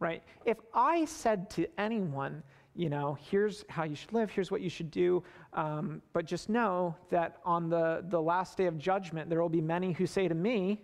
Right? 0.00 0.24
If 0.44 0.56
I 0.74 1.04
said 1.04 1.48
to 1.50 1.68
anyone, 1.78 2.42
you 2.74 2.88
know, 2.88 3.16
here's 3.30 3.64
how 3.68 3.84
you 3.84 3.94
should 3.94 4.12
live, 4.12 4.28
here's 4.28 4.50
what 4.50 4.60
you 4.60 4.70
should 4.70 4.90
do, 4.90 5.22
um, 5.52 6.02
but 6.12 6.24
just 6.24 6.48
know 6.48 6.96
that 7.10 7.36
on 7.44 7.68
the, 7.68 8.04
the 8.08 8.20
last 8.20 8.58
day 8.58 8.66
of 8.66 8.76
judgment, 8.76 9.30
there 9.30 9.40
will 9.40 9.48
be 9.48 9.60
many 9.60 9.92
who 9.92 10.04
say 10.04 10.26
to 10.26 10.34
me, 10.34 10.82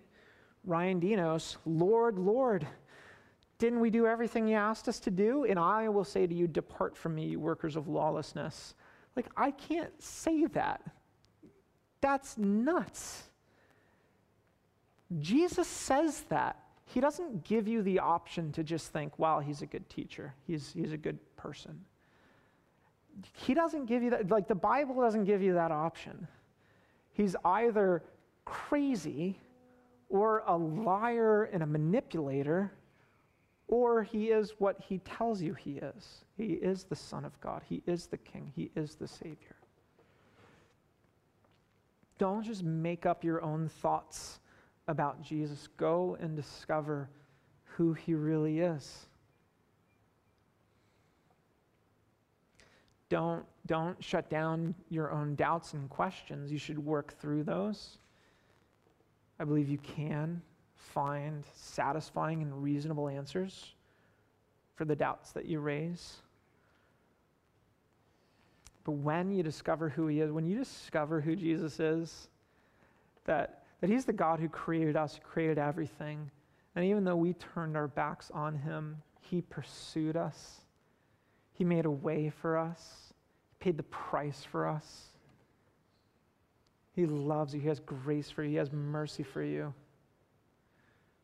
Ryan 0.65 1.01
Dinos, 1.01 1.57
Lord, 1.65 2.19
Lord, 2.19 2.67
didn't 3.59 3.81
we 3.81 3.91
do 3.91 4.07
everything 4.07 4.47
you 4.47 4.57
asked 4.57 4.89
us 4.89 5.01
to 5.01 5.11
do? 5.11 5.45
And 5.45 5.59
I 5.59 5.89
will 5.89 6.05
say 6.05 6.27
to 6.27 6.35
you, 6.35 6.47
Depart 6.47 6.97
from 6.97 7.15
me, 7.15 7.27
you 7.27 7.41
workers 7.41 7.77
of 7.77 7.89
lawlessness. 7.89 8.75
Like, 9.17 9.27
I 9.37 9.51
can't 9.51 10.01
say 10.03 10.47
that. 10.47 10.83
That's 12.01 12.39
nuts. 12.39 13.25
Jesus 15.19 15.67
says 15.67 16.23
that. 16.29 16.57
He 16.85 17.01
doesn't 17.01 17.45
give 17.45 17.69
you 17.69 17.83
the 17.83 17.99
option 17.99 18.53
to 18.53 18.63
just 18.63 18.93
think, 18.93 19.19
wow, 19.19 19.41
he's 19.41 19.61
a 19.61 19.67
good 19.67 19.89
teacher, 19.91 20.35
he's, 20.47 20.73
he's 20.73 20.93
a 20.93 20.97
good 20.97 21.19
person. 21.37 21.79
He 23.35 23.53
doesn't 23.53 23.87
give 23.87 24.03
you 24.03 24.11
that, 24.11 24.31
like, 24.31 24.47
the 24.47 24.55
Bible 24.55 24.95
doesn't 25.01 25.25
give 25.25 25.43
you 25.43 25.55
that 25.55 25.73
option. 25.73 26.29
He's 27.11 27.35
either 27.45 28.05
crazy 28.45 29.41
or 30.09 30.43
a 30.47 30.57
liar 30.57 31.45
and 31.53 31.63
a 31.63 31.67
manipulator, 31.67 32.73
or 33.67 34.03
he 34.03 34.31
is 34.31 34.55
what 34.59 34.81
he 34.81 34.99
tells 34.99 35.43
you 35.43 35.55
he 35.55 35.73
is. 35.73 36.25
He 36.37 36.55
is 36.55 36.85
the 36.85 36.97
Son 36.97 37.25
of 37.25 37.39
God, 37.41 37.63
he 37.69 37.83
is 37.87 38.07
the 38.07 38.17
King, 38.17 38.53
he 38.55 38.71
is 38.75 38.95
the 38.95 39.09
Savior. 39.09 39.57
Don't 42.19 42.43
just 42.43 42.65
make 42.65 43.07
up 43.07 43.23
your 43.23 43.43
own 43.43 43.69
thoughts 43.69 44.41
about 44.89 45.23
Jesus. 45.23 45.69
Go 45.77 46.17
and 46.21 46.35
discover 46.35 47.09
who 47.63 47.93
he 47.93 48.15
really 48.15 48.61
is. 48.61 49.07
Don't, 53.09 53.45
don't 53.67 54.03
shut 54.03 54.29
down 54.29 54.75
your 54.91 55.13
own 55.13 55.35
doubts 55.35 55.75
and 55.75 55.89
questions. 55.89 56.51
You 56.51 56.59
should 56.59 56.79
work 56.79 57.15
through 57.21 57.45
those. 57.45 57.99
I 59.39 59.45
believe 59.45 59.69
you 59.69 59.79
can 59.79 60.43
find 60.75 61.45
satisfying 61.55 62.43
and 62.43 62.63
reasonable 62.63 63.09
answers 63.09 63.75
for 64.75 64.85
the 64.85 64.97
doubts 64.97 65.33
that 65.33 65.45
you 65.45 65.61
raise. 65.61 66.17
But 68.85 68.93
when 68.93 69.31
you 69.33 69.43
discover 69.43 69.89
who 69.89 70.07
he 70.07 70.21
is, 70.21 70.33
when 70.33 70.47
you 70.47 70.57
discover 70.57 71.21
who 71.21 71.37
Jesus 71.37 71.79
is, 71.79 72.29
that, 73.27 73.65
that 73.81 73.91
he's 73.91 74.07
the 74.07 74.13
God 74.13 74.41
who 74.41 74.49
created 74.49 74.97
us, 74.97 75.21
created 75.23 75.59
everything, 75.59 76.31
and 76.75 76.85
even 76.85 77.05
though 77.05 77.17
we 77.17 77.35
turned 77.35 77.77
our 77.77 77.89
backs 77.89 78.31
on 78.33 78.55
him, 78.55 79.03
he 79.21 79.43
pursued 79.43 80.17
us. 80.17 80.61
He 81.53 81.65
made 81.65 81.85
a 81.85 81.91
way 81.91 82.31
for 82.31 82.57
us. 82.57 83.13
He 83.51 83.65
paid 83.65 83.77
the 83.77 83.83
price 83.83 84.47
for 84.51 84.67
us. 84.67 85.09
He 86.99 87.07
loves 87.07 87.55
you. 87.55 87.61
He 87.61 87.69
has 87.69 87.79
grace 87.79 88.29
for 88.29 88.43
you. 88.43 88.51
He 88.51 88.57
has 88.57 88.73
mercy 88.73 89.23
for 89.23 89.41
you. 89.41 89.73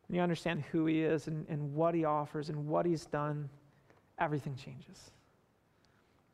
When 0.07 0.15
you 0.15 0.21
understand 0.21 0.63
who 0.71 0.85
He 0.85 1.01
is 1.01 1.27
and, 1.27 1.45
and 1.49 1.75
what 1.75 1.93
He 1.93 2.05
offers 2.05 2.47
and 2.47 2.65
what 2.65 2.85
He's 2.85 3.05
done, 3.05 3.49
everything 4.17 4.55
changes. 4.55 5.11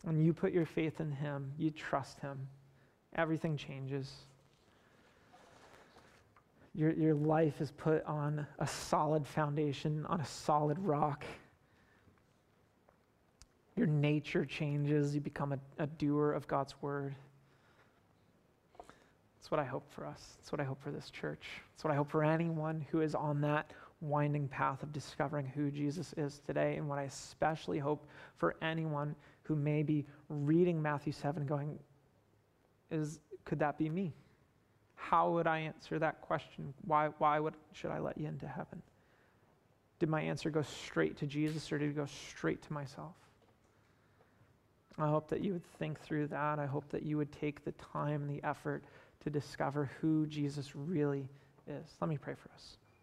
When 0.03 0.19
you 0.19 0.31
put 0.31 0.53
your 0.53 0.67
faith 0.67 0.99
in 0.99 1.11
Him, 1.11 1.51
you 1.57 1.71
trust 1.71 2.19
Him, 2.19 2.37
everything 3.15 3.57
changes. 3.57 4.13
Your, 6.75 6.91
your 6.91 7.15
life 7.15 7.61
is 7.61 7.71
put 7.71 8.05
on 8.05 8.45
a 8.59 8.67
solid 8.67 9.25
foundation, 9.25 10.05
on 10.05 10.21
a 10.21 10.25
solid 10.25 10.77
rock. 10.77 11.25
Your 13.75 13.87
nature 13.87 14.45
changes. 14.45 15.15
You 15.15 15.21
become 15.21 15.51
a, 15.51 15.59
a 15.79 15.87
doer 15.87 16.31
of 16.31 16.47
God's 16.47 16.79
word. 16.83 17.15
That's 19.41 19.49
what 19.49 19.59
I 19.59 19.65
hope 19.65 19.91
for 19.91 20.05
us. 20.05 20.37
That's 20.37 20.51
what 20.51 20.61
I 20.61 20.63
hope 20.63 20.79
for 20.83 20.91
this 20.91 21.09
church. 21.09 21.47
That's 21.71 21.83
what 21.83 21.91
I 21.91 21.95
hope 21.95 22.11
for 22.11 22.23
anyone 22.23 22.85
who 22.91 23.01
is 23.01 23.15
on 23.15 23.41
that 23.41 23.71
winding 23.99 24.47
path 24.47 24.83
of 24.83 24.93
discovering 24.93 25.47
who 25.47 25.71
Jesus 25.71 26.13
is 26.15 26.41
today. 26.45 26.75
And 26.75 26.87
what 26.87 26.99
I 26.99 27.03
especially 27.03 27.79
hope 27.79 28.05
for 28.37 28.55
anyone 28.61 29.15
who 29.41 29.55
may 29.55 29.81
be 29.81 30.05
reading 30.29 30.79
Matthew 30.79 31.11
7 31.11 31.47
going, 31.47 31.79
is 32.91 33.19
could 33.43 33.57
that 33.57 33.79
be 33.79 33.89
me? 33.89 34.13
How 34.93 35.31
would 35.31 35.47
I 35.47 35.57
answer 35.57 35.97
that 35.97 36.21
question? 36.21 36.71
Why, 36.85 37.07
why 37.17 37.39
would, 37.39 37.55
should 37.73 37.89
I 37.89 37.97
let 37.97 38.19
you 38.19 38.27
into 38.27 38.47
heaven? 38.47 38.83
Did 39.97 40.09
my 40.09 40.21
answer 40.21 40.51
go 40.51 40.61
straight 40.61 41.17
to 41.17 41.25
Jesus 41.25 41.71
or 41.71 41.79
did 41.79 41.89
it 41.89 41.95
go 41.95 42.05
straight 42.05 42.61
to 42.61 42.73
myself? 42.73 43.15
I 44.99 45.07
hope 45.07 45.29
that 45.29 45.43
you 45.43 45.53
would 45.53 45.65
think 45.79 45.99
through 45.99 46.27
that. 46.27 46.59
I 46.59 46.67
hope 46.67 46.87
that 46.89 47.01
you 47.01 47.17
would 47.17 47.31
take 47.31 47.65
the 47.65 47.71
time 47.71 48.21
and 48.21 48.29
the 48.29 48.47
effort 48.47 48.83
to 49.23 49.29
discover 49.29 49.89
who 50.01 50.25
Jesus 50.27 50.75
really 50.75 51.29
is. 51.67 51.85
Let 51.99 52.09
me 52.09 52.17
pray 52.17 52.35
for 52.35 52.49
us. 52.53 52.77